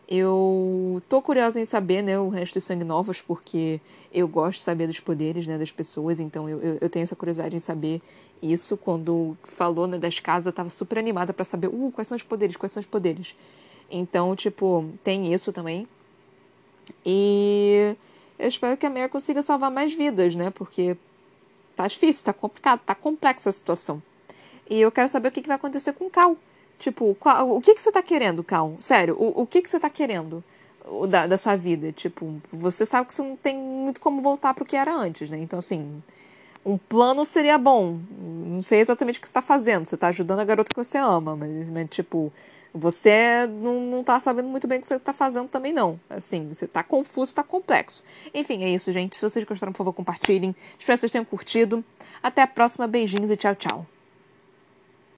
Eu 0.09 1.03
tô 1.09 1.23
curiosa 1.23 1.61
em 1.61 1.65
saber, 1.65 2.03
né, 2.03 2.19
o 2.19 2.29
resto 2.29 2.55
dos 2.55 2.65
sangue 2.65 2.85
novos, 2.85 3.23
porque 3.23 3.81
eu 4.13 4.29
gosto 4.29 4.59
de 4.59 4.65
saber 4.65 4.87
dos 4.87 5.01
poderes, 5.01 5.47
né, 5.47 5.57
das 5.57 5.73
pessoas, 5.73 6.21
então 6.21 6.49
eu, 6.49 6.61
eu, 6.61 6.79
eu 6.83 6.91
tenho 6.91 7.03
essa 7.03 7.17
curiosidade 7.17 7.57
em 7.57 7.61
saber 7.61 8.03
isso. 8.43 8.77
Quando 8.77 9.37
falou, 9.45 9.87
né, 9.87 9.99
das 9.99 10.19
casas, 10.19 10.47
eu 10.47 10.53
tava 10.53 10.69
super 10.69 10.99
animada 10.99 11.33
para 11.33 11.45
saber, 11.45 11.69
uh, 11.69 11.93
quais 11.95 12.09
são 12.09 12.17
os 12.17 12.23
poderes, 12.23 12.57
quais 12.57 12.73
são 12.73 12.81
os 12.81 12.87
poderes. 12.87 13.35
Então, 13.91 14.35
tipo, 14.37 14.91
tem 15.03 15.33
isso 15.33 15.53
também. 15.53 15.89
E 17.07 17.97
eu 18.39 18.49
espero 18.49 18.77
que 18.77 18.85
a 18.85 18.91
Mary 18.91 19.09
consiga 19.09 19.41
salvar 19.41 19.71
mais 19.71 19.95
vidas, 19.95 20.35
né, 20.35 20.51
porque 20.51 20.97
Tá 21.75 21.87
difícil, 21.87 22.25
tá 22.25 22.33
complicado, 22.33 22.81
tá 22.81 22.95
complexa 22.95 23.49
a 23.49 23.53
situação. 23.53 24.03
E 24.69 24.81
eu 24.81 24.93
quero 24.93 25.09
saber 25.09 25.29
o 25.29 25.33
que, 25.33 25.41
que 25.43 25.49
vai 25.49 25.57
acontecer 25.57 25.93
com 25.93 26.07
o 26.07 26.11
Cal. 26.11 26.37
Tipo, 26.83 27.15
qual, 27.15 27.49
o 27.49 27.61
que, 27.61 27.77
que 27.77 27.81
você 27.81 27.93
tá 27.93 28.03
querendo, 28.03 28.43
Cal? 28.43 28.77
Sério, 28.81 29.15
o, 29.17 29.43
o 29.43 29.47
que, 29.47 29.63
que 29.63 29.71
você 29.71 29.79
tá 29.79 29.89
querendo 29.89 30.43
da, 31.09 31.29
da 31.29 31.39
sua 31.39 31.55
vida? 31.55 31.93
Tipo, 31.93 32.43
você 32.51 32.85
sabe 32.85 33.07
que 33.07 33.15
você 33.15 33.23
não 33.23 33.37
tem 33.37 33.57
muito 33.57 34.01
como 34.01 34.21
voltar 34.21 34.53
pro 34.53 34.65
que 34.65 34.75
era 34.77 34.93
antes, 34.93 35.31
né? 35.31 35.39
Então, 35.39 35.61
assim, 35.61 36.03
Um 36.65 36.77
plano 36.77 37.25
seria 37.25 37.57
bom. 37.57 38.01
Não 38.19 38.63
sei 38.63 38.81
exatamente 38.81 39.19
o 39.19 39.23
que 39.23 39.29
você 39.29 39.31
está 39.31 39.43
fazendo. 39.43 39.87
Você 39.87 39.95
está 39.95 40.09
ajudando 40.09 40.41
a 40.41 40.45
garota 40.45 40.71
que 40.75 40.77
você 40.77 40.99
ama, 40.99 41.37
mas, 41.37 41.71
mas 41.71 41.89
tipo, 41.89 42.33
você 42.75 43.47
não, 43.47 43.81
não 43.81 44.05
tá 44.05 44.19
sabendo 44.19 44.49
muito 44.49 44.67
bem 44.67 44.79
o 44.79 44.81
que 44.83 44.89
você 44.89 44.97
está 44.97 45.13
fazendo 45.13 45.49
também, 45.49 45.73
não. 45.73 46.01
Assim, 46.11 46.49
você 46.49 46.65
está 46.65 46.83
confuso, 46.83 47.31
está 47.31 47.45
complexo. 47.45 48.03
Enfim, 48.35 48.65
é 48.65 48.71
isso, 48.71 48.93
gente. 48.93 49.17
Se 49.17 49.23
vocês 49.23 49.45
gostaram, 49.45 49.73
por 49.73 49.79
favor, 49.79 49.93
compartilhem. 49.93 50.55
Espero 50.79 50.97
que 50.97 51.01
vocês 51.01 51.13
tenham 51.13 51.25
curtido. 51.25 51.85
Até 52.21 52.43
a 52.43 52.47
próxima. 52.47 52.89
Beijinhos 52.89 53.31
e 53.31 53.37
tchau, 53.37 53.55
tchau. 53.55 53.87